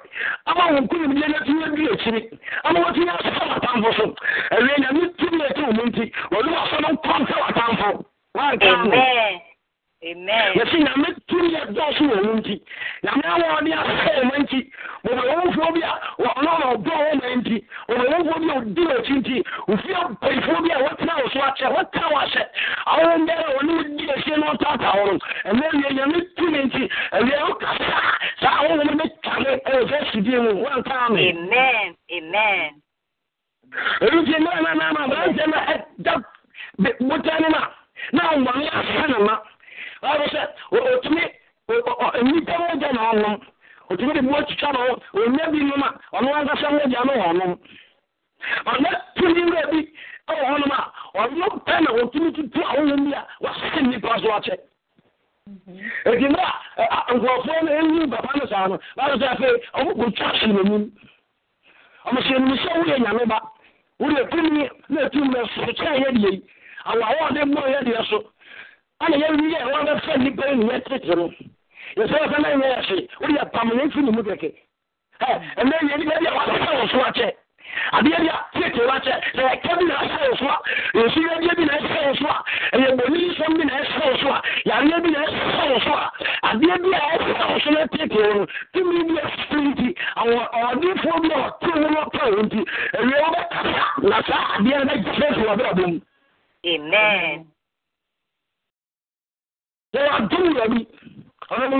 [0.46, 2.20] ama wɔn kunim deɛ na tumi adi akyiri
[2.64, 4.04] ama wɔtumi asɔ w'atamfo so
[4.56, 8.90] ɛwɛ nyame tumi ɛte wo mu nti wɔde wɔasɔ no nkɔmfɛ w'atamfo wanka no
[10.02, 12.54] yɛsɛ nyame tumi yɛ dɔɔso wɔ mu nti.
[13.02, 14.58] Nyame awɔ ɔde asɛ ma nti
[15.04, 17.56] wɔbɛwɔfoɔ bi a ɔno na ɔdɔ wɔ ma nti
[17.88, 19.36] wɔbɛwɔfoɔ bi a ɔdi wɔkyi nti
[19.68, 22.42] ofie mpanyinfoɔ bi a wɔtena wo so akyɛ wɔtena wo ahyɛ.
[22.86, 25.18] Awɔ mbɛrɛ wɔne wodi ahyia na ɔtaataa wɔ no.
[25.50, 27.98] Ɛnɛ wie nyame tumi nti ɛwie wokasa
[28.40, 30.62] saa wɔwɔ no bɛtwane ɛwɔ sɛ sidie mu.
[30.64, 31.96] Wanka me Amen.
[32.12, 32.70] Amen.
[34.00, 36.12] ɛno nti na na na na aberanteɛ no ɛda
[37.08, 37.70] botane no a
[38.12, 39.34] na ɔmmɔne asa ne ma
[40.02, 40.40] ɔno sɛ
[40.72, 41.24] ɔtumi
[42.22, 43.40] nnipa mogya na ɔnom.
[43.90, 44.78] Ɔtumi de boa twitwa no
[45.12, 47.58] ho ɔnya bi nom a ɔno ankasa mogya no wɔnom
[48.66, 49.80] ɔna tumi wura bi
[50.28, 54.56] ɛwɔ hɔnom a ɔno pɛ na ɔtumi tutu ahohom bi a wasɛ nnipa so akyɛ.
[56.06, 56.44] Ɛti na
[57.14, 60.90] nkurɔfoɔ no ɛwu papa no saa no báwo sɛ afei ɔmo kò twa si n'anim
[62.06, 63.40] ɔmo sɛ ɛnim sɛ woyɛ nyame ba.
[63.98, 66.42] Tumi na ɛtum na sokyɛ yɛ deɛ yi.
[66.84, 68.18] Awawa ɔde mmɔ yɛ deɛ so.
[69.00, 71.26] Ana yɛwi yɛ wɔn bɛfɛ nnipa yi ne yɛtete no
[71.96, 74.48] yɛsɛ wɔsɛ na nyɛ yɛhye wode apam ne mfi ne mu kɛkɛ
[75.60, 77.28] ɛnɛ yɛ nipa bi a wasɛ wɔ so akyɛ
[77.92, 80.58] adeɛ bi a tete wakyɛ sɛ ɛka bi na ɛsɛ wɔ so a
[81.06, 82.36] nsuyadeɛ bi na ɛsɛ wɔ so a
[82.74, 85.92] ɛyɛ bɔne nsɛm bi na ɛsɛ wɔ so a yareɛ bi na ɛsɛ wɔ so
[85.94, 86.10] a
[86.48, 91.16] adeɛ bi a ɛsɛ wɔ so na tete wɔ no tumi bi afiri nti ɔdefoɔ
[91.22, 92.60] bi a ɔte wo no ɔpɛ wo nti
[92.98, 96.00] ɛwie wɔbɛkasa na saa adeɛ no bɛgyɛ fi wɔbrɛbɔ mu
[96.66, 97.46] Amen.
[99.92, 100.86] Sɛ wadom wura bi
[101.50, 101.76] ɔno no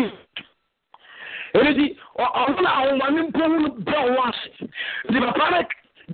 [1.55, 1.87] ɛno nti
[2.19, 4.49] ɔno na ahomane mpo ho no brɛ wo ase
[5.09, 5.61] nti papa no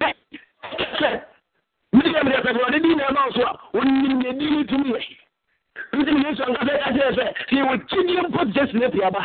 [0.00, 0.08] dɛ
[0.98, 1.10] sɛ
[1.92, 5.00] mede mede sɛ wɔde di na ɛma so a ɔnim ne di no tumi yɛ
[5.92, 9.22] nti ne yesu ankasa ka kyerɛ sɛ sɛ yɛwɔ kyidie mpo gye sene piaba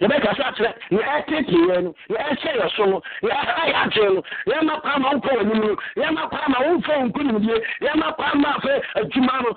[0.00, 4.22] yɛbɛkasa kyerɛ nea ɛteteeɛ no nea ɛhyɛ yɛ so no nea ɛha yɛ akyerɛ no
[4.48, 8.48] yɛma kwa ma wokɔ w'anim no yɛma kwa ma womfa wo nkonimdie yɛma kwa ma
[8.56, 9.50] afɛ adwuma no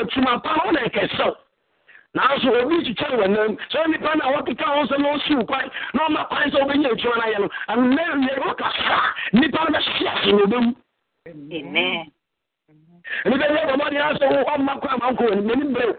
[0.00, 1.34] adwuma pa no wo na ɛkɛsɛw
[2.14, 3.56] nanso obi twitwa wɔ nam.
[3.72, 6.88] Sɛ nipa no a wɔkeka ho sɛ na ɔsiw kwan na ɔma kwan sɛ wobɛnya
[6.92, 8.96] adwuma no ayɛ no anɛ yɛwɔkasa
[9.32, 10.74] nipa no bɛhye ase na ɔbɛwu
[13.24, 15.96] nipa bi ɛbɔ mmɔden asɛ wo ɔma kwan ma wɔ n'anim berɛw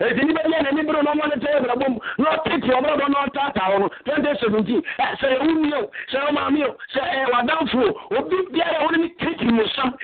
[0.00, 3.18] ɛti nipa a n'anim berɛw na ɔma no tɛyɛ brabɔ mu na ɔtete ɔbrɛbɔ na
[3.26, 3.88] ɔtaataa wɔ no.
[4.06, 4.82] 2017
[5.20, 8.98] sɛ ɛwo mi o sɛ ɔmaame o sɛ ɛyɛ wadamfo o obi biara wo ne
[9.02, 9.94] ne kirikiri mu sam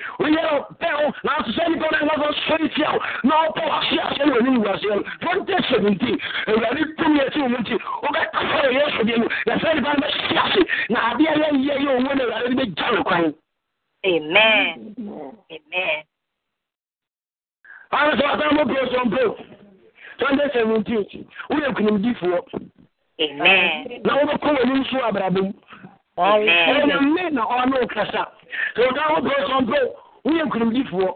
[5.81, 9.27] 2017 awurade tumi akyi mu nti wobɛkasa wɔ yesu deɛ mu.
[9.47, 10.61] Na sɛ nipa no ase.
[10.89, 13.33] Na adeɛ yɛyɛ yɛ ɔwɔ no awurade de bɛgya no kwan.
[14.05, 14.95] Amen.
[15.51, 16.03] Amen.
[17.91, 19.37] ana sɛ wasan mo pro so mpo.
[20.19, 22.39] 2017 woyɛ nkonimdifoɔ.
[23.21, 24.01] Amen.
[24.05, 25.53] na wobɛkɔ w'anim so abrabɔ mu.
[26.17, 28.27] Ɔnyame na ɔne wo kasa
[28.75, 29.77] sɛ wɔka wo pro so mpo
[30.25, 31.15] woyɛ nkonimdifoɔ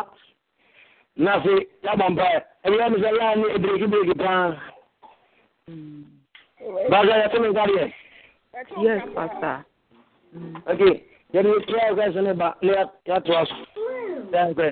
[1.24, 1.54] náà fi
[1.86, 2.40] yàgbọ̀ mpa yẹ.
[2.66, 4.48] Ẹbí wọn sọ yára ní ebiriki biriki paa.
[5.68, 6.04] Mm.
[6.92, 7.88] Bàtà yẹ kúmi nkárí yẹ.
[8.86, 9.58] Yes, Pastor.
[10.34, 10.56] Mm.
[10.72, 10.94] Okay,
[11.34, 12.70] yẹdi ìpè àwọn fẹ́ sọ ní ba ní
[13.10, 13.60] yàtọ̀ ọ̀sùn.
[14.32, 14.72] Thank you.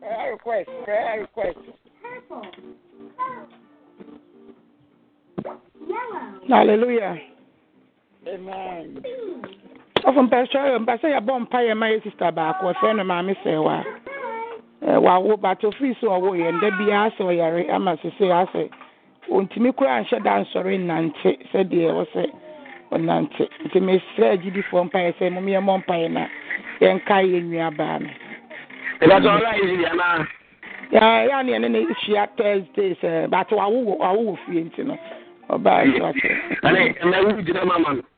[0.00, 1.58] Prayer request, prayer request.
[6.48, 7.16] Hallelujah.
[8.26, 9.02] Amen.
[10.08, 13.76] Ọfọ mpẹsẹ mpẹsẹ yẹ bọ mpa yẹ ma yẹ sista baako ọfẹ no maame sẹwa
[14.86, 18.64] ẹ wawo bàtà ofiri so ọwọ yẹ ndẹ bi asẹ ọyare ama sese asẹ
[19.30, 22.24] ontumi kura nhyɛ da nsɔre nnante sɛdeɛ ɛwɔ sɛ
[22.94, 26.22] ɔnante nti mesrɛ agyidifoɔ mpa yɛ sɛ mom yɛ mmɔ mpa yɛ na
[26.80, 28.08] yɛnka yɛ nua baa no
[29.00, 30.26] Ìbátan ọlá yìí di àná.
[31.28, 34.96] yà ni ẹni na ehyia thursday sẹ bàtà wàwọ wàwọ wọ fie nti no.
[35.48, 36.12] Ọbaa yìí wà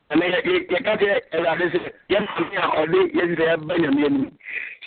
[0.09, 0.15] sẹ.
[0.15, 1.79] Ẹnẹ ẹnẹ ewu gyina mama no ẹnẹ yẹ yẹ ká kyerẹ ẹwurade sẹ
[2.09, 4.29] yẹ maame a ọdẹ yẹ sẹ yẹ bẹ nyàmú yẹn mu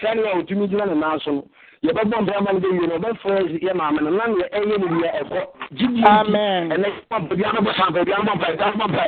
[0.02, 1.42] sani a otumi gyina ne nan so no
[1.82, 3.32] yẹ bẹ bọ ma no bẹ yie no ọbẹ fẹ
[3.66, 5.40] yẹ maame no nan yẹ ẹyẹ no yẹ ẹkọ
[5.78, 8.62] jíjí amen ẹnẹ yẹ bọ mpẹ bi anọ bọ sanfẹ bi anọ bọ mpẹ bi
[8.64, 9.04] anọ bọ mpẹ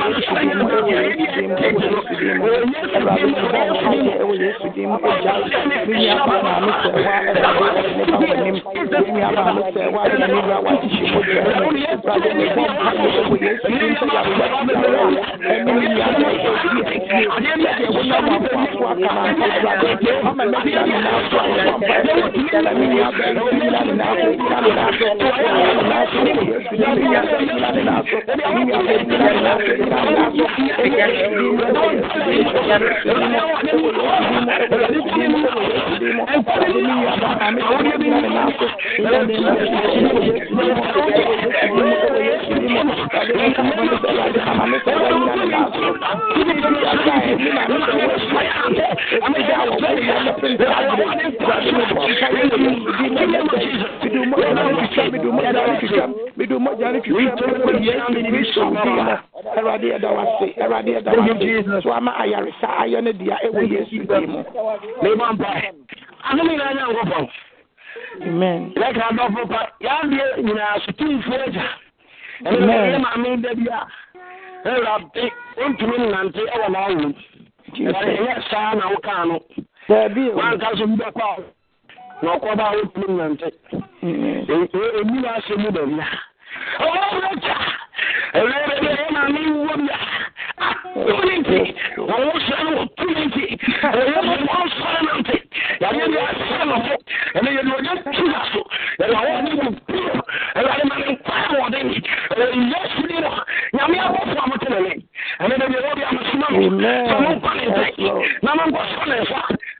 [0.00, 1.00] ma no sọ yẹ no bẹ yẹ
[21.90, 22.30] yẹ
[42.40, 42.59] yẹ
[59.56, 63.60] Ẹwurade ẹ̀dá wa se, ẹwurade ẹ̀dá wa se, so ama ayaresa ayọ ne dia ẹwọ
[63.72, 64.40] Yesu din mu.
[65.02, 65.70] Mèmá mpa ẹ̀.
[66.28, 67.26] Àná mi yẹn nyà nkọ́pọ̀.
[68.26, 68.60] Amen.
[68.80, 71.64] Lẹ́kàn adọ́fo pa, yàá bíi nyinaa sotumfo ẹ̀jà.
[72.44, 73.80] Ẹ̀mí yẹ maame dẹ́bi a,
[74.70, 75.28] ẹ̀rọ abẹ́
[75.70, 77.08] ntumi nnante ẹ̀wọ̀ náà wò.
[77.86, 79.36] Ẹ̀rọ ẹ̀yẹ sáá na wọ́kàn no.
[79.88, 80.36] Bẹ́ẹ̀bi o.
[80.38, 81.36] Wọ́n á ká so bí bẹ́ẹ̀ kọ́ a,
[82.22, 83.48] na ọkọ̀ bá wọ́n ntumi nnante.
[84.98, 86.08] Èmi náà ṣe mú dẹ̀bi a.
[86.84, 87.56] Ọwọ́ bẹ̀rẹ̀ jà.
[88.38, 89.98] Ẹ̀rọ ẹ̀rọ ẹ̀yẹ maame wọ́ bi a.
[91.06, 91.58] Túmìntì,
[92.08, 93.44] wọ́n wọ́n sọ ẹ̀rọ túmìntì.
[93.98, 95.36] Ẹ̀yẹ mọ̀ wọ́n sọ ẹ̀rọ nàntì.
[95.82, 96.98] Yàrá yẹn yà sẹ́ ẹ̀rọ fún.
[97.38, 98.60] Ẹ̀rọ yẹn lọ́jọ́ tù yà so.
[99.02, 100.22] Ẹ̀rọ àwọn ọ̀dọ́ wọ̀ púpọ̀.
[100.58, 101.96] Ẹ̀rọ ayé maame nkwa wọ̀ dẹ́ mi.
[102.32, 103.34] Ẹ̀rọ yẹ sùdí mọ̀.
[103.76, 104.92] Nyàmé abọ́ fún àmọ́ tẹ̀lé mi.
[105.42, 106.64] Ẹ̀rọ yẹn yẹ wọ́n bí àmọ́ súnmọ́ mi.
[107.10, 107.64] Sọmọ nkwa mi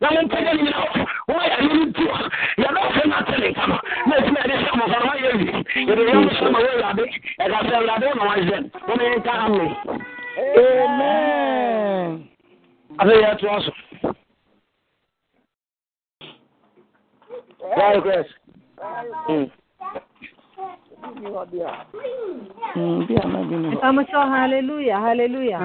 [0.00, 0.10] ntẹ̀.
[0.10, 0.50] Nàmọ́ nkwa sọ nà ẹ̀fà.
[0.50, 0.80] Nàmọ́ mpẹ́jẹ́ ni nyina
[1.28, 2.18] wọ́n yà ní ní tiwa.
[2.62, 3.76] Yàrá ọ̀fẹ́ náà tẹ̀lé kama.
[4.08, 5.46] Náà ti náà yẹ sẹ́ ọmọ fọlọ́ yẹ wi.
[5.88, 7.04] Yẹ̀dẹ̀ yẹ wọ́n sọ́mọ wọ́n yà dé.
[7.44, 8.60] Ẹ̀ka sẹ́ ọ̀yà dé ọ̀nà wọ́n zẹ̀.
[8.88, 9.66] Wọ́n yẹn ká hàn mi.
[10.60, 12.10] Amen.
[13.00, 13.76] Adé yẹ tó ọ̀sùn.
[17.74, 18.30] Prayer request.
[23.80, 25.60] Pamucho, hallelujah, hallelujah.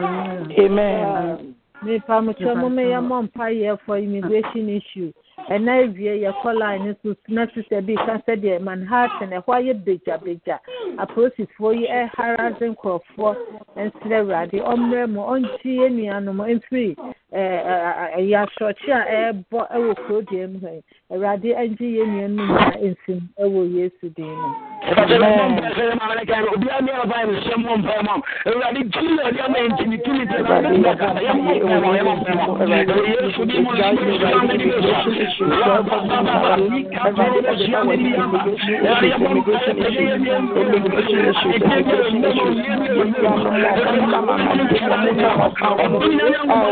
[0.57, 1.55] Amen.
[1.85, 5.11] Me pamucho mo me ya mo mpa ye for immigration issue.
[5.53, 10.57] ɛna awie yɛkɔ line so na sisɛ bi ka sɛ deɛ manhattan ɛhɔ ayɛ begyabegya
[10.97, 13.31] apolisifoɔ yi ɛharase nkurɔfoɔ
[13.85, 16.95] nsrɛ awurade ɔmmerɛ mu ɔnkye yɛ nuanom mfiri
[17.33, 20.81] ɛyɛ asorɔkye a ɛrebɔ wɔ kuro deɛ mu hɔ yi
[21.11, 24.49] awurade agye yɛn nua no nyinaa nsim wɔ yesu din mu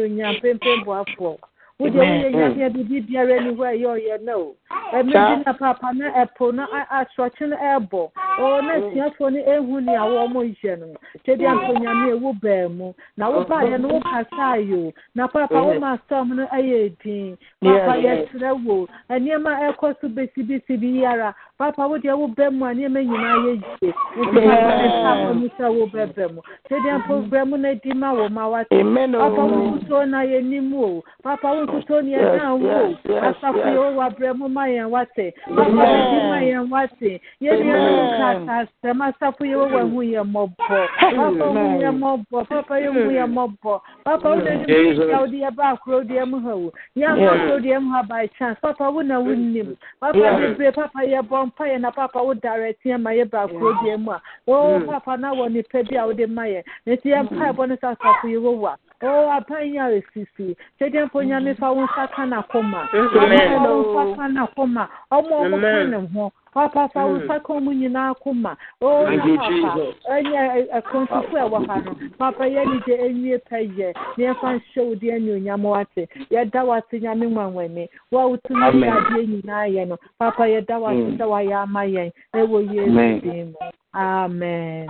[0.00, 1.38] yɛ mo
[1.82, 5.74] mo yɛ mo yɛ maame bi na awa sɔ mbɛ sɛ ɔmɔ mpɛ ma san
[5.74, 6.02] ko fi si a.
[6.02, 6.22] yoo yɛn nyankopɔn ne yɛaba nkɛse yɛda wase ɔdeɛ ne onya pempem boafoɔ wode woyɛ
[6.22, 6.54] nyadeɛ biribi biara ni hɔ a ɛyɛ ɔyɛ no o ɛmɛdi na papa na ɛpo
[6.54, 8.02] na asorɔkye no ɛrebɔ
[8.38, 10.86] ɔwɔ na asuafoɔ no ɛhu ne a wɔn yɛ no
[11.24, 15.78] kyɛdi ampo nyame ewu baa mu na wobaeɛ no wokasaa yi o na papa wo
[15.78, 21.88] ma storm no ɛyɛ din papa yɛsrɛ wo nneɛma ɛkɔ so besibisi bi yara papa
[21.88, 25.48] wo deɛ wo bɛ mu a nneɛma nyinaa yɛ yie nti papa ɛka mu.
[25.58, 28.68] Sɛ wo bɛ bɛ mu kyɛdi ampo brɛ mu na di ma wɔ ma wate
[28.68, 31.02] papa wo nkuto na yɛ nim o.
[31.22, 35.34] Papa wo nkuto ne yɛ dan wo asafo yɛ wo wabrɛ mu ma yɛn wate
[35.54, 40.00] papa wo di ma yɛn wate yɛ nneɛma nkata asɛm asafo yɛ wo wɔ ho
[40.02, 44.72] yɛ mmɔbɔ papa wo yɛ mmɔbɔ papa yɛ ho yɛ mmɔbɔ papa wo na di
[44.72, 47.82] mu yɛ wo de yɛ ba akoro deɛ mu ha o yɛ akɔ akoro deɛ
[47.82, 51.64] mu ha by chance papa wo na wo nim papa bebree papa yɛ bɔ mpa
[51.68, 55.16] yɛ na papa wo direct yɛ ma yɛ ba akoro deɛ mu a o papa
[55.16, 57.94] na wɔ nipa bi a wo de ma yɛ nti yɛ mpa ɛbɔ ne sa
[57.94, 62.06] asafo yɛ wo wa o aban yi a esisi kyɛdeɛ mpo nyame fa wo nsa
[62.14, 66.88] ka na koma ɔmo wo nsa ka na koma ɔmo ɔmo ka ne ho papa
[66.92, 69.72] fa wo nsa ka ɔmo nyinaa koma o na papa.
[70.10, 74.82] Ɛnyɛ ɛkɔntofo ɛwɔ ha no papa yɛ ni de enwie pɛ yɛ na yɛfa nhyɛ
[74.86, 79.66] wo de ɛnyɛ onyam wate yɛda wate nyame nwanwani wo a wotumi yɛ adeɛ nyinaa
[79.66, 83.58] yɛ no papa yɛda wate sɛ wayɛ ama yɛn ɛwɔ yesu din mu
[83.94, 84.88] amen.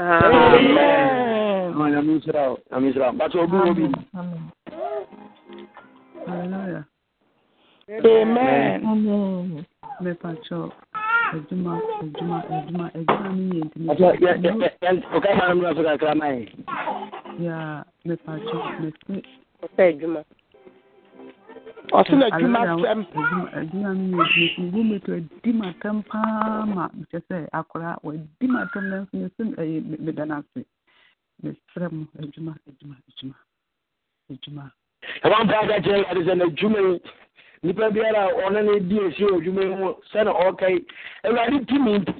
[0.00, 1.74] Amen.
[1.74, 2.58] Nyame nhyira wo.
[2.70, 3.12] Nyame nhyira wo.
[3.18, 3.84] Bàtà obi wo bi.
[6.26, 6.84] Hallelujah.
[8.04, 8.86] Amen.
[8.86, 9.64] Amen.
[10.00, 10.72] Mepacho.
[11.32, 13.86] Adwuma, adwuma, adwuma, adwuma mi yɛ ntumi.
[13.88, 14.50] Bàtà yɛ yɛ
[14.82, 16.44] yɛ ọ̀ka ìhàn mi lọ́sọ̀ kakra máa yẹ.
[17.38, 19.22] Ya, mepacho, mesi.
[19.64, 20.20] Ɔsɛ adwuma.
[21.92, 23.00] Ɔsɛ na adwuma sɛm.
[23.06, 24.66] Adwuma, adwuma mi yɛ ntumi.
[24.68, 28.96] Ngu mi to adi ma tɛm paa ma kyɛ sɛ akora wadi ma tɛm na
[29.00, 30.64] nso mesi ɛyɛ meda n'ase.
[31.42, 33.36] Mesrɛ mu adwuma, adwuma, adwuma,
[34.30, 34.64] adwuma.
[35.24, 37.00] Ẹ̀wọ̀n mpa aka kyerɛ ade sɛ n'adwuma yi
[37.62, 40.84] nipa biara a ɔno ne di esi wɔ adwuma yi mu sɛnɛ ɔka yi
[41.24, 42.12] awurade tumi nti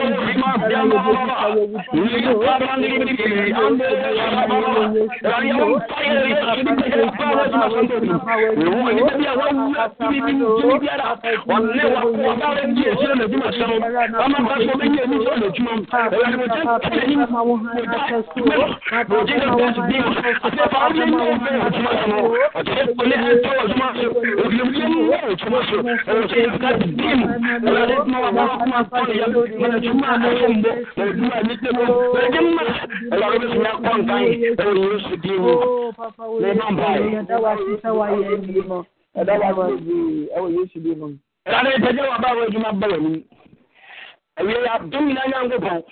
[27.44, 27.84] na
[31.04, 32.62] adwuma ani tɛ mu awurade ma
[33.12, 34.22] awurade bɛtumi akɔ nkan
[34.58, 35.52] ɛwɔ yesu din mu
[36.40, 38.78] na ɛma mpae yɛda wase sɛ wayɛ awie no
[39.16, 39.74] ɛda wase
[40.36, 41.06] ɛwɔ yesu din mu
[41.46, 43.16] awurade pɛgya waba wɔ adwuma ba w'anim
[44.38, 45.82] awie adom nyina nyankopɔn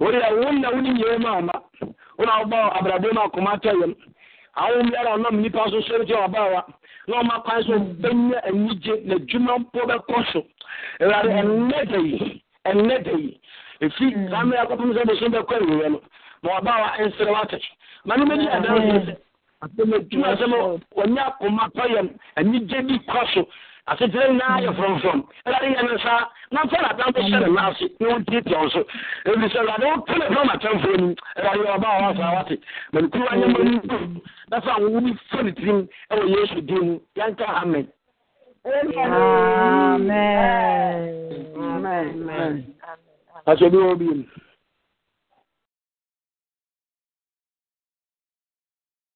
[0.00, 1.52] wode a wo na wone nyɛ mu ama
[2.18, 3.94] wo na wobɔ abrabɔ mu akoma tɔ yam
[4.56, 6.64] awo biara ɔnam nipa so sɔre ti ɔbaawa
[7.08, 8.94] na ɔma kwan so bɛnya anigye
[11.02, 13.40] awurade ɛnnɛ da yi ɛnnɛ da yi.
[13.82, 16.00] Ɛfi saa mmerɛ akɔpem sɛ bɛso bɛkɔ awieɛ no
[16.42, 17.60] ma ɔbaawa ɛnsere wate
[18.04, 19.14] ma no mɛdi adanseɛ sɛ
[19.62, 20.52] asɛm adwuma sɛm
[20.96, 23.48] wɔnyɛ akoma tɔ yam anigye bi kɔ so
[23.90, 25.20] asetere nyinaa yɛ frɔmfrɔm.
[25.46, 28.80] Awurade yɛ no saa na mfa nadamfo hyɛ ne nan ase na wɔntiatia wo so.
[29.26, 32.58] Ɛfiri sɛ awurade woto ne fam atamfoɔ nim awurade ɔba a wɔasa wate.
[32.92, 36.98] Manekuru anyɛma no ndu na fa wo bi fa ne tirim ɛwɔ yesu din mu.
[37.16, 37.88] Yɛnka amen
[43.50, 44.20] asɛ bi wɔ biom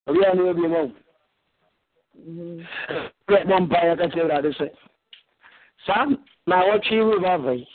[0.09, 0.83] obiara ne wɔ biom ɔ
[3.29, 4.67] bɛ bɔ mpaeɛ ka kyerɛ awurade sɛ
[5.87, 6.05] saa
[6.47, 7.67] na wɔtwe revival yi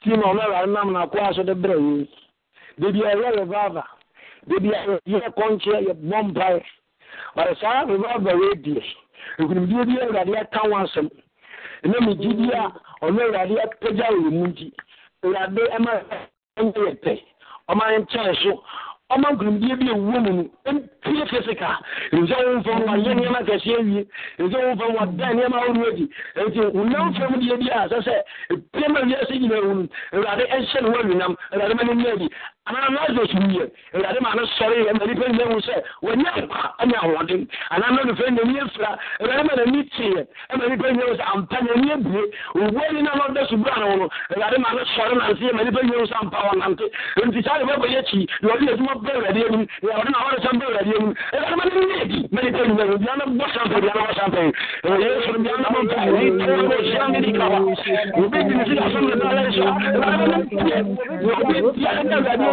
[0.00, 2.08] ti ma ɔno awurade nam na akoa so de berɛ yi
[2.78, 3.88] bebi a ɛyɛ revival
[4.48, 6.60] bebi a yɛ kɔnkyerɛ yɛ bɔ mpaeɛ
[7.36, 8.84] wɔde saa revival wei die
[9.38, 11.08] nkunimdie bi awurade aka ho asɛm
[11.84, 14.72] ɛna megyidi a ɔno awurade apagya wɔ mu nti
[15.24, 15.92] awurade ɛma
[16.58, 17.12] ɛnyɛ yɛ pɛ
[17.70, 18.62] ɔma nkyɛn so
[19.10, 19.86] ɔma nkurumdie bi.
[19.88, 21.78] ewuo mu no mpie fisika
[22.12, 24.02] nse wo nfam wayɛ nneɛma kɛseɛ awie
[24.38, 26.04] nse wo nfam wada nneɛma ahodoɔ adi
[26.46, 28.14] nti wonam fam deɛ bi a sɛ sɛ
[28.52, 32.28] epiem a wiase nyinaa wu no awurade ɛhyɛ ne wɔawinam awurade ma ne nyɛ adi
[32.68, 33.64] anaa lazarus wuyɛ
[33.94, 37.90] awurade ma no sɔre yɛ ma nipa nyina hu sɛ wɔnyɛ nkwa anya ahoɔden anaa
[37.96, 40.22] na nofɛ n'ani afira awurade ma n'ani teeɛ
[40.52, 42.22] ɛma nipa nyina hu sɛ ampa n'ani abue
[42.54, 45.80] owuo ni na ɔda subura no no awurade ma no sɔre nante yɛ ma nipa
[45.82, 46.84] nyina hu sɛ ampa wɔnante
[47.26, 50.38] nti saa de bɛbɔ akyi na ɔde adwuma bɛ awurade anim na ɔde na ɔde
[50.44, 51.84] sɛm bɛ awurade anim awurade ma no nyɛ
[52.28, 52.40] ma
[53.16, 53.34] no no
[59.48, 59.64] so
[62.18, 62.52] awurade ma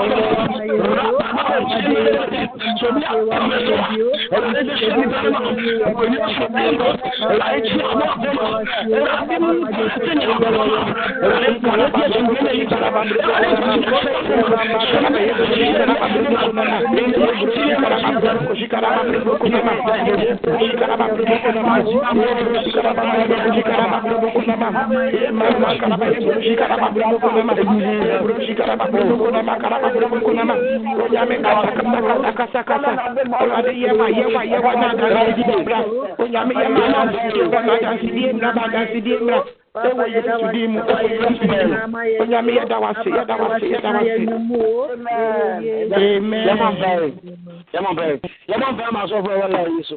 [29.51, 30.77] Shikara no pie na obi
[31.09, 35.79] bia ne awurade anim Onyame yɛma yɛwa yɛwa na adansidie mmra
[36.19, 39.39] onyame yɛma adansidie mmra na adansidie mmra na adansidie mmra
[39.75, 44.11] ɛwɔ yesu din mu ɛwɔ yesu din mu onyame yɛda wase yɛda wase yɛda wase
[45.95, 47.07] amen yɛma mpae
[47.73, 49.95] yɛma mpae yɛma mpae ma asɔfo ɛwɔ la yi so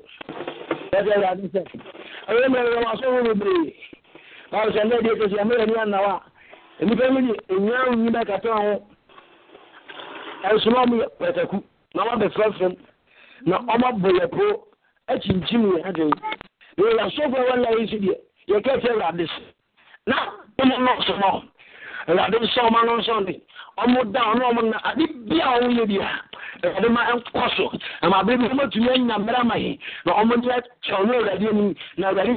[0.94, 1.62] ɛsɛ awurade sɛ
[2.28, 3.74] ɛyɛ mmerɛ yɛwɔ asɔfo bebree
[4.52, 6.20] báwo sɛ ndé deɛ kɛse ɛmɛ yɛ ni anawa
[6.80, 8.82] nnipa mu ni enyia nyi bɛ kata ho
[10.50, 11.56] ɛnso na ɔmo yɛ pɛtɛku
[11.94, 12.26] na ɔmo abɛ
[13.46, 14.44] na ɔmo abɔ yɛ po
[15.08, 16.16] akyinkyim yɛ adwene.
[16.76, 18.16] Na yɛ asɔfo ɛwɔ la yi so deɛ
[18.48, 19.42] yɛ kɛse awurade so
[20.06, 20.16] na
[20.60, 21.28] ɔmo nɔɔso no
[22.08, 23.40] awurade nso ɔmo ano nso ne
[23.78, 26.08] ɔmo da ɔno ɔmo na ade bia ɔmo yɛ bia
[26.62, 27.64] awurade ma ɛnkɔ so
[28.02, 31.14] ɛma abiri bi ɔmo atumi anya mmerɛ ama yi na ɔmo de akyɛ ɔno
[31.98, 32.36] na ayɛ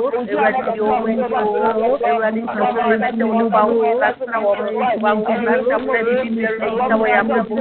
[0.00, 4.58] ewurade di wɔn ani o ewurade sɛ wɔn bɛtɛ wɔn ba wɔn kasa wɔn
[5.02, 7.54] ba wɔn kasa wɔn bɛ bi bi ɛrɛ yi na wɔn yɛ wɔn ti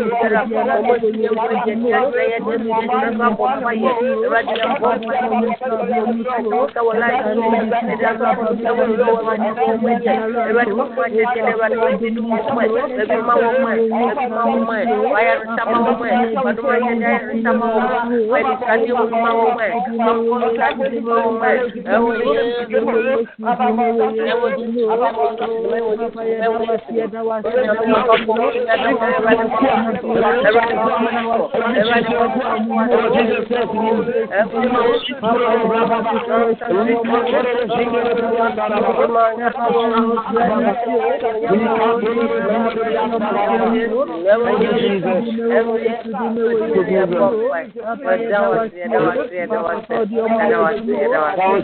[1.20, 4.54] yɛ wɔn jɛ ti ɛrɛ yɛ ti mi yɛ ti ma bɔ ma yɛ ewurade
[4.60, 5.28] yɛ bɔ ma yɛ
[6.80, 9.92] wɔn láyé tó wɔn ti dɛ sɛ wɔn sɛ wɔn lɔ wɔn ani wɔn bɛ
[10.50, 12.64] ewurade wɔn ma jɛ ti ewurade wɔn ti di wɔn mɔ
[13.02, 14.76] ebi ma wɔn mɔ ebi ma wɔn mɔ
[15.14, 18.74] wɔyɛ nsa ma wɔn mɔ wɔn ma jɛ jɛ nsa ma wɔn mɔ wɔyɛ nsa
[18.86, 22.29] di wɔn ma wɔn mɔ wɔn nsa wɔn mɔ yɛ ɛwɔ di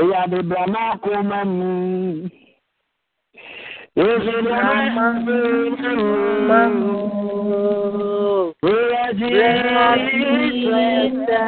[0.00, 2.30] eyadebamakomami
[3.96, 5.38] ezebamakomami
[8.62, 11.42] weyajiyisa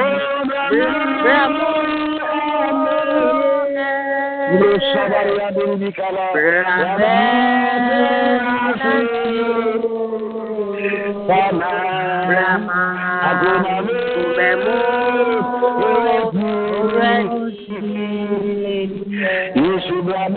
[0.00, 1.74] obramu
[4.94, 6.32] Sabar ya diri di kala.
[6.34, 7.34] Berada
[14.64, 14.74] mú.
[19.62, 20.28] Èsì ni a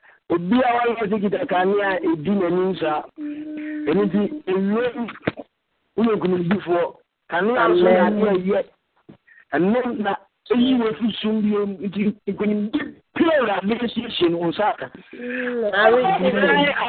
[0.31, 0.41] here.
[0.51, 3.03] obi a wɔyɛ sɛ kita kanea a ɛdi n'anim saa
[3.87, 4.19] ɛno nti
[4.51, 5.07] ɛwuram
[5.97, 6.83] woyɛ nkonimdifoɔ
[7.29, 8.59] kanea nso na ade ɛyɛ
[9.55, 10.11] ɛno na
[10.51, 12.79] ɛyi wɔ fi sum bio nti nkonimdi
[13.15, 14.85] pia awurade asiesie no wo nsa aka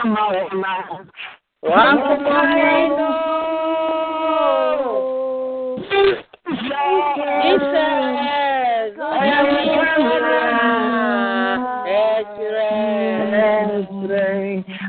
[0.02, 0.70] ama wɔ na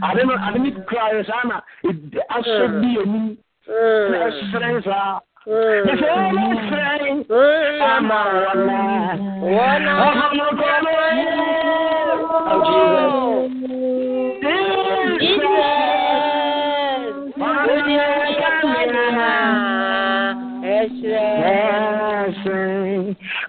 [0.07, 1.55] ade no ade ne kura yɛ saa na
[2.35, 3.27] asɔ bi anim
[4.11, 7.17] na ɛsrɛn saa Yɛsɛ wɔn srɛn
[7.91, 8.19] ama
[9.55, 10.91] wɔna ɔhɔno kɔno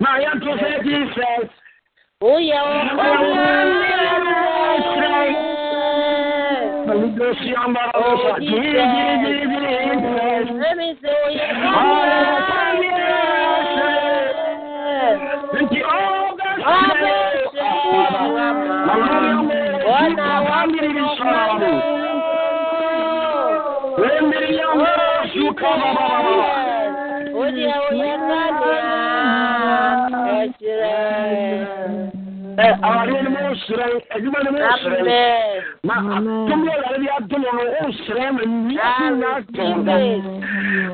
[0.00, 1.50] Ma yɛnto sɛ Jesus
[2.27, 2.55] Oye,
[27.91, 28.03] oye,
[32.86, 35.05] awadeɛ no mu nsrɛn adwuma no mu nsrɛn
[35.84, 37.51] na atom yɛ awurade de adom no
[37.89, 39.94] nsrɛn ma nniaso na atɔn da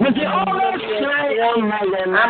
[0.08, 2.22] nti ɔbɛsrɛn ama yɛn na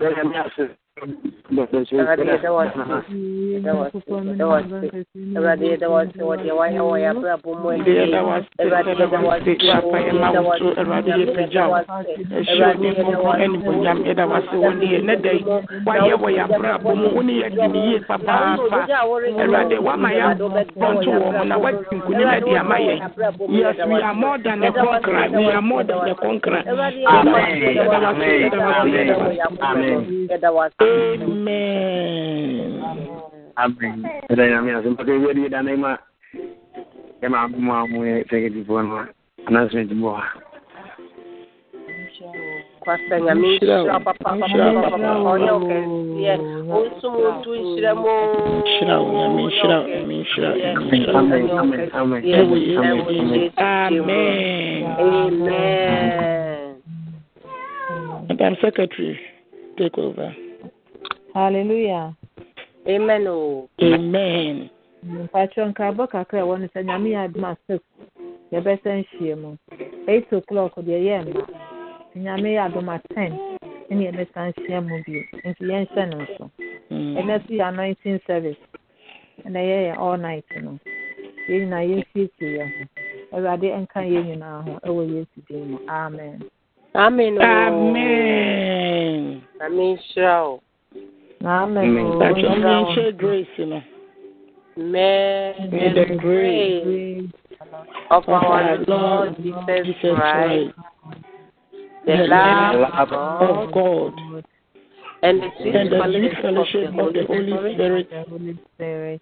[0.00, 0.44] awurade yɛ
[11.34, 11.78] pagya wo
[12.38, 15.44] ɛhyɛ ne nkɔnkɔn animonyam yɛda wo ase wɔ ne yɛ nɛ da yi
[15.86, 20.24] wayɛ wɔ yɛ abrabɔ mu wo ne yɛ di ne yie papaapa awurade wama yɛ
[20.80, 22.98] pɔnto wɔ ho na wadi nkonim adi ama yɛn
[23.48, 26.62] yes we are more than a conqueror we are more than a conqueror
[30.28, 30.87] yɛda wo ase
[31.22, 32.78] amen
[33.58, 34.06] Amen.
[34.30, 35.96] Ɛda nyame ase mpaka ewia de yɛda na ma
[37.22, 39.06] yɛma abom a mo yɛ sɛkɛtifoɔ no
[39.48, 40.26] announcement bɔ ha
[42.80, 44.96] kwasa nyame nhyira papa papa papa
[50.88, 51.50] Amen.
[51.58, 51.90] Amen.
[51.94, 52.22] Amen.
[52.22, 52.22] Amen.
[53.58, 56.76] amen amen
[58.28, 59.18] madam secretary
[59.76, 60.34] take over
[61.34, 62.14] hallelujah.
[62.88, 63.68] Amen o.
[63.82, 64.70] Amen.
[65.04, 67.84] Mpakyɛ nkaabɔ kakra a ɛwɔ no sɛ nyame yɛ adom a six
[68.52, 69.56] yɛbɛsɛ nhyia mu.
[70.08, 71.46] Eight o'clock deɛ yɛ mma
[72.16, 73.32] nyame yɛ adom a ten
[73.90, 75.22] ɛne yɛbɛsa nhyia mu bio.
[75.44, 76.50] Nti yɛnhyɛ no nso.
[76.90, 78.56] Ɛnɛ so yɛ anointing service.
[79.46, 80.78] Ɛna yɛyɛ all night no.
[81.48, 82.84] Yɛn nyinaa yɛnsiesie yɛn ho.
[83.36, 85.78] Awurade nka yɛn nyinaa ho ɛwɔ yesu din mu.
[85.88, 86.42] Amen.
[86.94, 87.42] Amen o.
[87.42, 89.42] Amen.
[89.60, 90.60] Nyame nhyira wo.
[91.44, 92.18] Amen.
[92.18, 93.82] That your name share grace, you know.
[94.76, 97.30] May May the the grace
[98.10, 100.74] of our Lord Jesus Christ,
[102.06, 104.44] the love of of God, God
[105.22, 108.08] and the sweet and the sweet fellowship fellowship of the Holy Spirit
[108.74, 109.20] Spirit.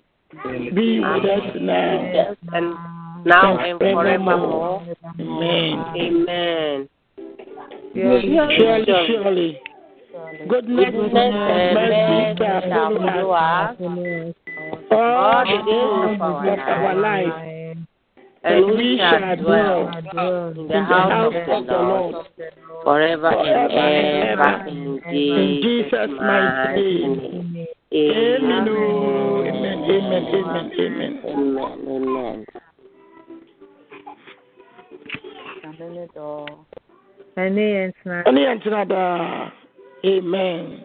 [0.75, 2.36] be with us now.
[2.53, 2.75] and
[3.25, 4.83] now and and forevermore.
[4.85, 5.95] forevermore.
[5.97, 5.97] Amen.
[5.97, 6.89] Amen.
[7.95, 9.61] Surely, surely,
[10.49, 13.77] goodness, Goodness and mercy mercy shall shall follow follow us us
[14.91, 17.77] all all the the days days of our life, life,
[18.45, 22.15] and we shall dwell in in the house of the Lord
[22.85, 23.70] forever and
[24.31, 24.53] ever.
[24.69, 27.53] In In Jesus' Jesus' mighty mighty name.
[27.53, 27.67] name.
[27.95, 28.69] Amen.
[28.69, 29.78] oh, Amen.
[29.91, 30.25] Amen.
[30.35, 30.73] Amen.
[30.85, 31.20] Amen.
[31.25, 32.47] Amen.
[38.97, 39.57] Amen.
[40.07, 40.85] Amen.